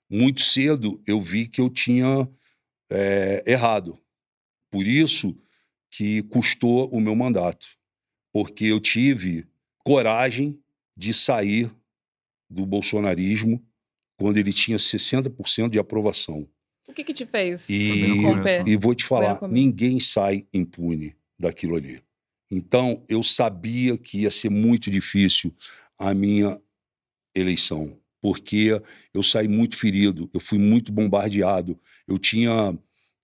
muito 0.08 0.40
cedo 0.40 1.02
eu 1.04 1.20
vi 1.20 1.48
que 1.48 1.60
eu 1.60 1.68
tinha 1.68 2.28
é, 2.90 3.42
errado. 3.44 3.98
Por 4.70 4.86
isso 4.86 5.36
que 5.90 6.22
custou 6.22 6.88
o 6.90 7.00
meu 7.00 7.16
mandato. 7.16 7.66
Porque 8.32 8.66
eu 8.66 8.78
tive 8.78 9.46
coragem 9.84 10.60
de 10.96 11.12
sair 11.12 11.70
do 12.48 12.64
bolsonarismo 12.64 13.60
quando 14.24 14.38
ele 14.38 14.54
tinha 14.54 14.78
60% 14.78 15.68
de 15.68 15.78
aprovação. 15.78 16.48
O 16.88 16.94
que 16.94 17.04
que 17.04 17.12
te 17.12 17.26
fez 17.26 17.68
E, 17.68 18.06
e 18.66 18.74
vou 18.74 18.94
te 18.94 19.04
falar, 19.04 19.38
ninguém 19.50 20.00
sai 20.00 20.46
impune 20.50 21.14
daquilo 21.38 21.76
ali. 21.76 22.00
Então, 22.50 23.04
eu 23.06 23.22
sabia 23.22 23.98
que 23.98 24.22
ia 24.22 24.30
ser 24.30 24.48
muito 24.48 24.90
difícil 24.90 25.54
a 25.98 26.14
minha 26.14 26.58
eleição, 27.34 27.98
porque 28.22 28.80
eu 29.12 29.22
saí 29.22 29.46
muito 29.46 29.76
ferido, 29.76 30.30
eu 30.32 30.40
fui 30.40 30.58
muito 30.58 30.90
bombardeado. 30.90 31.78
Eu 32.08 32.18
tinha 32.18 32.74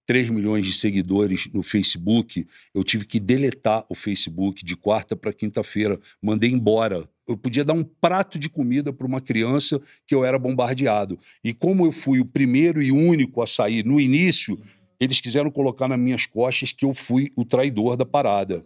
3 0.05 0.28
milhões 0.28 0.66
de 0.66 0.74
seguidores 0.74 1.46
no 1.55 1.62
Facebook, 1.62 2.46
eu 2.74 2.84
tive 2.84 3.07
que 3.07 3.18
deletar 3.18 3.86
o 3.88 3.94
Facebook 3.94 4.62
de 4.62 4.76
quarta 4.76 5.16
para 5.16 5.32
quinta-feira, 5.32 5.98
mandei 6.20 6.51
embora. 6.51 7.09
Eu 7.31 7.37
podia 7.37 7.64
dar 7.64 7.74
um 7.74 7.85
prato 7.85 8.39
de 8.39 8.49
comida 8.49 8.93
para 8.93 9.07
uma 9.07 9.20
criança 9.20 9.81
que 10.07 10.14
eu 10.14 10.24
era 10.24 10.39
bombardeado. 10.39 11.18
E 11.45 11.53
como 11.53 11.87
eu 11.87 11.93
fui 11.93 12.20
o 12.20 12.24
primeiro 12.24 12.83
e 12.83 12.91
único 12.91 13.41
a 13.41 13.47
sair 13.47 13.85
no 13.85 14.01
início, 14.01 14.59
eles 14.99 15.20
quiseram 15.20 15.51
colocar 15.51 15.89
nas 15.89 15.99
minhas 15.99 16.26
costas 16.26 16.72
que 16.72 16.85
eu 16.85 16.93
fui 16.93 17.31
o 17.37 17.45
traidor 17.45 17.97
da 17.97 18.05
parada. 18.05 18.62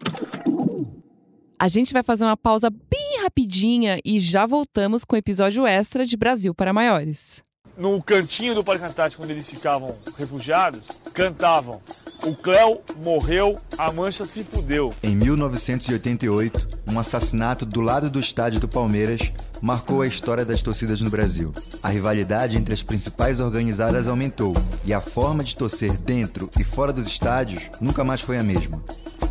A 1.58 1.68
gente 1.68 1.92
vai 1.92 2.02
fazer 2.02 2.24
uma 2.24 2.36
pausa 2.36 2.70
bem 2.70 3.22
rapidinha 3.22 3.98
e 4.04 4.18
já 4.18 4.44
voltamos 4.46 5.04
com 5.04 5.14
o 5.14 5.18
episódio 5.18 5.66
extra 5.66 6.04
de 6.04 6.16
Brasil 6.16 6.54
para 6.54 6.72
Maiores 6.72 7.42
no 7.76 8.02
cantinho 8.02 8.54
do 8.54 8.64
Parque 8.64 8.84
Antártico, 8.84 9.22
onde 9.22 9.32
eles 9.32 9.48
ficavam 9.48 9.94
refugiados, 10.16 10.82
cantavam: 11.12 11.80
O 12.22 12.34
Cléo 12.34 12.80
morreu, 12.96 13.58
a 13.76 13.92
Mancha 13.92 14.24
se 14.24 14.44
fudeu. 14.44 14.92
Em 15.02 15.14
1988, 15.14 16.68
um 16.86 16.98
assassinato 16.98 17.66
do 17.66 17.80
lado 17.80 18.10
do 18.10 18.20
estádio 18.20 18.60
do 18.60 18.68
Palmeiras 18.68 19.32
marcou 19.64 20.02
a 20.02 20.06
história 20.06 20.44
das 20.44 20.60
torcidas 20.60 21.00
no 21.00 21.08
Brasil. 21.08 21.50
A 21.82 21.88
rivalidade 21.88 22.58
entre 22.58 22.74
as 22.74 22.82
principais 22.82 23.40
organizadas 23.40 24.06
aumentou 24.06 24.54
e 24.84 24.92
a 24.92 25.00
forma 25.00 25.42
de 25.42 25.56
torcer 25.56 25.96
dentro 25.96 26.50
e 26.60 26.62
fora 26.62 26.92
dos 26.92 27.06
estádios 27.06 27.70
nunca 27.80 28.04
mais 28.04 28.20
foi 28.20 28.36
a 28.36 28.42
mesma. 28.42 28.82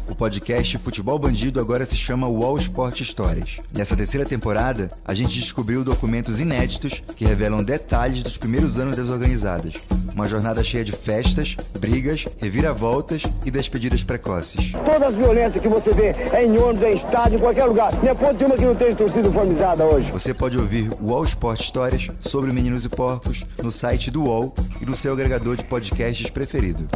O 0.10 0.16
podcast 0.16 0.78
Futebol 0.80 1.18
Bandido 1.18 1.60
agora 1.60 1.86
se 1.86 1.96
chama 1.96 2.28
Wall 2.28 2.58
Sport 2.58 3.02
Stories. 3.02 3.60
Nessa 3.74 3.96
terceira 3.96 4.26
temporada, 4.26 4.92
a 5.06 5.14
gente 5.14 5.40
descobriu 5.40 5.84
documentos 5.84 6.40
inéditos 6.40 7.02
que 7.16 7.26
revelam 7.26 7.64
detalhes 7.64 8.22
dos 8.22 8.38
primeiros 8.38 8.78
anos 8.78 8.98
das 8.98 9.10
organizadas. 9.10 9.76
Uma 10.14 10.28
jornada 10.28 10.64
cheia 10.64 10.84
de 10.84 10.92
festas, 10.92 11.56
brigas, 11.80 12.28
reviravoltas 12.38 13.24
e 13.46 13.50
despedidas 13.50 14.04
precoces. 14.04 14.72
Todas 14.72 15.02
as 15.02 15.16
violências 15.16 15.62
que 15.62 15.68
você 15.68 15.92
vê 15.92 16.16
é 16.32 16.46
em 16.46 16.58
ônibus, 16.58 16.84
é 16.84 16.94
em 16.94 16.98
estádio, 16.98 17.38
em 17.38 17.42
qualquer 17.42 17.66
lugar. 17.66 17.92
Não 18.04 18.10
é 18.10 18.14
ponto 18.14 18.36
de 18.36 18.44
uma 18.44 18.56
que 18.56 18.66
não 18.66 18.76
tem 18.76 18.94
torcida 18.94 19.32
formizada 19.32 19.84
hoje. 19.86 20.12
Você 20.24 20.34
pode 20.34 20.58
ouvir 20.58 20.90
Wall 21.02 21.26
Sport 21.26 21.62
Stories 21.62 22.08
sobre 22.22 22.50
Meninos 22.54 22.86
e 22.86 22.90
Porcos 22.90 23.44
no 23.62 23.70
site 23.70 24.10
do 24.10 24.24
UOL 24.24 24.54
e 24.82 24.86
no 24.86 24.96
seu 24.96 25.12
agregador 25.12 25.58
de 25.58 25.66
podcasts 25.66 26.30
preferido. 26.30 26.88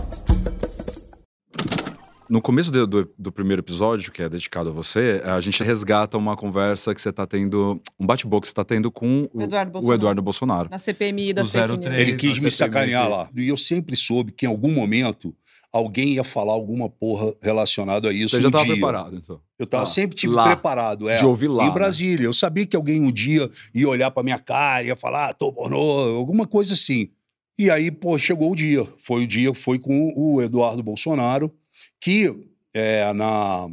No 2.30 2.42
começo 2.42 2.72
do, 2.72 2.88
do, 2.88 3.14
do, 3.20 3.30
primeiro 3.30 3.62
episódio, 3.62 4.14
que 4.14 4.22
é 4.22 4.30
dedicado 4.30 4.70
a 4.70 4.72
você, 4.72 5.22
a 5.26 5.42
gente 5.42 5.62
resgata 5.62 6.18
uma 6.18 6.38
conversa 6.38 6.96
que 6.96 7.02
você 7.02 7.10
está 7.10 7.28
tendo, 7.28 7.82
um 8.00 8.06
bate-boca 8.06 8.44
que 8.44 8.48
você 8.48 8.54
está 8.54 8.64
tendo 8.64 8.90
com 8.90 9.30
o 9.34 9.42
Eduardo, 9.42 9.80
o 9.84 9.94
Eduardo, 9.94 10.22
Bolsonaro. 10.22 10.70
Na 10.70 10.78
CPMI 10.78 11.34
da 11.34 11.44
fake 11.44 11.80
news. 11.80 11.96
Ele 11.96 12.16
quis 12.16 12.40
me 12.40 12.50
sacanear 12.50 13.10
lá. 13.10 13.30
E 13.36 13.50
eu 13.50 13.58
sempre 13.58 13.98
soube 13.98 14.32
que 14.32 14.46
em 14.46 14.50
algum 14.50 14.72
momento 14.72 15.36
alguém 15.72 16.14
ia 16.14 16.24
falar 16.24 16.54
alguma 16.54 16.90
porra 16.90 17.34
relacionada 17.42 18.10
a 18.10 18.14
isso. 18.14 18.36
Você 18.36 18.42
já 18.42 18.48
estava 18.48 18.66
preparado, 18.66 19.16
então? 19.16 19.42
Eu 19.60 19.66
tava, 19.66 19.84
ah, 19.84 19.88
sempre 19.88 20.16
tive 20.16 20.34
lá, 20.34 20.46
preparado. 20.46 21.10
É, 21.10 21.18
de 21.18 21.26
ouvir 21.26 21.48
lá. 21.48 21.66
Em 21.66 21.68
né? 21.68 21.74
Brasília. 21.74 22.22
Né? 22.22 22.26
Eu 22.26 22.34
sabia 22.34 22.66
que 22.66 22.76
alguém 22.76 23.02
um 23.02 23.12
dia 23.12 23.50
ia 23.74 23.88
olhar 23.88 24.12
pra 24.12 24.24
minha 24.24 24.40
cara, 24.40 24.86
ia 24.86 24.96
falar, 24.96 25.30
ah, 25.30 25.34
tô 25.34 25.52
pornô, 25.52 25.78
alguma 26.16 26.46
coisa 26.46 26.74
assim. 26.74 27.10
E 27.58 27.70
aí, 27.72 27.90
pô, 27.90 28.18
chegou 28.20 28.52
o 28.52 28.56
dia. 28.56 28.88
Foi 29.00 29.24
o 29.24 29.28
dia, 29.28 29.54
foi 29.54 29.80
com 29.80 30.14
o 30.16 30.42
Eduardo 30.42 30.84
Bolsonaro 30.84 31.54
que 32.00 32.34
é, 32.74 33.12
na, 33.14 33.70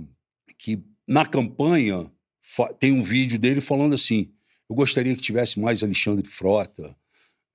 que 0.58 0.82
na 1.06 1.26
campanha 1.26 2.10
tem 2.78 2.92
um 2.92 3.02
vídeo 3.02 3.38
dele 3.38 3.60
falando 3.60 3.94
assim: 3.94 4.30
eu 4.68 4.74
gostaria 4.74 5.14
que 5.14 5.20
tivesse 5.20 5.60
mais 5.60 5.82
Alexandre 5.82 6.26
Frota. 6.26 6.96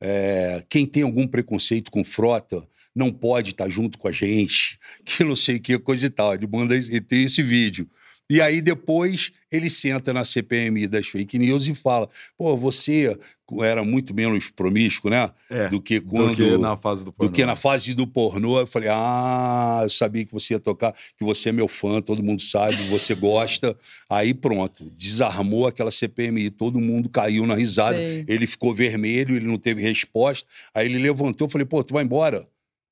É, 0.02 0.64
quem 0.70 0.86
tem 0.86 1.04
algum 1.04 1.28
preconceito 1.28 1.92
com 1.92 2.04
Frota 2.04 2.66
não 3.00 3.12
pode 3.12 3.52
estar 3.52 3.70
junto 3.70 3.98
com 3.98 4.08
a 4.08 4.12
gente, 4.12 4.78
que 5.04 5.24
não 5.24 5.36
sei 5.36 5.56
o 5.56 5.62
que, 5.62 5.80
coisa 5.80 6.06
e 6.06 6.10
tal. 6.10 6.34
Ele 6.34 6.46
manda, 6.46 6.76
ele 6.76 7.02
tem 7.02 7.24
esse 7.24 7.42
vídeo. 7.42 7.90
E 8.32 8.40
aí 8.40 8.62
depois 8.62 9.32
ele 9.52 9.72
senta 9.72 10.14
na 10.14 10.24
CPMI 10.24 10.88
das 10.88 11.08
fake 11.08 11.40
news 11.40 11.68
e 11.68 11.74
fala: 11.74 12.08
pô, 12.38 12.56
você 12.56 13.18
era 13.64 13.84
muito 13.84 14.14
menos 14.14 14.52
promíscuo, 14.52 15.10
né? 15.10 15.32
É, 15.50 15.68
do 15.68 15.82
que 15.82 16.00
quando. 16.00 16.36
Do 16.36 16.36
que 16.36 16.58
na 16.60 16.78
fase 16.78 17.04
do 17.04 17.12
pornô. 17.12 17.32
Do 17.32 17.36
que 17.36 17.46
na 17.46 17.56
fase 17.56 17.94
do 17.96 18.06
pornô. 18.06 18.60
Eu 18.60 18.68
falei: 18.68 18.90
ah, 18.92 19.80
eu 19.82 19.90
sabia 19.90 20.24
que 20.24 20.32
você 20.32 20.54
ia 20.54 20.60
tocar, 20.60 20.94
que 21.18 21.24
você 21.24 21.50
é 21.50 21.52
meu 21.52 21.68
fã, 21.68 22.00
todo 22.04 22.22
mundo 22.22 22.44
sabe, 22.44 22.88
você 22.88 23.16
gosta. 23.18 23.76
aí 24.08 24.32
pronto, 24.32 24.92
desarmou 24.96 25.66
aquela 25.66 25.90
CPMI, 25.90 26.52
todo 26.52 26.80
mundo 26.80 27.10
caiu 27.10 27.48
na 27.48 27.56
risada. 27.56 27.98
Sei. 27.98 28.26
Ele 28.28 28.46
ficou 28.46 28.76
vermelho, 28.76 29.36
ele 29.36 29.48
não 29.48 29.58
teve 29.58 29.82
resposta. 29.82 30.48
Aí 30.72 30.86
ele 30.86 31.00
levantou, 31.00 31.48
eu 31.48 31.52
falei: 31.52 31.66
pô, 31.66 31.84
tu 31.84 31.96
vai 31.96 32.04
embora? 32.04 32.48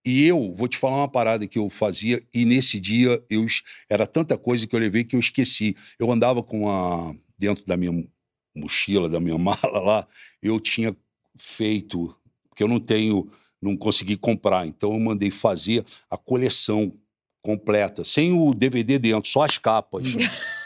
E 0.05 0.25
eu 0.25 0.53
vou 0.53 0.67
te 0.67 0.77
falar 0.77 0.97
uma 0.97 1.07
parada 1.07 1.47
que 1.47 1.59
eu 1.59 1.69
fazia, 1.69 2.21
e 2.33 2.45
nesse 2.45 2.79
dia 2.79 3.21
eu 3.29 3.45
era 3.89 4.07
tanta 4.07 4.37
coisa 4.37 4.65
que 4.65 4.75
eu 4.75 4.79
levei 4.79 5.03
que 5.03 5.15
eu 5.15 5.19
esqueci. 5.19 5.75
Eu 5.99 6.11
andava 6.11 6.41
com 6.41 6.69
a. 6.69 7.13
dentro 7.37 7.65
da 7.65 7.75
minha 7.75 8.07
mochila, 8.55 9.09
da 9.09 9.19
minha 9.19 9.37
mala 9.39 9.79
lá, 9.79 10.07
eu 10.41 10.59
tinha 10.59 10.95
feito, 11.37 12.15
porque 12.49 12.63
eu 12.63 12.67
não 12.67 12.79
tenho, 12.79 13.29
não 13.61 13.77
consegui 13.77 14.17
comprar, 14.17 14.65
então 14.65 14.93
eu 14.93 14.99
mandei 14.99 15.29
fazer 15.29 15.85
a 16.09 16.17
coleção 16.17 16.93
completa, 17.41 18.03
sem 18.03 18.33
o 18.33 18.53
DVD 18.53 18.99
dentro, 18.99 19.29
só 19.29 19.43
as 19.43 19.57
capas. 19.57 20.07
Hum. 20.13 20.17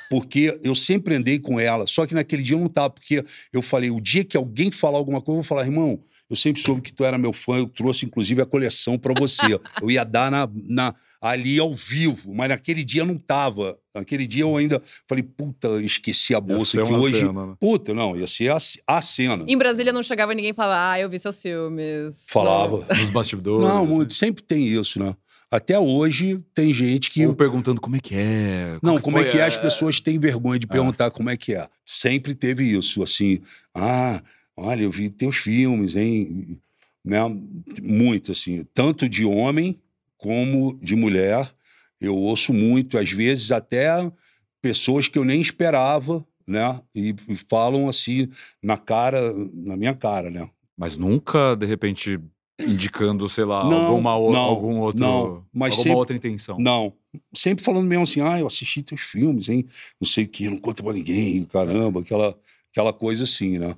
porque 0.09 0.59
eu 0.61 0.75
sempre 0.75 1.15
andei 1.15 1.39
com 1.39 1.57
ela, 1.57 1.87
só 1.87 2.05
que 2.05 2.13
naquele 2.13 2.43
dia 2.43 2.55
eu 2.55 2.59
não 2.59 2.67
estava, 2.67 2.89
porque 2.89 3.23
eu 3.53 3.61
falei, 3.61 3.89
o 3.89 4.01
dia 4.01 4.25
que 4.25 4.35
alguém 4.35 4.69
falar 4.69 4.97
alguma 4.97 5.21
coisa, 5.21 5.39
eu 5.39 5.41
vou 5.41 5.47
falar, 5.47 5.63
irmão, 5.63 6.03
eu 6.31 6.37
sempre 6.37 6.61
soube 6.61 6.81
que 6.81 6.93
tu 6.93 7.03
era 7.03 7.17
meu 7.17 7.33
fã, 7.33 7.57
eu 7.57 7.67
trouxe 7.67 8.05
inclusive 8.05 8.41
a 8.41 8.45
coleção 8.45 8.97
para 8.97 9.13
você. 9.13 9.59
eu 9.81 9.91
ia 9.91 10.05
dar 10.05 10.31
na, 10.31 10.49
na, 10.63 10.95
ali 11.19 11.59
ao 11.59 11.73
vivo, 11.73 12.33
mas 12.33 12.47
naquele 12.47 12.85
dia 12.85 13.03
não 13.03 13.17
tava. 13.17 13.77
Naquele 13.93 14.25
dia 14.25 14.43
eu 14.43 14.55
ainda 14.55 14.81
falei, 15.05 15.23
puta, 15.23 15.81
esqueci 15.81 16.33
a 16.33 16.39
bolsa 16.39 16.81
que 16.81 16.93
hoje. 16.93 17.19
Cena, 17.19 17.47
né? 17.47 17.53
Puta, 17.59 17.93
não, 17.93 18.15
ia 18.15 18.27
ser 18.27 18.49
a, 18.49 18.57
a, 18.87 19.01
cena. 19.01 19.43
Em 19.45 19.57
Brasília 19.57 19.91
não 19.91 20.01
chegava 20.01 20.33
ninguém 20.33 20.53
falar, 20.53 20.93
ah, 20.93 20.99
eu 21.01 21.09
vi 21.09 21.19
seus 21.19 21.41
filmes. 21.41 22.27
Falava. 22.29 22.77
Nos 22.87 23.09
bastidores. 23.09 23.67
Não, 23.67 23.85
muito, 23.85 24.13
sempre 24.13 24.41
tem 24.41 24.65
isso, 24.65 25.03
né? 25.03 25.13
Até 25.51 25.77
hoje 25.77 26.41
tem 26.55 26.73
gente 26.73 27.11
que. 27.11 27.27
Ou 27.27 27.35
perguntando 27.35 27.81
como 27.81 27.97
é 27.97 27.99
que 27.99 28.15
é. 28.15 28.77
Como 28.79 28.93
não, 28.93 29.01
como 29.01 29.19
é 29.19 29.25
que 29.25 29.37
é? 29.37 29.43
As 29.43 29.57
pessoas 29.57 29.99
têm 29.99 30.17
vergonha 30.17 30.57
de 30.57 30.65
perguntar 30.65 31.07
ah. 31.07 31.11
como 31.11 31.29
é 31.29 31.35
que 31.35 31.53
é. 31.53 31.67
Sempre 31.85 32.33
teve 32.33 32.63
isso, 32.63 33.03
assim. 33.03 33.41
Ah, 33.75 34.21
Olha, 34.55 34.83
eu 34.83 34.91
vi 34.91 35.09
teus 35.09 35.37
filmes, 35.37 35.95
hein? 35.95 36.59
Né? 37.03 37.19
Muito, 37.81 38.31
assim, 38.31 38.65
tanto 38.73 39.07
de 39.09 39.25
homem 39.25 39.79
como 40.17 40.77
de 40.81 40.95
mulher. 40.95 41.51
Eu 41.99 42.15
ouço 42.15 42.53
muito, 42.53 42.97
às 42.97 43.11
vezes 43.11 43.51
até 43.51 44.11
pessoas 44.61 45.07
que 45.07 45.17
eu 45.17 45.25
nem 45.25 45.41
esperava, 45.41 46.25
né? 46.45 46.79
E, 46.93 47.15
e 47.27 47.35
falam 47.49 47.87
assim 47.87 48.29
na 48.61 48.77
cara, 48.77 49.33
na 49.53 49.75
minha 49.75 49.93
cara, 49.93 50.29
né? 50.29 50.49
Mas 50.77 50.97
nunca, 50.97 51.55
de 51.55 51.65
repente, 51.65 52.19
indicando, 52.59 53.27
sei 53.29 53.45
lá, 53.45 53.63
não, 53.63 53.87
alguma 53.87 54.15
o, 54.15 54.31
não, 54.31 54.39
algum 54.39 54.79
outro, 54.79 54.99
não, 54.99 55.45
mas 55.53 55.71
alguma 55.71 55.83
sempre, 55.83 55.95
outra 55.95 56.15
intenção. 56.15 56.57
Não. 56.59 56.93
Sempre 57.35 57.63
falando 57.63 57.87
mesmo 57.87 58.03
assim, 58.03 58.21
ah, 58.21 58.39
eu 58.39 58.47
assisti 58.47 58.81
teus 58.81 59.01
filmes, 59.01 59.49
hein? 59.49 59.65
Não 59.99 60.07
sei 60.07 60.23
o 60.25 60.27
que, 60.27 60.49
não 60.49 60.57
conta 60.57 60.81
pra 60.81 60.93
ninguém, 60.93 61.43
caramba, 61.45 62.01
aquela, 62.01 62.37
aquela 62.71 62.93
coisa 62.93 63.25
assim, 63.25 63.59
né? 63.59 63.75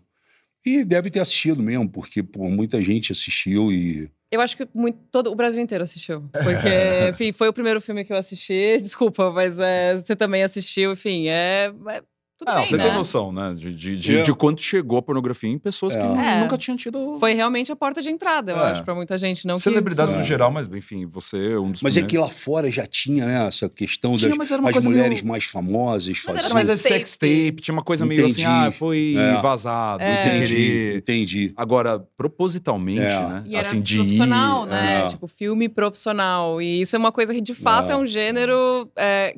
E 0.65 0.83
deve 0.85 1.09
ter 1.09 1.19
assistido 1.19 1.61
mesmo, 1.61 1.89
porque 1.89 2.23
pô, 2.23 2.49
muita 2.49 2.81
gente 2.81 3.11
assistiu 3.11 3.71
e. 3.71 4.09
Eu 4.31 4.41
acho 4.41 4.57
que 4.57 4.67
muito, 4.73 4.97
todo 5.11 5.31
o 5.31 5.35
Brasil 5.35 5.61
inteiro 5.61 5.83
assistiu. 5.83 6.27
Porque, 6.33 7.09
enfim, 7.11 7.31
foi 7.31 7.49
o 7.49 7.53
primeiro 7.53 7.79
filme 7.79 8.03
que 8.03 8.11
eu 8.11 8.17
assisti. 8.17 8.79
Desculpa, 8.81 9.31
mas 9.31 9.59
é, 9.59 9.97
você 9.97 10.15
também 10.15 10.41
assistiu, 10.41 10.93
enfim. 10.93 11.27
É, 11.27 11.71
é 11.89 12.01
tudo 12.37 12.49
ah, 12.49 12.55
bem, 12.55 12.67
você 12.67 12.77
né? 12.77 12.83
tem 12.85 12.93
noção, 12.93 13.31
né? 13.31 13.53
De, 13.55 13.71
de, 13.73 13.97
de, 13.97 14.17
é. 14.17 14.23
de, 14.23 14.33
quanto 14.33 14.61
chegou 14.61 14.97
a 14.97 15.01
pornografia 15.01 15.49
em 15.49 15.59
pessoas 15.59 15.95
é. 15.95 15.99
que 15.99 16.05
é. 16.05 16.39
nunca 16.41 16.57
tinham 16.57 16.75
tido. 16.75 17.15
Foi 17.19 17.33
realmente 17.33 17.71
a 17.71 17.75
porta 17.75 18.01
de 18.01 18.09
entrada, 18.09 18.51
eu 18.51 18.57
é. 18.57 18.71
acho, 18.71 18.83
pra 18.83 18.95
muita 18.95 19.17
gente. 19.19 19.45
Não 19.45 19.59
Celebridades 19.59 20.13
que... 20.13 20.19
no 20.19 20.25
geral, 20.25 20.51
mas 20.51 20.67
enfim, 20.67 21.05
você 21.05 21.53
é 21.53 21.59
um 21.59 21.71
dos. 21.71 21.81
Mas 21.81 21.95
é 21.95 22.01
que 22.01 22.17
lá 22.17 22.27
fora 22.27 22.71
já 22.71 22.87
tinha, 22.87 23.25
né? 23.27 23.47
Essa 23.47 23.69
questão 23.69 24.15
tinha, 24.17 24.35
das 24.35 24.51
as 24.51 24.83
mulheres 24.83 25.21
meio... 25.21 25.27
mais 25.27 25.45
famosas. 25.45 26.23
Mas, 26.25 26.45
era 26.45 26.53
mas 26.53 26.69
é 26.69 26.75
sex 26.75 27.17
tape, 27.17 27.57
tinha 27.61 27.73
uma 27.73 27.83
coisa 27.83 28.03
meio 28.05 28.25
assim, 28.25 28.43
ah, 28.43 28.71
foi 28.71 29.15
é. 29.15 29.39
vazado, 29.39 30.03
entendi, 30.03 30.95
entendi. 30.97 31.53
Agora, 31.55 32.03
propositalmente, 32.17 32.99
né? 32.99 33.43
E 33.45 33.55
assim, 33.55 33.79
de 33.79 33.97
profissional, 33.97 34.65
ir, 34.65 34.69
né? 34.69 35.07
Tipo, 35.07 35.27
filme 35.27 35.69
profissional. 35.69 36.59
E 36.59 36.81
isso 36.81 36.95
é 36.95 36.99
uma 36.99 37.11
coisa 37.11 37.31
que, 37.31 37.41
de 37.41 37.53
fato, 37.53 37.91
é 37.91 37.95
um 37.95 38.07
gênero 38.07 38.89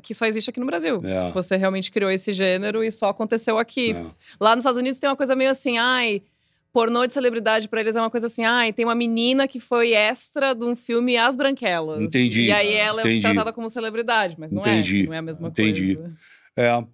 que 0.01 0.13
só 0.13 0.25
existe 0.25 0.49
aqui 0.49 0.61
no 0.61 0.65
Brasil. 0.65 1.01
Você 1.33 1.57
realmente 1.57 1.91
criou 1.91 2.09
esse 2.09 2.31
gênero 2.31 2.84
e 2.85 2.91
só 2.91 3.09
aconteceu 3.09 3.57
aqui 3.57 3.75
aqui. 3.75 3.91
É. 3.91 4.05
Lá 4.39 4.55
nos 4.55 4.63
Estados 4.63 4.79
Unidos 4.79 4.99
tem 4.99 5.09
uma 5.09 5.15
coisa 5.15 5.35
meio 5.35 5.49
assim, 5.49 5.77
ai, 5.77 6.21
pornô 6.71 7.05
de 7.05 7.13
celebridade 7.13 7.67
pra 7.67 7.81
eles 7.81 7.95
é 7.95 7.99
uma 7.99 8.09
coisa 8.09 8.27
assim, 8.27 8.43
e 8.45 8.73
tem 8.73 8.85
uma 8.85 8.95
menina 8.95 9.47
que 9.47 9.59
foi 9.59 9.93
extra 9.93 10.53
de 10.53 10.63
um 10.63 10.75
filme 10.75 11.17
As 11.17 11.35
Branquelas. 11.35 12.01
Entendi. 12.01 12.43
E 12.43 12.51
aí 12.51 12.73
ela 12.73 13.01
Entendi. 13.01 13.19
é 13.19 13.21
tratada 13.21 13.51
como 13.51 13.69
celebridade, 13.69 14.35
mas 14.37 14.51
não 14.51 14.61
Entendi. 14.61 15.03
é. 15.03 15.05
Não 15.07 15.13
é 15.13 15.17
a 15.17 15.21
mesma 15.21 15.47
Entendi. 15.49 15.95
coisa. 15.95 16.15
É, 16.57 16.85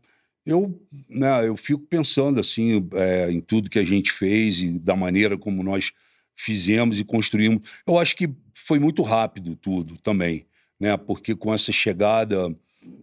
eu, 0.46 0.82
né, 1.08 1.48
eu 1.48 1.56
fico 1.56 1.86
pensando 1.86 2.39
assim 2.39 2.88
é, 2.94 3.32
em 3.32 3.39
tudo 3.39 3.70
que 3.70 3.80
a 3.80 3.84
gente 3.84 4.12
fez 4.12 4.60
e 4.60 4.80
da 4.80 4.96
maneira 4.96 5.38
como 5.38 5.62
nós 5.64 5.92
fizemos 6.36 7.00
e 7.00 7.04
construímos. 7.04 7.62
Eu 7.86 8.00
acho 8.00 8.16
que 8.16 8.30
foi 8.54 8.80
muito 8.80 9.04
rápido 9.04 9.56
tudo 9.56 9.98
também, 9.98 10.46
né? 10.80 10.98
Porque 10.98 11.36
com 11.36 11.54
essa 11.54 11.72
chegada 11.72 12.56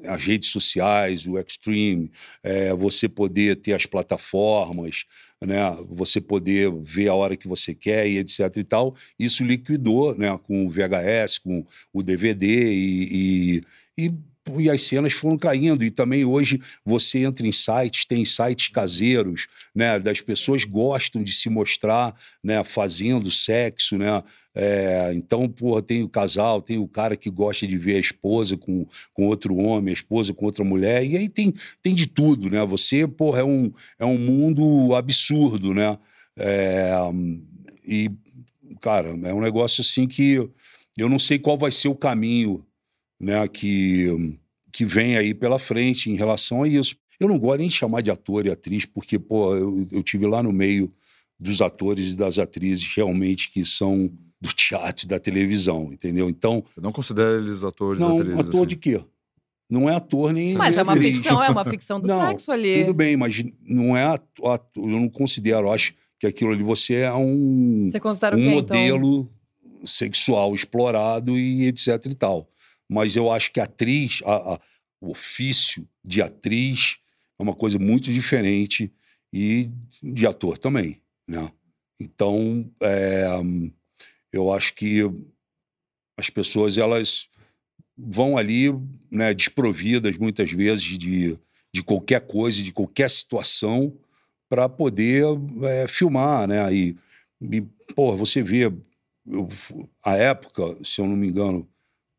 as 0.04 0.24
redes 0.24 0.50
sociais, 0.50 1.26
o 1.26 1.38
Extreme, 1.38 2.10
é, 2.42 2.72
você 2.74 3.08
poder 3.08 3.56
ter 3.56 3.72
as 3.72 3.86
plataformas, 3.86 5.04
né? 5.40 5.70
Você 5.90 6.20
poder 6.20 6.72
ver 6.82 7.08
a 7.08 7.14
hora 7.14 7.36
que 7.36 7.46
você 7.46 7.74
quer 7.74 8.08
e 8.08 8.18
etc 8.18 8.56
e 8.56 8.64
tal, 8.64 8.94
isso 9.18 9.44
liquidou, 9.44 10.16
né? 10.16 10.38
Com 10.42 10.66
o 10.66 10.70
VHS, 10.70 11.38
com 11.38 11.64
o 11.92 12.02
DVD 12.02 12.72
e, 12.72 13.62
e, 13.96 14.06
e 14.06 14.14
e 14.58 14.70
as 14.70 14.82
cenas 14.82 15.12
foram 15.12 15.36
caindo. 15.36 15.84
E 15.84 15.90
também 15.90 16.24
hoje 16.24 16.60
você 16.84 17.20
entra 17.20 17.46
em 17.46 17.52
sites, 17.52 18.04
tem 18.04 18.24
sites 18.24 18.68
caseiros, 18.68 19.46
né? 19.74 19.98
Das 19.98 20.20
pessoas 20.20 20.64
gostam 20.64 21.22
de 21.22 21.32
se 21.32 21.48
mostrar, 21.48 22.14
né? 22.42 22.62
Fazendo 22.64 23.30
sexo, 23.30 23.98
né? 23.98 24.22
É, 24.54 25.12
então, 25.14 25.48
porra, 25.48 25.80
tem 25.80 26.02
o 26.02 26.08
casal, 26.08 26.60
tem 26.60 26.78
o 26.78 26.88
cara 26.88 27.16
que 27.16 27.30
gosta 27.30 27.64
de 27.64 27.78
ver 27.78 27.96
a 27.96 28.00
esposa 28.00 28.56
com, 28.56 28.86
com 29.14 29.26
outro 29.26 29.56
homem, 29.56 29.90
a 29.90 29.94
esposa 29.94 30.34
com 30.34 30.46
outra 30.46 30.64
mulher, 30.64 31.06
e 31.06 31.16
aí 31.16 31.28
tem, 31.28 31.54
tem 31.80 31.94
de 31.94 32.08
tudo, 32.08 32.50
né? 32.50 32.64
Você, 32.66 33.06
porra, 33.06 33.40
é 33.40 33.44
um, 33.44 33.72
é 34.00 34.04
um 34.04 34.18
mundo 34.18 34.96
absurdo, 34.96 35.72
né? 35.72 35.96
É, 36.36 36.92
e, 37.86 38.10
cara, 38.80 39.10
é 39.22 39.32
um 39.32 39.40
negócio 39.40 39.80
assim 39.80 40.08
que 40.08 40.48
eu 40.96 41.08
não 41.08 41.20
sei 41.20 41.38
qual 41.38 41.56
vai 41.56 41.70
ser 41.70 41.86
o 41.86 41.94
caminho 41.94 42.64
né, 43.20 43.46
que, 43.48 44.38
que 44.72 44.84
vem 44.84 45.16
aí 45.16 45.34
pela 45.34 45.58
frente 45.58 46.10
em 46.10 46.14
relação 46.14 46.62
a 46.62 46.68
isso. 46.68 46.96
Eu 47.18 47.28
não 47.28 47.38
gosto 47.38 47.58
nem 47.60 47.68
de 47.68 47.74
chamar 47.74 48.00
de 48.00 48.10
ator 48.10 48.46
e 48.46 48.50
atriz, 48.50 48.84
porque, 48.84 49.18
pô, 49.18 49.54
eu, 49.56 49.86
eu 49.90 50.02
tive 50.02 50.26
lá 50.26 50.42
no 50.42 50.52
meio 50.52 50.92
dos 51.38 51.60
atores 51.60 52.12
e 52.12 52.16
das 52.16 52.38
atrizes 52.38 52.86
realmente 52.94 53.50
que 53.50 53.64
são 53.64 54.10
do 54.40 54.52
teatro 54.52 55.04
e 55.04 55.08
da 55.08 55.18
televisão, 55.18 55.92
entendeu? 55.92 56.28
Então, 56.28 56.62
Você 56.72 56.80
não 56.80 56.92
considera 56.92 57.38
eles 57.38 57.64
atores 57.64 58.00
não, 58.00 58.18
atrizes? 58.18 58.38
ator 58.40 58.60
assim? 58.60 58.66
de 58.68 58.76
quê? 58.76 59.04
Não 59.68 59.90
é 59.90 59.94
ator 59.96 60.32
nem. 60.32 60.54
Mas 60.54 60.76
nem 60.76 60.80
é 60.80 60.82
uma 60.82 60.92
atriz. 60.92 61.16
ficção, 61.16 61.42
é 61.42 61.50
uma 61.50 61.64
ficção 61.66 62.00
do 62.00 62.06
Não, 62.08 62.20
sexo 62.20 62.50
ali. 62.52 62.80
Tudo 62.80 62.94
bem, 62.94 63.16
mas 63.16 63.44
não 63.62 63.96
é 63.96 64.04
ator, 64.04 64.52
ator, 64.52 64.88
eu 64.88 65.00
não 65.00 65.08
considero, 65.08 65.70
acho 65.70 65.92
que 66.18 66.26
aquilo 66.26 66.52
ali 66.52 66.62
você 66.62 66.94
é 66.94 67.12
um 67.14 67.88
Você 67.90 68.00
considera 68.00 68.36
o 68.36 68.38
um 68.38 68.42
quê, 68.42 68.48
então? 68.48 68.76
modelo 68.76 69.30
sexual 69.84 70.54
explorado 70.54 71.36
e 71.38 71.66
etc 71.66 72.06
e 72.06 72.14
tal. 72.14 72.48
Mas 72.88 73.16
eu 73.16 73.30
acho 73.30 73.52
que 73.52 73.60
a 73.60 73.64
atriz, 73.64 74.20
a- 74.24 74.54
a- 74.54 74.60
o 75.00 75.10
ofício 75.10 75.86
de 76.04 76.22
atriz 76.22 76.96
é 77.38 77.42
uma 77.42 77.54
coisa 77.54 77.78
muito 77.78 78.12
diferente 78.12 78.92
e 79.32 79.70
de 80.02 80.26
ator 80.26 80.58
também, 80.58 81.00
né? 81.26 81.52
Então, 82.00 82.70
é, 82.80 83.24
eu 84.32 84.52
acho 84.52 84.74
que 84.74 85.02
as 86.16 86.30
pessoas 86.30 86.78
elas 86.78 87.28
vão 87.96 88.36
ali, 88.36 88.68
né, 89.10 89.34
desprovidas 89.34 90.16
muitas 90.16 90.50
vezes 90.50 90.98
de, 90.98 91.38
de 91.72 91.82
qualquer 91.82 92.20
coisa, 92.26 92.62
de 92.62 92.72
qualquer 92.72 93.10
situação 93.10 93.96
para 94.48 94.68
poder 94.68 95.24
é, 95.64 95.88
filmar, 95.88 96.48
né? 96.48 96.72
E 96.72 96.96
pô, 97.94 98.16
você 98.16 98.42
vê 98.42 98.72
eu, 99.26 99.48
a 100.02 100.16
época, 100.16 100.62
se 100.84 101.00
eu 101.00 101.06
não 101.06 101.16
me 101.16 101.28
engano, 101.28 101.68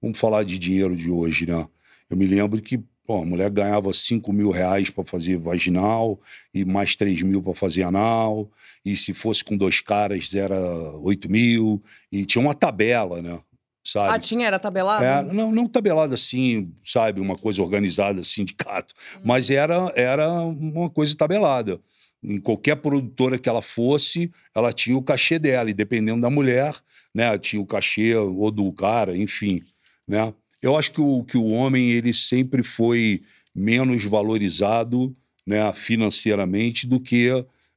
vamos 0.01 0.19
falar 0.19 0.43
de 0.43 0.57
dinheiro 0.57 0.95
de 0.95 1.09
hoje, 1.09 1.45
né? 1.45 1.67
Eu 2.09 2.17
me 2.17 2.25
lembro 2.25 2.61
que 2.61 2.79
pô, 3.05 3.21
a 3.21 3.25
mulher 3.25 3.49
ganhava 3.49 3.93
5 3.93 4.31
mil 4.31 4.51
reais 4.51 4.89
para 4.89 5.03
fazer 5.03 5.37
vaginal 5.37 6.19
e 6.53 6.63
mais 6.63 6.95
3 6.95 7.21
mil 7.23 7.41
para 7.41 7.55
fazer 7.55 7.83
anal. 7.83 8.49
E 8.85 8.95
se 8.95 9.13
fosse 9.13 9.43
com 9.43 9.57
dois 9.57 9.79
caras, 9.79 10.33
era 10.35 10.59
8 10.97 11.29
mil. 11.29 11.81
E 12.11 12.25
tinha 12.25 12.41
uma 12.41 12.53
tabela, 12.53 13.21
né? 13.21 13.39
Sabe? 13.83 14.15
Ah, 14.15 14.19
tinha? 14.19 14.45
Era 14.45 14.59
tabelado? 14.59 15.03
É, 15.03 15.23
não, 15.33 15.51
não 15.51 15.67
tabelado 15.67 16.13
assim, 16.13 16.71
sabe, 16.83 17.19
uma 17.19 17.35
coisa 17.35 17.61
organizada, 17.61 18.23
sindicato, 18.23 18.93
Hum. 19.15 19.21
mas 19.23 19.49
era, 19.49 19.91
era 19.95 20.29
uma 20.43 20.89
coisa 20.89 21.15
tabelada. 21.15 21.79
Em 22.21 22.39
qualquer 22.39 22.75
produtora 22.75 23.39
que 23.39 23.47
ela 23.49 23.61
fosse, 23.61 24.29
ela 24.53 24.73
tinha 24.73 24.95
o 24.97 25.01
cachê 25.01 25.39
dela, 25.39 25.69
e 25.69 25.73
dependendo 25.73 26.21
da 26.21 26.29
mulher, 26.29 26.75
né, 27.15 27.35
tinha 27.37 27.61
o 27.61 27.65
cachê 27.65 28.13
ou 28.15 28.51
do 28.51 28.71
cara, 28.73 29.17
enfim, 29.17 29.63
né? 30.09 30.33
Eu 30.61 30.75
acho 30.75 30.91
que 30.91 30.99
o, 30.99 31.23
que 31.23 31.37
o 31.37 31.45
homem, 31.47 31.91
ele 31.91 32.13
sempre 32.13 32.63
foi 32.63 33.21
menos 33.55 34.03
valorizado, 34.03 35.15
né, 35.47 35.71
financeiramente 35.73 36.85
do 36.85 36.99
que 36.99 37.29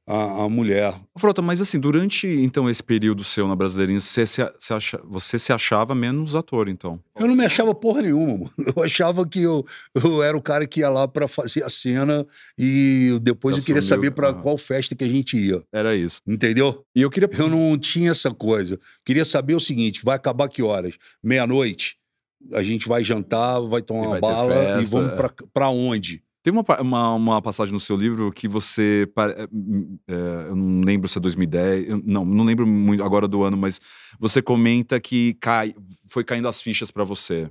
a, 0.05 0.43
a 0.43 0.49
mulher. 0.49 0.93
Frota, 1.17 1.41
mas 1.41 1.61
assim, 1.61 1.79
durante 1.79 2.27
então 2.27 2.69
esse 2.69 2.83
período 2.83 3.23
seu 3.23 3.47
na 3.47 3.55
Brasileirinha, 3.55 4.01
você 4.01 4.27
se, 4.27 4.41
se 4.59 4.73
acha- 4.73 4.99
você 5.05 5.39
se 5.39 5.53
achava 5.53 5.95
menos 5.95 6.35
ator, 6.35 6.67
então? 6.67 6.99
Eu 7.17 7.25
não 7.27 7.35
me 7.37 7.45
achava 7.45 7.73
porra 7.73 8.01
nenhuma, 8.01 8.33
mano. 8.37 8.51
Eu 8.75 8.83
achava 8.83 9.25
que 9.25 9.41
eu, 9.41 9.65
eu 9.95 10.21
era 10.21 10.35
o 10.37 10.41
cara 10.41 10.67
que 10.67 10.81
ia 10.81 10.89
lá 10.89 11.07
pra 11.07 11.25
fazer 11.29 11.63
a 11.63 11.69
cena 11.69 12.27
e 12.59 13.17
depois 13.21 13.55
Já 13.55 13.61
eu 13.61 13.65
queria 13.65 13.81
saber 13.81 14.11
pra 14.11 14.31
aham. 14.31 14.41
qual 14.41 14.57
festa 14.57 14.93
que 14.93 15.05
a 15.05 15.09
gente 15.09 15.37
ia. 15.37 15.63
Era 15.71 15.95
isso. 15.95 16.19
Entendeu? 16.27 16.83
E 16.93 17.01
eu 17.01 17.09
queria. 17.09 17.29
Eu 17.37 17.47
não 17.47 17.77
tinha 17.77 18.11
essa 18.11 18.29
coisa. 18.31 18.77
Queria 19.05 19.23
saber 19.23 19.55
o 19.55 19.59
seguinte: 19.61 20.01
vai 20.03 20.17
acabar 20.17 20.49
que 20.49 20.61
horas? 20.61 20.95
Meia-noite? 21.23 21.95
A 22.51 22.61
gente 22.63 22.87
vai 22.87 23.03
jantar, 23.03 23.59
vai 23.61 23.81
tomar 23.81 24.07
uma 24.07 24.19
bala 24.19 24.81
e 24.81 24.85
vamos 24.85 25.11
é. 25.13 25.15
pra, 25.15 25.29
pra 25.53 25.69
onde? 25.69 26.21
Tem 26.43 26.51
uma, 26.51 26.63
uma, 26.81 27.13
uma 27.15 27.41
passagem 27.41 27.73
no 27.73 27.79
seu 27.79 27.95
livro 27.95 28.29
que 28.31 28.49
você. 28.49 29.07
é, 29.17 29.47
é, 30.13 30.47
eu 30.49 30.55
não 30.55 30.81
lembro 30.81 31.07
se 31.07 31.17
é 31.17 31.21
2010. 31.21 31.87
eu- 31.89 32.01
não, 32.05 32.25
não 32.25 32.43
lembro 32.43 32.67
muito 32.67 33.01
agora 33.03 33.27
do 33.29 33.43
ano, 33.43 33.55
mas 33.55 33.79
você 34.19 34.41
comenta 34.41 34.99
que 34.99 35.35
cai, 35.35 35.73
foi 36.07 36.23
caindo 36.23 36.47
as 36.47 36.61
fichas 36.61 36.91
pra 36.91 37.03
você. 37.05 37.49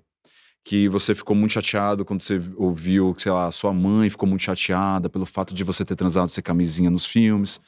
Que 0.64 0.88
você 0.88 1.14
ficou 1.14 1.34
muito 1.34 1.52
chateado 1.52 2.04
quando 2.04 2.20
você 2.22 2.38
ouviu, 2.56 3.14
sei 3.18 3.32
lá, 3.32 3.50
sua 3.50 3.72
mãe 3.72 4.08
ficou 4.10 4.28
muito 4.28 4.42
chateada 4.42 5.08
pelo 5.08 5.24
fato 5.26 5.54
de 5.54 5.64
você 5.64 5.84
ter 5.84 5.96
transado 5.96 6.30
sem 6.30 6.44
camisinha 6.44 6.90
nos 6.90 7.04
filmes. 7.06 7.60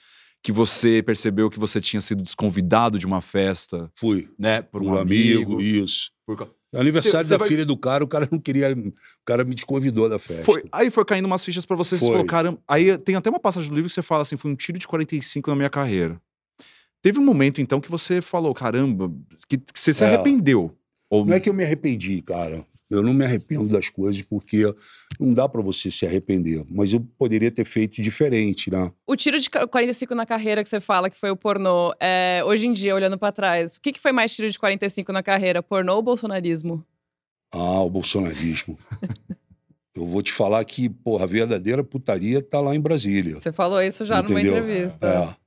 Que 0.43 0.53
você 0.53 1.03
percebeu 1.03 1.49
que 1.49 1.59
você 1.59 1.81
tinha 1.81 2.03
sido 2.03 2.23
desconvidado 2.23 2.99
de 2.99 3.07
uma 3.07 3.23
festa, 3.23 3.91
Fui. 3.97 4.29
né? 4.39 4.61
Por 4.61 4.83
Por 4.83 4.93
um, 4.93 4.99
amigo. 4.99 5.59
isso. 5.61 6.11
por 6.27 6.37
ca- 6.75 6.81
Aniversário 6.81 7.27
Você- 7.27 7.31
da 7.31 7.37
você 7.37 7.39
vai- 7.39 7.49
filha 7.49 7.65
do 7.67 7.77
cara, 7.77 8.05
o 8.05 8.09
cara 8.09 8.29
não 8.31 8.39
queria. 8.39 8.71
O 8.73 8.93
cara 9.25 9.45
me 9.45 9.55
desconvidou 9.55 10.09
da 10.09 10.19
festa. 10.19 10.45
Foi, 10.45 10.65
aí 10.73 10.91
foi 10.91 11.05
caindo 11.05 11.25
umas 11.27 11.45
fichas 11.45 11.65
pra 11.65 11.77
você, 11.77 11.97
você 11.97 12.01
Foi. 12.05 12.11
falou, 12.13 12.27
caramba. 12.27 12.59
Aí 12.69 12.97
tem 12.99 13.15
até 13.17 13.31
uma 13.31 13.41
passagem 13.41 13.69
do 13.71 13.75
livro 13.75 13.89
que 13.89 13.95
você 13.95 14.03
fala 14.03 14.23
assim: 14.23 14.37
foi 14.37 14.51
um 14.51 14.57
tiro 14.57 14.79
de 14.79 14.87
45 14.87 15.51
na 15.51 15.57
minha 15.57 15.71
carreira. 15.71 16.21
Teve 17.03 17.19
um 17.19 17.25
momento, 17.25 17.61
então, 17.61 17.81
que 17.81 17.91
você 17.91 18.23
falou, 18.23 18.55
caramba, 18.55 19.13
que, 19.47 19.59
que 19.59 19.79
você 19.79 19.93
se 19.93 20.03
É. 20.03 20.07
arrependeu. 20.07 20.75
Ou, 21.11 21.25
Não 21.27 21.35
é 21.35 21.41
que 21.41 21.49
eu 21.51 21.55
me 21.55 21.63
arrependi, 21.63 22.23
cara. 22.23 22.65
Eu 22.91 23.03
não 23.03 23.15
me 23.15 23.25
arrependo 23.25 23.67
das 23.69 23.89
coisas 23.89 24.21
porque 24.23 24.63
não 25.19 25.33
dá 25.33 25.49
pra 25.49 25.63
você 25.63 25.91
se 25.91 26.05
arrepender. 26.07 26.65
Mas 26.71 26.93
eu 26.93 27.01
poderia 27.19 27.51
ter 27.51 27.65
feito 27.65 28.03
diferente, 28.03 28.71
né? 28.71 28.93
O 29.07 29.17
tiro 29.17 29.39
de 29.41 29.49
ca- 29.49 29.67
45 29.67 30.15
na 30.15 30.27
carreira 30.27 30.63
que 30.63 30.69
você 30.69 30.81
fala, 30.81 31.09
que 31.09 31.17
foi 31.17 31.31
o 31.31 31.37
pornô, 31.37 31.95
é, 31.99 32.43
hoje 32.45 32.67
em 32.67 32.73
dia, 32.73 32.95
olhando 32.95 33.19
pra 33.19 33.33
trás, 33.33 33.77
o 33.77 33.81
que, 33.81 33.93
que 33.93 34.01
foi 34.01 34.13
mais 34.13 34.35
tiro 34.35 34.49
de 34.51 34.59
45 34.59 35.13
na 35.13 35.23
carreira? 35.23 35.63
Pornô 35.63 35.95
ou 35.97 36.03
bolsonarismo? 36.03 36.85
Ah, 37.53 37.81
o 37.83 37.89
bolsonarismo. 37.91 38.79
eu 39.97 40.07
vou 40.07 40.23
te 40.23 40.33
falar 40.33 40.65
que, 40.65 40.89
porra, 40.89 41.25
a 41.25 41.29
verdadeira 41.29 41.83
putaria 41.83 42.43
tá 42.43 42.61
lá 42.61 42.75
em 42.75 42.81
Brasília. 42.81 43.37
Você 43.37 43.53
falou 43.53 43.81
isso 43.81 44.05
já 44.05 44.23
numa 44.23 44.41
Entendeu? 44.41 44.59
entrevista. 44.59 45.07
É. 45.07 45.44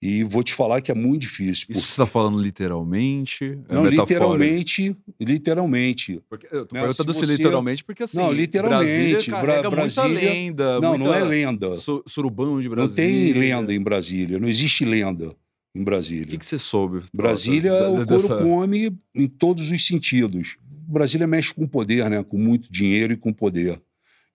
E 0.00 0.22
vou 0.22 0.44
te 0.44 0.54
falar 0.54 0.80
que 0.80 0.92
é 0.92 0.94
muito 0.94 1.22
difícil. 1.22 1.66
Isso 1.70 1.72
por- 1.72 1.80
você 1.82 1.96
tá 1.96 2.06
falando 2.06 2.38
literalmente? 2.38 3.58
É 3.68 3.74
Não, 3.74 3.84
literalmente, 3.86 4.96
literalmente. 5.20 6.20
Porque, 6.28 6.46
eu 6.52 6.66
tô 6.66 6.74
Né, 6.74 6.82
perguntando 6.82 7.12
se 7.14 7.18
se 7.20 7.26
você- 7.26 7.32
literalmente, 7.32 7.84
porque 7.84 8.02
assim. 8.04 8.16
Não, 8.18 8.32
literalmente, 8.32 9.30
Brasília 9.30 9.60
Bra- 9.60 9.70
Brasília- 9.70 10.20
lenda. 10.32 10.80
Não, 10.80 10.96
não 10.96 11.12
é 11.12 11.22
lenda. 11.24 11.76
su- 11.78 12.04
surubão 12.06 12.60
de 12.60 12.68
Brasília. 12.68 12.88
Não 12.88 12.94
tem 12.94 13.32
lenda 13.40 13.74
em 13.74 13.80
Brasília. 13.82 14.38
Não 14.38 14.48
existe 14.48 14.84
lenda 14.84 15.34
em 15.74 15.80
O 15.80 15.84
Brasília. 15.84 16.26
que, 16.26 16.38
que 16.38 16.46
você 16.46 16.58
soube? 16.58 17.02
Brasília, 17.12 17.72
o 17.90 17.98
da- 17.98 18.06
couro 18.06 18.22
dessa- 18.28 18.36
come 18.42 18.96
em 19.14 19.26
todos 19.26 19.68
os 19.70 19.84
sentidos. 19.86 20.56
Brasília 20.86 21.26
mexe 21.26 21.52
com 21.52 21.66
poder, 21.66 22.08
né? 22.08 22.22
Com 22.22 22.38
muito 22.38 22.70
dinheiro 22.70 23.12
e 23.12 23.16
com 23.16 23.32
poder. 23.32 23.80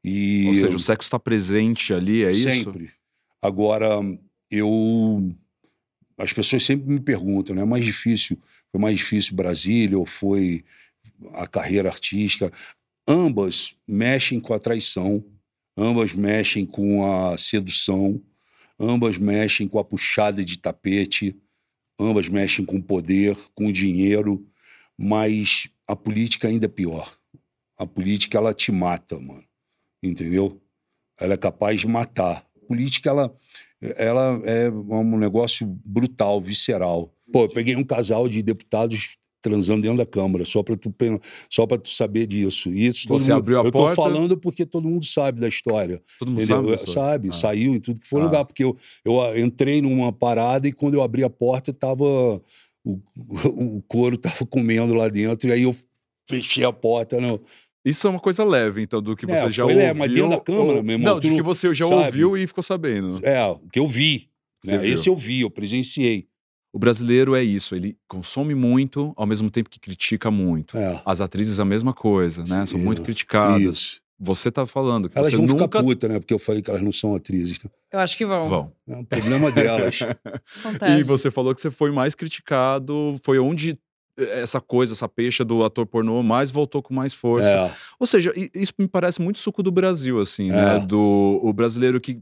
E 0.03 0.43
Ou 0.47 0.53
seja, 0.55 0.75
o 0.75 0.79
sexo 0.79 1.07
está 1.07 1.17
presente 1.17 1.93
ali, 1.93 2.23
é 2.25 2.29
isso? 2.31 2.43
sempre. 2.51 2.89
Agora, 3.41 3.87
eu. 4.51 5.33
As 6.17 6.31
pessoas 6.33 6.63
sempre 6.63 6.91
me 6.91 6.99
perguntam, 6.99 7.55
né? 7.55 7.61
É 7.61 7.65
mais 7.65 7.85
difícil. 7.85 8.37
Foi 8.71 8.79
mais 8.79 8.97
difícil 8.97 9.35
Brasília 9.35 9.97
ou 9.97 10.05
foi 10.05 10.63
a 11.33 11.47
carreira 11.47 11.89
artística? 11.89 12.51
Ambas 13.07 13.75
mexem 13.87 14.39
com 14.39 14.53
a 14.53 14.59
traição, 14.59 15.23
ambas 15.77 16.13
mexem 16.13 16.65
com 16.65 17.05
a 17.05 17.37
sedução, 17.37 18.21
ambas 18.79 19.17
mexem 19.17 19.67
com 19.67 19.79
a 19.79 19.83
puxada 19.83 20.43
de 20.43 20.57
tapete, 20.57 21.35
ambas 21.99 22.29
mexem 22.29 22.65
com 22.65 22.81
poder, 22.81 23.35
com 23.53 23.71
dinheiro, 23.71 24.45
mas 24.97 25.67
a 25.87 25.95
política 25.95 26.47
ainda 26.47 26.65
é 26.65 26.69
pior. 26.69 27.17
A 27.77 27.85
política, 27.85 28.37
ela 28.37 28.53
te 28.53 28.71
mata, 28.71 29.19
mano. 29.19 29.43
Entendeu? 30.01 30.61
Ela 31.19 31.33
é 31.33 31.37
capaz 31.37 31.81
de 31.81 31.87
matar. 31.87 32.45
A 32.55 32.65
política, 32.65 33.09
ela, 33.09 33.35
ela 33.97 34.41
é 34.45 34.69
um 34.69 35.17
negócio 35.17 35.65
brutal, 35.85 36.39
visceral. 36.41 37.13
Pô, 37.31 37.43
eu 37.43 37.49
peguei 37.49 37.75
um 37.75 37.83
casal 37.83 38.27
de 38.29 38.41
deputados 38.41 39.17
transando 39.41 39.81
dentro 39.81 39.97
da 39.97 40.05
Câmara, 40.05 40.45
só 40.45 40.63
para 40.63 40.77
tu, 40.77 40.93
só 41.49 41.65
pra 41.67 41.77
tu 41.77 41.89
saber 41.89 42.25
disso. 42.27 42.69
Isso 42.73 43.07
Você 43.09 43.29
mundo- 43.29 43.39
abriu 43.39 43.59
a 43.59 43.63
eu 43.65 43.71
porta- 43.73 43.95
tô 43.95 44.01
falando 44.01 44.37
porque 44.37 44.65
todo 44.65 44.87
mundo 44.87 45.05
sabe 45.05 45.41
da 45.41 45.49
história. 45.49 46.01
Todo 46.17 46.29
mundo 46.29 46.41
Entendeu? 46.41 46.55
sabe? 46.55 46.67
Eu- 46.69 46.77
professor? 46.77 46.93
Sabe, 46.93 47.29
Ah. 47.29 47.33
saiu 47.33 47.75
em 47.75 47.79
tudo 47.81 47.99
que 47.99 48.07
foi 48.07 48.21
Ah. 48.21 48.23
lugar, 48.23 48.45
porque 48.45 48.63
eu, 48.63 48.77
eu 49.03 49.19
ah, 49.21 49.37
entrei 49.37 49.81
numa 49.81 50.13
parada 50.13 50.65
e 50.67 50.71
quando 50.71 50.93
eu 50.93 51.01
abri 51.03 51.23
a 51.25 51.29
porta, 51.29 51.73
tava. 51.73 52.41
O, 52.85 52.99
o 53.77 53.81
couro 53.87 54.17
tava 54.17 54.45
comendo 54.45 54.93
lá 54.93 55.07
dentro, 55.09 55.49
e 55.49 55.51
aí 55.51 55.63
eu 55.63 55.75
fechei 56.29 56.63
a 56.63 56.71
porta. 56.71 57.19
Isso 57.85 58.07
é 58.07 58.09
uma 58.09 58.19
coisa 58.19 58.43
leve, 58.43 58.81
então, 58.81 59.01
do 59.01 59.15
que 59.15 59.25
É, 59.25 59.41
você 59.41 59.49
já 59.51 59.63
foi 59.63 59.73
ouviu. 59.73 59.87
leve, 59.87 59.99
mas 59.99 60.09
dentro 60.13 60.29
da 60.29 60.39
Câmara, 60.39 60.77
ou- 60.77 60.83
meu 60.83 60.93
irmão, 60.93 61.13
Não, 61.15 61.19
de 61.19 61.31
que 61.33 61.41
você 61.41 61.73
já 61.73 61.85
sabe. 61.87 62.05
ouviu 62.23 62.37
e 62.37 62.47
ficou 62.47 62.63
sabendo. 62.63 63.19
é, 63.25 63.45
o 63.45 63.59
que 63.71 63.79
eu 63.79 63.87
vi. 63.87 64.29
Né? 64.65 64.87
Esse 64.87 65.09
eu 65.09 65.15
vi, 65.15 65.41
eu 65.41 65.49
presenciei. 65.49 66.27
O 66.71 66.79
brasileiro 66.79 67.35
é 67.35 67.43
isso, 67.43 67.75
ele 67.75 67.95
consome 68.07 68.55
muito, 68.55 69.13
ao 69.15 69.27
mesmo 69.27 69.51
tempo 69.51 69.69
que 69.69 69.79
critica 69.79 70.31
muito. 70.31 70.75
É, 70.77 71.01
As 71.05 71.19
atrizes 71.21 71.59
a 71.59 71.65
mesma 71.65 71.93
coisa, 71.93 72.43
né? 72.45 72.65
São 72.65 72.79
muito 72.79 73.01
criticadas. 73.03 73.61
isso. 73.61 74.01
Você 74.19 74.49
tá 74.49 74.65
falando 74.65 75.09
que 75.09 75.17
Elas 75.17 75.31
você 75.31 75.37
vão 75.37 75.45
nunca 75.47 75.63
ficar 75.65 75.83
putas, 75.83 76.09
né? 76.09 76.19
Porque 76.19 76.33
eu 76.33 76.39
falei 76.39 76.61
que 76.61 76.69
elas 76.69 76.81
não 76.81 76.91
são 76.93 77.13
atrizes. 77.13 77.61
né? 77.61 77.69
Eu 77.91 77.99
acho 77.99 78.17
que 78.17 78.25
vão. 78.25 78.47
vão. 78.49 78.71
É 78.87 78.95
um 78.95 79.03
problema 79.03 79.51
delas. 79.51 79.99
Acontece. 80.63 80.99
E 80.99 81.03
você 81.03 81.29
falou 81.29 81.53
que 81.53 81.59
você 81.61 81.69
foi 81.69 81.91
mais 81.91 82.15
criticado, 82.15 83.19
foi 83.21 83.37
onde 83.37 83.77
essa 84.17 84.61
coisa, 84.61 84.93
essa 84.93 85.07
peixe 85.07 85.43
do 85.43 85.63
ator 85.63 85.85
pornô 85.85 86.21
mais 86.21 86.51
voltou 86.51 86.81
com 86.83 86.93
mais 86.93 87.13
força. 87.13 87.49
é, 87.49 87.71
Ou 87.99 88.05
seja, 88.07 88.31
isso 88.53 88.73
me 88.77 88.87
parece 88.87 89.21
muito 89.21 89.39
suco 89.39 89.63
do 89.63 89.71
Brasil, 89.71 90.19
assim, 90.19 90.49
né? 90.51 90.77
É. 90.77 90.79
Do 90.85 91.39
o 91.43 91.51
brasileiro 91.53 91.99
que 91.99 92.19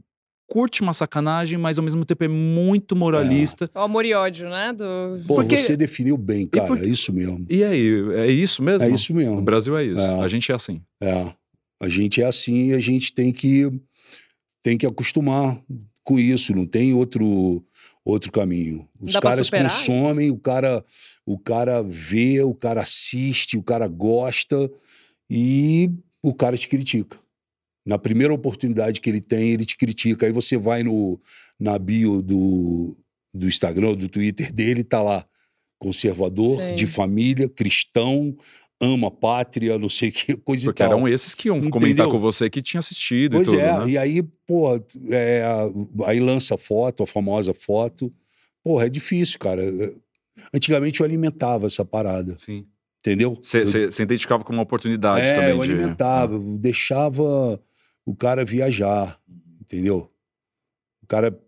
curte 0.48 0.82
uma 0.82 0.92
sacanagem, 0.92 1.56
mas 1.58 1.78
ao 1.78 1.84
mesmo 1.84 2.04
tempo 2.04 2.24
é 2.24 2.28
muito 2.28 2.94
moralista. 2.94 3.70
O 3.74 3.78
amor 3.80 4.04
e 4.04 4.12
ódio, 4.12 4.48
né? 4.50 4.72
Do... 4.72 4.84
Pô, 5.26 5.36
Porque- 5.36 5.56
você 5.56 5.76
definiu 5.76 6.16
bem, 6.18 6.46
cara. 6.46 6.66
por- 6.66 6.78
É 6.78 6.86
isso 6.86 7.12
mesmo. 7.12 7.44
E 7.48 7.64
aí, 7.64 7.90
é 8.16 8.26
isso 8.30 8.62
mesmo? 8.62 8.86
É 8.86 8.90
isso 8.90 9.12
O 9.12 9.16
mesmo. 9.16 9.40
Brasil 9.40 9.76
é 9.76 9.84
isso. 9.84 9.98
É. 9.98 10.20
A 10.20 10.28
gente 10.28 10.52
é 10.52 10.54
assim. 10.54 10.82
É. 11.02 11.32
A 11.80 11.88
gente 11.88 12.20
é 12.20 12.26
assim 12.26 12.68
e 12.70 12.74
a 12.74 12.80
gente 12.80 13.12
tem 13.14 13.32
que 13.32 13.70
tem 14.62 14.78
que 14.78 14.86
acostumar 14.86 15.58
com 16.04 16.18
isso, 16.18 16.54
não 16.54 16.66
tem 16.66 16.92
outro 16.94 17.64
outro 18.04 18.30
caminho. 18.32 18.88
Os 19.00 19.12
Dá 19.12 19.20
caras 19.20 19.48
consomem, 19.48 20.30
o 20.30 20.38
cara 20.38 20.84
o 21.24 21.38
cara 21.38 21.82
vê, 21.82 22.42
o 22.42 22.54
cara 22.54 22.80
assiste, 22.82 23.56
o 23.56 23.62
cara 23.62 23.86
gosta 23.86 24.70
e 25.30 25.90
o 26.22 26.34
cara 26.34 26.56
te 26.56 26.68
critica. 26.68 27.18
Na 27.84 27.98
primeira 27.98 28.32
oportunidade 28.32 29.00
que 29.00 29.10
ele 29.10 29.20
tem, 29.20 29.50
ele 29.50 29.64
te 29.64 29.76
critica. 29.76 30.26
Aí 30.26 30.32
você 30.32 30.56
vai 30.56 30.82
no 30.82 31.20
na 31.58 31.78
bio 31.78 32.22
do 32.22 32.96
do 33.34 33.48
Instagram, 33.48 33.94
do 33.94 34.08
Twitter 34.08 34.52
dele, 34.52 34.84
tá 34.84 35.02
lá 35.02 35.26
conservador, 35.78 36.74
de 36.74 36.86
família, 36.86 37.48
cristão, 37.48 38.36
ama 38.82 39.06
a 39.06 39.10
pátria, 39.10 39.78
não 39.78 39.88
sei 39.88 40.08
o 40.08 40.12
que, 40.12 40.36
coisa 40.36 40.64
Porque 40.66 40.82
e 40.82 40.86
tal. 40.86 40.98
eram 40.98 41.08
esses 41.08 41.34
que 41.34 41.46
iam 41.48 41.56
Entendeu? 41.58 41.70
comentar 41.70 42.08
com 42.08 42.18
você 42.18 42.50
que 42.50 42.60
tinha 42.60 42.80
assistido 42.80 43.36
Pois 43.36 43.46
e 43.48 43.50
tudo, 43.52 43.60
é, 43.60 43.78
né? 43.78 43.88
e 43.90 43.96
aí, 43.96 44.22
pô, 44.22 44.74
é, 45.08 45.42
aí 46.04 46.18
lança 46.18 46.56
a 46.56 46.58
foto, 46.58 47.04
a 47.04 47.06
famosa 47.06 47.54
foto. 47.54 48.12
Porra, 48.62 48.86
é 48.86 48.88
difícil, 48.88 49.38
cara. 49.38 49.62
Antigamente 50.52 51.00
eu 51.00 51.06
alimentava 51.06 51.66
essa 51.66 51.84
parada, 51.84 52.36
Sim. 52.38 52.66
entendeu? 53.00 53.34
Eu- 53.34 53.66
Você 53.66 54.02
identificava 54.02 54.42
como 54.42 54.58
uma 54.58 54.64
oportunidade 54.64 55.26
é, 55.26 55.34
também 55.34 55.50
eu 55.50 55.58
de... 55.60 55.72
alimentava, 55.72 56.34
eu 56.34 56.58
deixava 56.58 57.60
o 58.04 58.14
cara 58.16 58.44
viajar, 58.44 59.16
entendeu? 59.60 60.10
O 61.02 61.06
cara 61.06 61.38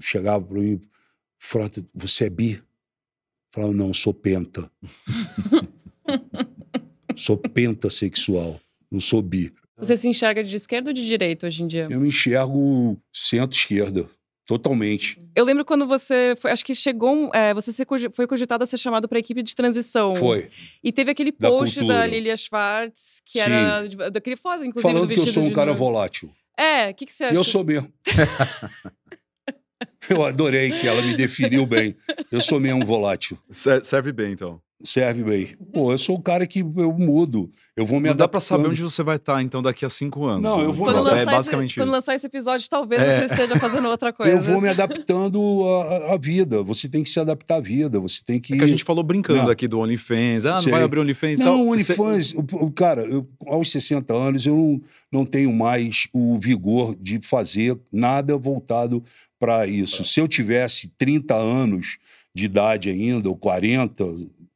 chegava 0.00 0.42
para 0.44 0.58
mim, 0.60 0.80
Frota, 1.38 1.84
você 1.94 2.24
é 2.26 2.30
bi? 2.30 2.52
Eu 2.54 2.62
falava, 3.52 3.72
não, 3.74 3.92
sou 3.92 4.14
penta. 4.14 4.70
sou 7.16 7.36
pentasexual, 7.36 8.60
não 8.90 9.00
sou 9.00 9.22
bi. 9.22 9.52
Você 9.78 9.96
se 9.96 10.08
enxerga 10.08 10.42
de 10.42 10.56
esquerda 10.56 10.90
ou 10.90 10.94
de 10.94 11.04
direita 11.04 11.46
hoje 11.46 11.62
em 11.62 11.66
dia? 11.66 11.86
Eu 11.90 12.00
me 12.00 12.08
enxergo 12.08 12.98
centro-esquerda, 13.12 14.08
totalmente. 14.46 15.20
Eu 15.34 15.44
lembro 15.44 15.64
quando 15.66 15.86
você 15.86 16.34
foi, 16.38 16.50
acho 16.50 16.64
que 16.64 16.74
chegou, 16.74 17.14
um- 17.14 17.30
é, 17.34 17.52
você 17.52 17.72
foi 18.12 18.26
cogitado 18.26 18.64
a 18.64 18.66
ser 18.66 18.78
chamado 18.78 19.06
para 19.06 19.18
a 19.18 19.20
equipe 19.20 19.42
de 19.42 19.54
transição. 19.54 20.16
Foi. 20.16 20.48
E 20.82 20.90
teve 20.90 21.10
aquele 21.10 21.30
Da 21.32 21.48
post 21.48 21.86
da. 21.86 22.06
Lilia 22.06 22.36
Schwartz, 22.36 23.20
que 23.24 23.38
era 23.38 23.86
de- 23.86 23.96
daquele 24.10 24.36
foto, 24.36 24.64
inclusive, 24.64 24.82
Falando 24.94 25.08
do 25.08 25.14
que 25.14 25.20
eu 25.20 25.26
sou 25.26 25.42
um 25.42 25.52
cara 25.52 25.66
noiva. 25.72 25.78
volátil. 25.78 26.32
É, 26.58 26.88
o 26.90 26.94
que, 26.94 27.04
que 27.04 27.12
você 27.12 27.24
acha? 27.24 27.34
Eu 27.34 27.44
sou 27.44 27.62
mesmo. 27.62 27.92
eu 30.08 30.24
adorei 30.24 30.70
que 30.70 30.86
ela 30.88 31.02
me 31.02 31.14
definiu 31.16 31.66
bem. 31.66 31.94
Eu 32.30 32.40
sou 32.40 32.58
mesmo 32.58 32.84
volátil. 32.86 33.38
Ser- 33.52 33.84
Serve 33.84 34.12
bem, 34.12 34.32
então. 34.32 34.60
Serve 34.84 35.24
bem. 35.24 35.48
Pô, 35.72 35.90
eu 35.90 35.96
sou 35.96 36.16
o 36.16 36.20
cara 36.22 36.46
que 36.46 36.60
eu 36.60 36.92
mudo. 36.92 37.50
Eu 37.74 37.86
vou 37.86 37.98
me 37.98 38.10
Não 38.10 38.14
dá 38.16 38.28
pra 38.28 38.40
saber 38.40 38.68
onde 38.68 38.82
você 38.82 39.02
vai 39.02 39.16
estar, 39.16 39.42
então, 39.42 39.62
daqui 39.62 39.86
a 39.86 39.88
cinco 39.88 40.26
anos. 40.26 40.42
Não, 40.42 40.58
né? 40.58 40.64
eu 40.66 40.72
vou- 40.72 40.86
Quando, 40.86 40.96
Não, 40.96 41.02
lançar 41.04 41.16
é 41.16 41.22
esse, 41.22 41.32
basicamente 41.32 41.74
quando 41.76 41.86
isso. 41.86 41.96
lançar 41.96 42.14
esse 42.14 42.26
episódio, 42.26 42.68
talvez 42.68 43.00
É. 43.00 43.16
você 43.20 43.24
esteja 43.34 43.56
fazendo 43.58 43.88
outra 43.88 44.12
coisa. 44.14 44.30
Eu 44.32 44.42
vou 44.42 44.60
me 44.60 44.68
adaptando 44.68 45.40
à, 45.64 46.12
à 46.14 46.18
vida. 46.18 46.62
Você 46.62 46.90
tem 46.90 47.02
que 47.02 47.08
se 47.08 47.18
adaptar 47.18 47.56
à 47.56 47.60
vida. 47.60 47.98
Você 48.00 48.20
tem 48.22 48.38
que. 48.38 48.52
É 48.52 48.58
que 48.58 48.64
a 48.64 48.66
gente 48.66 48.84
falou 48.84 49.02
brincando 49.02 49.44
Não. 49.44 49.50
aqui 49.50 49.66
do 49.66 49.78
OnlyFans. 49.80 50.44
Ah, 50.44 50.56
não 50.56 50.62
Sei. 50.62 50.70
vai 50.72 50.82
abrir 50.82 51.00
OnlyFans 51.00 51.40
e 51.40 51.42
Não, 51.42 51.46
tal. 51.56 51.60
o 51.66 51.78
Você- 51.78 51.92
OnlyFans, 52.02 52.34
o- 52.36 52.70
cara, 52.70 53.00
eu, 53.02 53.26
aos 53.46 53.70
60 53.70 54.12
anos 54.14 54.44
eu 54.44 54.54
não, 54.54 54.80
não 55.10 55.24
tenho 55.24 55.52
mais 55.54 56.06
o 56.12 56.36
vigor 56.38 56.94
de 57.00 57.18
fazer 57.22 57.78
nada 57.90 58.36
voltado 58.36 59.02
para 59.40 59.66
isso. 59.66 60.04
Se 60.04 60.20
eu 60.20 60.28
tivesse 60.28 60.88
30 60.98 61.34
anos 61.34 61.96
de 62.34 62.44
idade 62.44 62.90
ainda, 62.90 63.30
ou 63.30 63.36
40, 63.36 64.04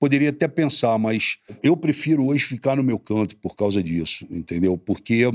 poderia 0.01 0.31
até 0.31 0.49
pensar, 0.49 0.99
mas 0.99 1.37
eu 1.63 1.77
prefiro 1.77 2.27
hoje 2.27 2.47
ficar 2.47 2.75
no 2.75 2.83
meu 2.83 2.99
canto 2.99 3.37
por 3.37 3.55
causa 3.55 3.83
disso, 3.83 4.27
entendeu? 4.31 4.79
Porque, 4.79 5.31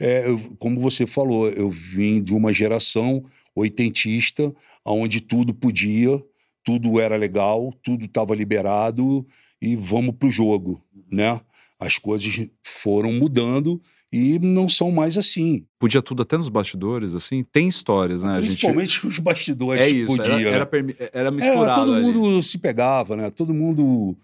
é, 0.00 0.24
como 0.58 0.80
você 0.80 1.06
falou, 1.06 1.50
eu 1.50 1.70
vim 1.70 2.22
de 2.22 2.34
uma 2.34 2.50
geração 2.50 3.22
oitentista, 3.54 4.52
onde 4.86 5.20
tudo 5.20 5.52
podia, 5.52 6.20
tudo 6.64 6.98
era 6.98 7.14
legal, 7.16 7.72
tudo 7.82 8.06
estava 8.06 8.34
liberado 8.34 9.26
e 9.60 9.76
vamos 9.76 10.14
para 10.16 10.28
o 10.28 10.32
jogo, 10.32 10.82
né? 11.12 11.38
As 11.78 11.98
coisas 11.98 12.46
foram 12.62 13.12
mudando 13.12 13.82
e 14.12 14.38
não 14.40 14.68
são 14.68 14.90
mais 14.90 15.16
assim. 15.16 15.64
Podia 15.78 16.02
tudo 16.02 16.22
até 16.22 16.36
nos 16.36 16.48
bastidores, 16.48 17.14
assim. 17.14 17.44
Tem 17.52 17.68
histórias, 17.68 18.22
né? 18.24 18.30
A 18.32 18.40
gente- 18.40 18.48
Principalmente 18.50 19.06
os 19.06 19.18
bastidores 19.18 19.84
É 19.84 19.88
isso, 19.88 20.06
podia, 20.06 20.24
era, 20.24 20.36
né? 20.38 20.48
era, 20.50 20.66
permi- 20.66 20.96
era 21.12 21.28
É, 21.28 21.30
misturado 21.30 21.80
todo 21.80 21.94
ali. 21.94 22.04
mundo 22.04 22.42
se 22.42 22.58
pegava, 22.58 23.16
né? 23.16 23.30
Todo 23.30 23.54
mundo 23.54 24.16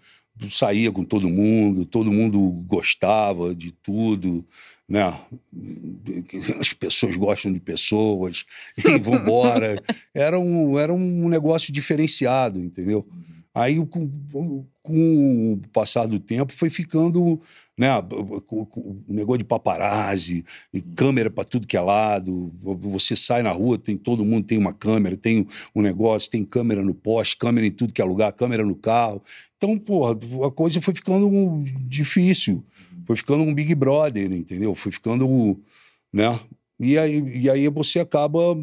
saía 0.49 0.91
com 0.91 1.03
todo 1.03 1.27
mundo, 1.29 1.85
todo 1.85 2.11
mundo 2.11 2.39
gostava 2.67 3.55
de 3.55 3.71
tudo, 3.71 4.45
né? 4.87 5.03
As 6.59 6.73
pessoas 6.73 7.15
gostam 7.15 7.51
de 7.51 7.59
pessoas 7.59 8.45
e 8.77 8.99
vambora. 8.99 9.81
era, 10.13 10.39
um, 10.39 10.77
era 10.77 10.93
um 10.93 11.27
negócio 11.29 11.71
diferenciado, 11.73 12.59
entendeu? 12.59 13.07
Aí, 13.57 13.83
com, 13.87 14.07
com 14.83 15.53
o 15.53 15.61
passar 15.73 16.05
do 16.05 16.19
tempo, 16.19 16.53
foi 16.53 16.69
ficando 16.69 17.41
né, 17.75 17.89
o 17.97 19.03
negócio 19.07 19.39
de 19.39 19.45
paparazzi, 19.45 20.45
câmera 20.95 21.31
para 21.31 21.43
tudo 21.43 21.65
que 21.65 21.75
é 21.75 21.81
lado. 21.81 22.53
Você 22.61 23.15
sai 23.15 23.41
na 23.41 23.51
rua, 23.51 23.79
tem 23.79 23.97
todo 23.97 24.23
mundo 24.23 24.45
tem 24.45 24.59
uma 24.59 24.73
câmera, 24.73 25.17
tem 25.17 25.47
um 25.73 25.81
negócio, 25.81 26.29
tem 26.29 26.45
câmera 26.45 26.83
no 26.83 26.93
poste, 26.93 27.35
câmera 27.35 27.65
em 27.65 27.71
tudo 27.71 27.93
que 27.93 27.99
é 27.99 28.05
lugar, 28.05 28.31
câmera 28.31 28.63
no 28.63 28.75
carro. 28.75 29.23
Então, 29.55 29.75
porra, 29.75 30.15
a 30.45 30.51
coisa 30.51 30.79
foi 30.79 30.93
ficando 30.93 31.27
difícil. 31.87 32.63
Foi 33.07 33.15
ficando 33.15 33.41
um 33.41 33.55
Big 33.55 33.73
Brother, 33.73 34.31
entendeu? 34.33 34.75
Foi 34.75 34.91
ficando, 34.91 35.59
né? 36.13 36.39
E 36.79 36.95
aí, 36.95 37.23
e 37.39 37.49
aí 37.49 37.67
você 37.69 37.97
acaba, 37.99 38.55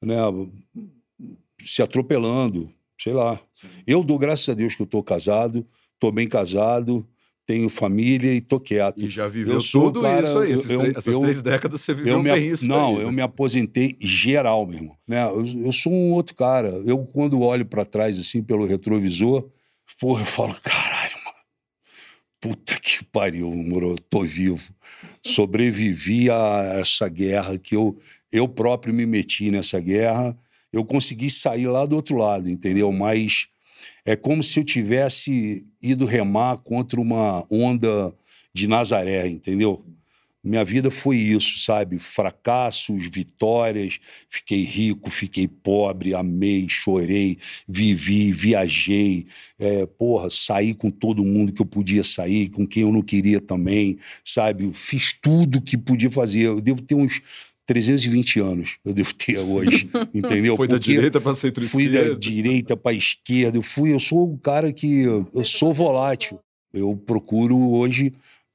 né, 0.00 0.16
se 1.64 1.82
atropelando, 1.82 2.72
sei 2.98 3.12
lá. 3.12 3.38
Eu 3.86 4.02
dou 4.02 4.18
graças 4.18 4.48
a 4.48 4.54
Deus 4.54 4.74
que 4.74 4.82
eu 4.82 4.86
tô 4.86 5.02
casado, 5.02 5.66
tô 5.98 6.10
bem 6.12 6.26
casado, 6.28 7.06
tenho 7.46 7.68
família 7.70 8.32
e 8.34 8.40
tô 8.42 8.60
quieto. 8.60 9.02
E 9.02 9.08
já 9.08 9.26
viveu 9.26 9.58
tudo 9.72 10.02
cara- 10.02 10.26
isso 10.28 10.38
aí. 10.38 10.52
eu- 10.52 10.62
eu- 10.82 10.90
essas 10.90 11.06
eu- 11.06 11.20
três 11.20 11.40
décadas 11.40 11.80
você 11.80 11.94
viveu 11.94 12.14
Eu 12.14 12.22
me, 12.22 12.30
bem 12.30 12.50
isso 12.50 12.66
não, 12.66 12.96
aí, 12.96 13.02
eu 13.02 13.06
né? 13.10 13.16
me 13.16 13.22
aposentei 13.22 13.96
geral, 14.00 14.66
meu 14.66 14.78
irmão. 14.78 14.96
Né? 15.06 15.24
Eu, 15.24 15.46
eu 15.66 15.72
sou 15.72 15.90
um 15.92 16.12
outro 16.12 16.34
cara. 16.36 16.68
Eu, 16.84 16.98
quando 17.06 17.40
olho 17.40 17.64
para 17.64 17.84
trás, 17.86 18.18
assim, 18.20 18.42
pelo 18.42 18.66
retrovisor, 18.66 19.48
porra, 19.98 20.22
eu 20.22 20.26
falo, 20.26 20.54
caralho, 20.62 21.14
mano, 21.24 21.36
puta 22.40 22.78
que 22.78 23.02
pariu, 23.04 23.50
moro, 23.50 23.96
tô 24.10 24.20
vivo. 24.24 24.70
Sobrevivi 25.24 26.30
a 26.30 26.78
essa 26.80 27.08
guerra 27.08 27.58
que 27.58 27.74
eu, 27.74 27.96
eu 28.32 28.46
próprio 28.48 28.92
me 28.94 29.06
meti 29.06 29.50
nessa 29.50 29.80
guerra. 29.80 30.36
Eu 30.72 30.84
consegui 30.84 31.30
sair 31.30 31.66
lá 31.66 31.86
do 31.86 31.96
outro 31.96 32.16
lado, 32.16 32.50
entendeu? 32.50 32.92
Mas 32.92 33.48
é 34.04 34.16
como 34.16 34.42
se 34.42 34.60
eu 34.60 34.64
tivesse 34.64 35.66
ido 35.82 36.04
remar 36.04 36.58
contra 36.58 37.00
uma 37.00 37.46
onda 37.50 38.12
de 38.52 38.66
Nazaré, 38.66 39.28
entendeu? 39.28 39.84
Minha 40.42 40.64
vida 40.64 40.90
foi 40.90 41.16
isso, 41.16 41.58
sabe? 41.58 41.98
Fracassos, 41.98 43.08
vitórias. 43.12 43.98
Fiquei 44.30 44.62
rico, 44.62 45.10
fiquei 45.10 45.48
pobre, 45.48 46.14
amei, 46.14 46.66
chorei, 46.68 47.38
vivi, 47.68 48.32
viajei. 48.32 49.26
É, 49.58 49.84
porra, 49.84 50.30
saí 50.30 50.74
com 50.74 50.90
todo 50.90 51.24
mundo 51.24 51.52
que 51.52 51.60
eu 51.60 51.66
podia 51.66 52.04
sair, 52.04 52.48
com 52.50 52.66
quem 52.66 52.82
eu 52.82 52.92
não 52.92 53.02
queria 53.02 53.40
também, 53.40 53.98
sabe? 54.24 54.70
Fiz 54.72 55.12
tudo 55.12 55.60
que 55.60 55.76
podia 55.76 56.10
fazer. 56.10 56.42
Eu 56.42 56.60
devo 56.60 56.80
ter 56.82 56.94
uns 56.94 57.20
320 57.68 58.40
anos, 58.40 58.78
eu 58.82 58.94
devo 58.94 59.12
ter 59.12 59.38
hoje, 59.38 59.90
entendeu? 60.14 60.56
Foi 60.56 60.66
da 60.66 60.78
direita 60.78 61.20
para 61.20 61.34
centro-esquerda? 61.34 61.98
Fui 62.00 62.08
da 62.08 62.18
direita 62.18 62.76
para 62.76 62.96
esquerda. 62.96 63.58
Eu 63.58 63.62
fui, 63.62 63.92
eu 63.92 64.00
sou 64.00 64.32
um 64.32 64.38
cara 64.38 64.72
que 64.72 65.02
eu 65.02 65.44
sou 65.44 65.70
volátil. 65.70 66.40
Eu 66.72 66.96
procuro 66.96 67.70
hoje 67.72 68.14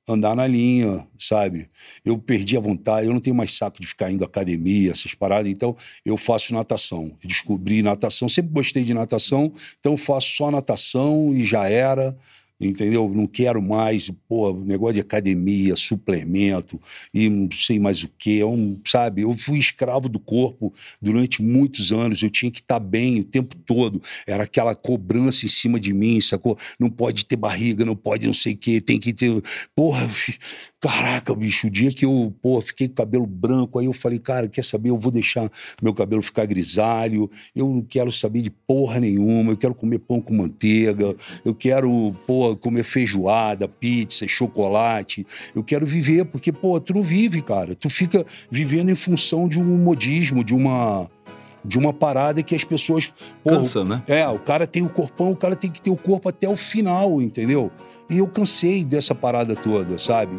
andar 0.10 0.36
na 0.36 0.48
linha, 0.48 1.08
sabe? 1.18 1.70
Eu 2.04 2.18
perdi 2.18 2.58
a 2.58 2.60
vontade, 2.60 3.06
eu 3.06 3.14
não 3.14 3.20
tenho 3.20 3.36
mais 3.36 3.54
saco 3.54 3.80
de 3.80 3.86
ficar 3.86 4.12
indo 4.12 4.24
à 4.24 4.28
academia, 4.28 4.92
essas 4.92 5.14
paradas, 5.14 5.50
então 5.50 5.78
eu 6.04 6.18
faço 6.18 6.52
natação. 6.52 7.16
Eu 7.24 7.28
descobri 7.28 7.84
natação, 7.84 8.28
sempre 8.28 8.52
gostei 8.52 8.84
de 8.84 8.96
natação, 8.96 9.54
então 9.80 9.96
faço 9.96 10.30
só 10.36 10.50
natação 10.50 11.34
e 11.36 11.44
já 11.44 11.70
era 11.70 12.18
entendeu? 12.60 13.10
Não 13.14 13.28
quero 13.28 13.62
mais, 13.62 14.10
pô, 14.28 14.54
negócio 14.54 14.96
de 14.96 15.02
academia, 15.02 15.76
suplemento 15.76 16.80
e 17.14 17.30
não 17.30 17.50
sei 17.52 17.80
mais 17.80 18.04
o 18.04 18.10
que, 18.18 18.42
é 18.42 18.46
sabe? 18.86 19.22
Eu 19.22 19.36
fui 19.36 19.60
escravo 19.60 20.08
do 20.08 20.20
corpo 20.20 20.74
durante 21.02 21.42
muitos 21.42 21.92
anos, 21.92 22.22
eu 22.22 22.30
tinha 22.30 22.52
que 22.52 22.60
estar 22.60 22.80
tá 22.80 22.86
bem 22.86 23.20
o 23.20 23.24
tempo 23.24 23.56
todo, 23.66 24.02
era 24.28 24.44
aquela 24.44 24.76
cobrança 24.76 25.46
em 25.46 25.50
cima 25.50 25.80
de 25.80 25.94
mim, 25.94 26.20
sacou? 26.22 26.58
Não 26.80 26.90
pode 26.90 27.26
ter 27.26 27.36
barriga, 27.36 27.86
não 27.86 27.96
pode 27.96 28.26
não 28.26 28.34
sei 28.34 28.54
o 28.54 28.58
que, 28.58 28.82
tem 28.82 29.00
que 29.00 29.14
ter. 29.14 29.42
Porra, 29.76 30.08
caraca, 30.80 31.34
bicho, 31.36 31.68
o 31.68 31.70
dia 31.70 31.92
que 31.92 32.06
eu, 32.06 32.34
pô, 32.42 32.62
fiquei 32.62 32.88
com 32.88 32.96
cabelo 32.96 33.26
branco, 33.26 33.80
aí 33.80 33.86
eu 33.86 33.94
falei, 33.94 34.20
cara, 34.20 34.48
quer 34.48 34.64
saber? 34.64 34.90
Eu 34.90 34.98
vou 34.98 35.12
deixar 35.12 35.50
meu 35.82 35.94
cabelo 35.94 36.22
ficar 36.22 36.46
grisalho, 36.46 37.30
eu 37.56 37.70
não 37.70 37.82
quero 37.82 38.12
saber 38.12 38.42
de 38.42 38.50
porra 38.50 39.00
nenhuma, 39.00 39.52
eu 39.52 39.58
quero 39.58 39.74
comer 39.74 40.00
pão 40.00 40.22
com 40.22 40.34
manteiga, 40.34 41.16
eu 41.44 41.56
quero, 41.56 42.14
pô, 42.44 42.58
comer 42.58 42.84
feijoada, 42.84 43.68
pizza, 43.68 44.28
chocolate. 44.28 45.26
Eu 45.56 45.64
quero 45.64 45.86
viver, 45.86 46.26
porque, 46.26 46.52
pô, 46.52 46.78
tu 46.80 46.94
não 46.94 47.04
vive, 47.04 47.42
cara. 47.42 47.74
Tu 47.74 47.90
fica 47.90 48.26
vivendo 48.52 48.90
em 48.90 48.96
função 48.96 49.48
de 49.48 49.60
um 49.62 49.78
modismo, 49.78 50.44
de 50.44 50.54
uma 50.54 51.10
de 51.66 51.80
uma 51.80 51.94
parada 51.94 52.44
que 52.44 52.54
as 52.54 52.66
pessoas. 52.66 53.14
Cansa, 53.48 53.86
né? 53.86 54.04
É, 54.06 54.28
o 54.28 54.38
cara 54.38 54.68
tem 54.68 54.84
o 54.84 54.90
corpão, 54.90 55.32
o 55.32 55.36
cara 55.36 55.56
tem 55.56 55.72
que 55.72 55.82
ter 55.82 55.90
o 55.90 55.96
corpo 55.96 56.28
até 56.28 56.50
o 56.50 56.58
final, 56.58 57.22
entendeu? 57.22 57.72
E 58.10 58.18
eu 58.18 58.28
cansei 58.28 58.84
dessa 58.84 59.16
parada 59.16 59.56
toda, 59.56 59.98
sabe? 59.98 60.36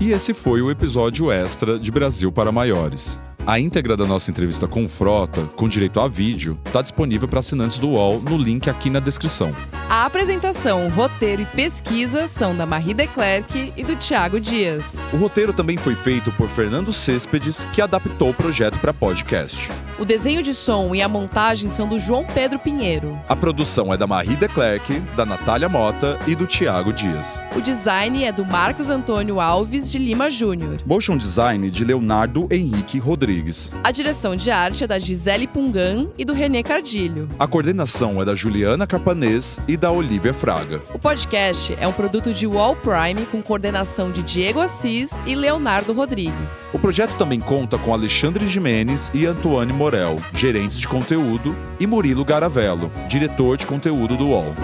E 0.00 0.12
esse 0.12 0.32
foi 0.32 0.62
o 0.62 0.70
episódio 0.70 1.32
extra 1.32 1.76
de 1.76 1.90
Brasil 1.90 2.30
para 2.30 2.52
Maiores. 2.52 3.18
A 3.46 3.60
íntegra 3.60 3.94
da 3.94 4.06
nossa 4.06 4.30
entrevista 4.30 4.66
com 4.66 4.86
o 4.86 4.88
Frota, 4.88 5.42
com 5.54 5.68
direito 5.68 6.00
a 6.00 6.08
vídeo, 6.08 6.58
está 6.64 6.80
disponível 6.80 7.28
para 7.28 7.40
assinantes 7.40 7.76
do 7.76 7.90
UOL 7.90 8.18
no 8.18 8.38
link 8.38 8.70
aqui 8.70 8.88
na 8.88 9.00
descrição. 9.00 9.54
A 9.86 10.06
apresentação, 10.06 10.88
roteiro 10.88 11.42
e 11.42 11.44
pesquisa 11.44 12.26
são 12.26 12.56
da 12.56 12.64
Marie 12.64 12.94
Declerc 12.94 13.70
e 13.76 13.84
do 13.84 13.96
Thiago 13.96 14.40
Dias. 14.40 14.96
O 15.12 15.18
roteiro 15.18 15.52
também 15.52 15.76
foi 15.76 15.94
feito 15.94 16.32
por 16.32 16.48
Fernando 16.48 16.90
Céspedes, 16.90 17.66
que 17.70 17.82
adaptou 17.82 18.30
o 18.30 18.34
projeto 18.34 18.78
para 18.78 18.94
podcast. 18.94 19.70
O 19.98 20.06
desenho 20.06 20.42
de 20.42 20.54
som 20.54 20.94
e 20.94 21.02
a 21.02 21.08
montagem 21.08 21.68
são 21.68 21.86
do 21.86 21.98
João 21.98 22.24
Pedro 22.24 22.58
Pinheiro. 22.58 23.20
A 23.28 23.36
produção 23.36 23.92
é 23.92 23.96
da 23.98 24.06
Marie 24.06 24.36
Declerc, 24.36 25.00
da 25.14 25.26
Natália 25.26 25.68
Mota 25.68 26.18
e 26.26 26.34
do 26.34 26.46
Thiago 26.46 26.94
Dias. 26.94 27.38
O 27.54 27.60
design 27.60 28.24
é 28.24 28.32
do 28.32 28.44
Marcos 28.44 28.88
Antônio 28.88 29.38
Alves 29.38 29.90
de 29.90 29.98
Lima 29.98 30.30
Júnior. 30.30 30.78
Motion 30.86 31.18
design 31.18 31.70
de 31.70 31.84
Leonardo 31.84 32.48
Henrique 32.50 32.98
Rodrigues. 32.98 33.33
A 33.82 33.90
direção 33.90 34.36
de 34.36 34.50
arte 34.50 34.84
é 34.84 34.86
da 34.86 34.98
Gisele 34.98 35.46
Pungan 35.46 36.08
e 36.16 36.24
do 36.24 36.32
Renê 36.32 36.62
Cardilho. 36.62 37.28
A 37.38 37.46
coordenação 37.46 38.20
é 38.20 38.24
da 38.24 38.34
Juliana 38.34 38.86
Carpanês 38.86 39.58
e 39.66 39.76
da 39.76 39.90
Olivia 39.90 40.32
Fraga. 40.32 40.82
O 40.94 40.98
podcast 40.98 41.76
é 41.80 41.88
um 41.88 41.92
produto 41.92 42.32
de 42.32 42.46
Wall 42.46 42.76
Prime 42.76 43.26
com 43.26 43.42
coordenação 43.42 44.10
de 44.10 44.22
Diego 44.22 44.60
Assis 44.60 45.20
e 45.26 45.34
Leonardo 45.34 45.92
Rodrigues. 45.92 46.72
O 46.72 46.78
projeto 46.78 47.16
também 47.16 47.40
conta 47.40 47.76
com 47.78 47.92
Alexandre 47.92 48.46
Jimenez 48.46 49.10
e 49.12 49.26
Antoine 49.26 49.72
Morel, 49.72 50.16
gerentes 50.32 50.78
de 50.78 50.86
conteúdo, 50.86 51.54
e 51.80 51.86
Murilo 51.86 52.24
Garavello, 52.24 52.90
diretor 53.08 53.56
de 53.56 53.66
conteúdo 53.66 54.16
do 54.16 54.28
UOL. 54.28 54.54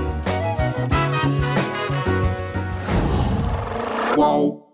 Qual? 4.14 4.69